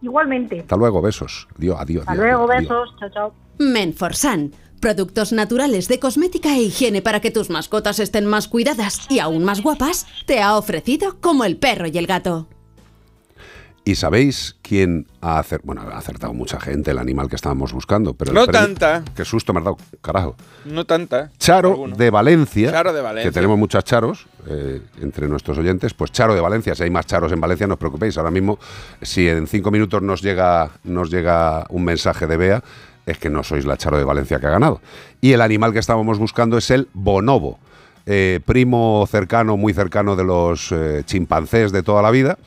[0.02, 0.60] Igualmente.
[0.60, 1.48] Hasta luego, besos.
[1.58, 2.00] Adiós, adiós.
[2.02, 2.62] Hasta adiós, luego, adiós.
[2.62, 2.96] besos.
[2.98, 3.34] Chao, chao.
[3.58, 4.52] Menforsan.
[4.80, 9.44] Productos naturales de cosmética e higiene para que tus mascotas estén más cuidadas y aún
[9.44, 12.48] más guapas, te ha ofrecido como el perro y el gato.
[13.84, 15.66] ¿Y sabéis quién ha acertado?
[15.66, 18.32] Bueno, ha acertado mucha gente el animal que estábamos buscando, pero...
[18.32, 19.02] No tanta.
[19.14, 20.36] Qué susto me has dado, carajo.
[20.64, 21.30] No tanta.
[21.38, 21.96] Charo Alguno.
[21.96, 23.30] de Valencia, Charo de Valencia.
[23.30, 27.06] que tenemos muchas charos eh, entre nuestros oyentes, pues Charo de Valencia, si hay más
[27.06, 28.58] charos en Valencia, no os preocupéis, ahora mismo,
[29.02, 32.64] si en cinco minutos nos llega, nos llega un mensaje de Bea,
[33.10, 34.80] es que no sois la Charo de Valencia que ha ganado.
[35.20, 37.58] Y el animal que estábamos buscando es el bonobo,
[38.06, 42.38] eh, primo cercano, muy cercano de los eh, chimpancés de toda la vida,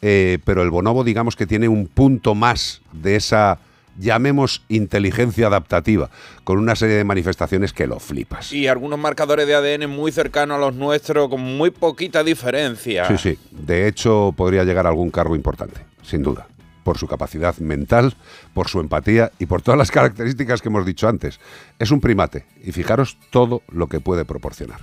[0.00, 3.58] eh, pero el bonobo digamos que tiene un punto más de esa
[3.98, 6.10] llamemos inteligencia adaptativa,
[6.44, 8.52] con una serie de manifestaciones que lo flipas.
[8.52, 13.06] Y algunos marcadores de ADN muy cercanos a los nuestros, con muy poquita diferencia.
[13.08, 13.38] Sí, sí.
[13.50, 16.46] De hecho, podría llegar a algún cargo importante, sin duda.
[16.84, 18.16] Por su capacidad mental,
[18.54, 21.38] por su empatía y por todas las características que hemos dicho antes.
[21.78, 24.80] Es un primate y fijaros todo lo que puede proporcionar.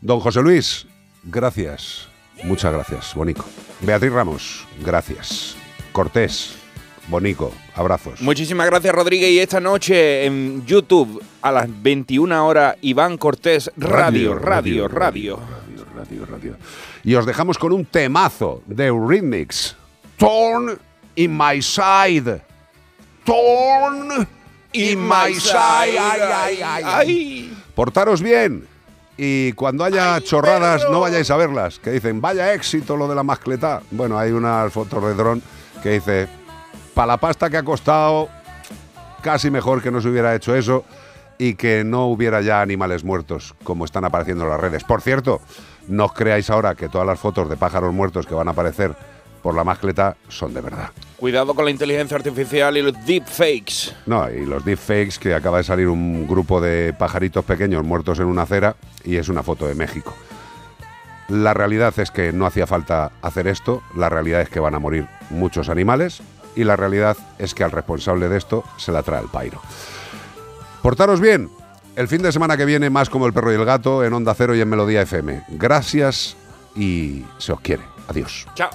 [0.00, 0.86] Don José Luis,
[1.24, 2.08] gracias.
[2.44, 3.44] Muchas gracias, Bonico.
[3.80, 5.56] Beatriz Ramos, gracias.
[5.92, 6.54] Cortés,
[7.08, 8.22] Bonico, abrazos.
[8.22, 9.30] Muchísimas gracias, Rodríguez.
[9.30, 15.38] Y esta noche en YouTube, a las 21 horas, Iván Cortés, Radio, Radio, Radio.
[15.96, 16.56] radio, radio.
[17.02, 19.76] Y os dejamos con un temazo de Eurythmics.
[20.16, 20.78] Torn
[21.16, 22.42] in my side.
[23.24, 24.26] Torn
[24.72, 25.98] in my side.
[25.98, 27.56] Ay, ay, ay, ay.
[27.74, 28.66] Portaros bien.
[29.16, 31.78] Y cuando haya chorradas, no vayáis a verlas.
[31.78, 33.82] Que dicen, vaya éxito lo de la mascleta.
[33.90, 35.42] Bueno, hay unas fotos de dron
[35.82, 36.28] que dice,
[36.94, 38.28] para la pasta que ha costado,
[39.22, 40.84] casi mejor que no se hubiera hecho eso
[41.38, 44.84] y que no hubiera ya animales muertos como están apareciendo en las redes.
[44.84, 45.40] Por cierto,
[45.88, 48.94] no os creáis ahora que todas las fotos de pájaros muertos que van a aparecer
[49.42, 50.90] por la mascleta son de verdad.
[51.16, 53.94] Cuidado con la inteligencia artificial y los deepfakes.
[54.06, 58.26] No, y los deepfakes que acaba de salir un grupo de pajaritos pequeños muertos en
[58.26, 60.14] una acera y es una foto de México.
[61.28, 64.80] La realidad es que no hacía falta hacer esto, la realidad es que van a
[64.80, 66.22] morir muchos animales
[66.56, 69.60] y la realidad es que al responsable de esto se la trae el pairo.
[70.82, 71.48] Portaros bien.
[71.96, 74.34] El fin de semana que viene más como el perro y el gato en Onda
[74.34, 75.44] Cero y en Melodía FM.
[75.50, 76.36] Gracias
[76.74, 77.82] y se os quiere.
[78.10, 78.44] Adiós.
[78.56, 78.70] Chao.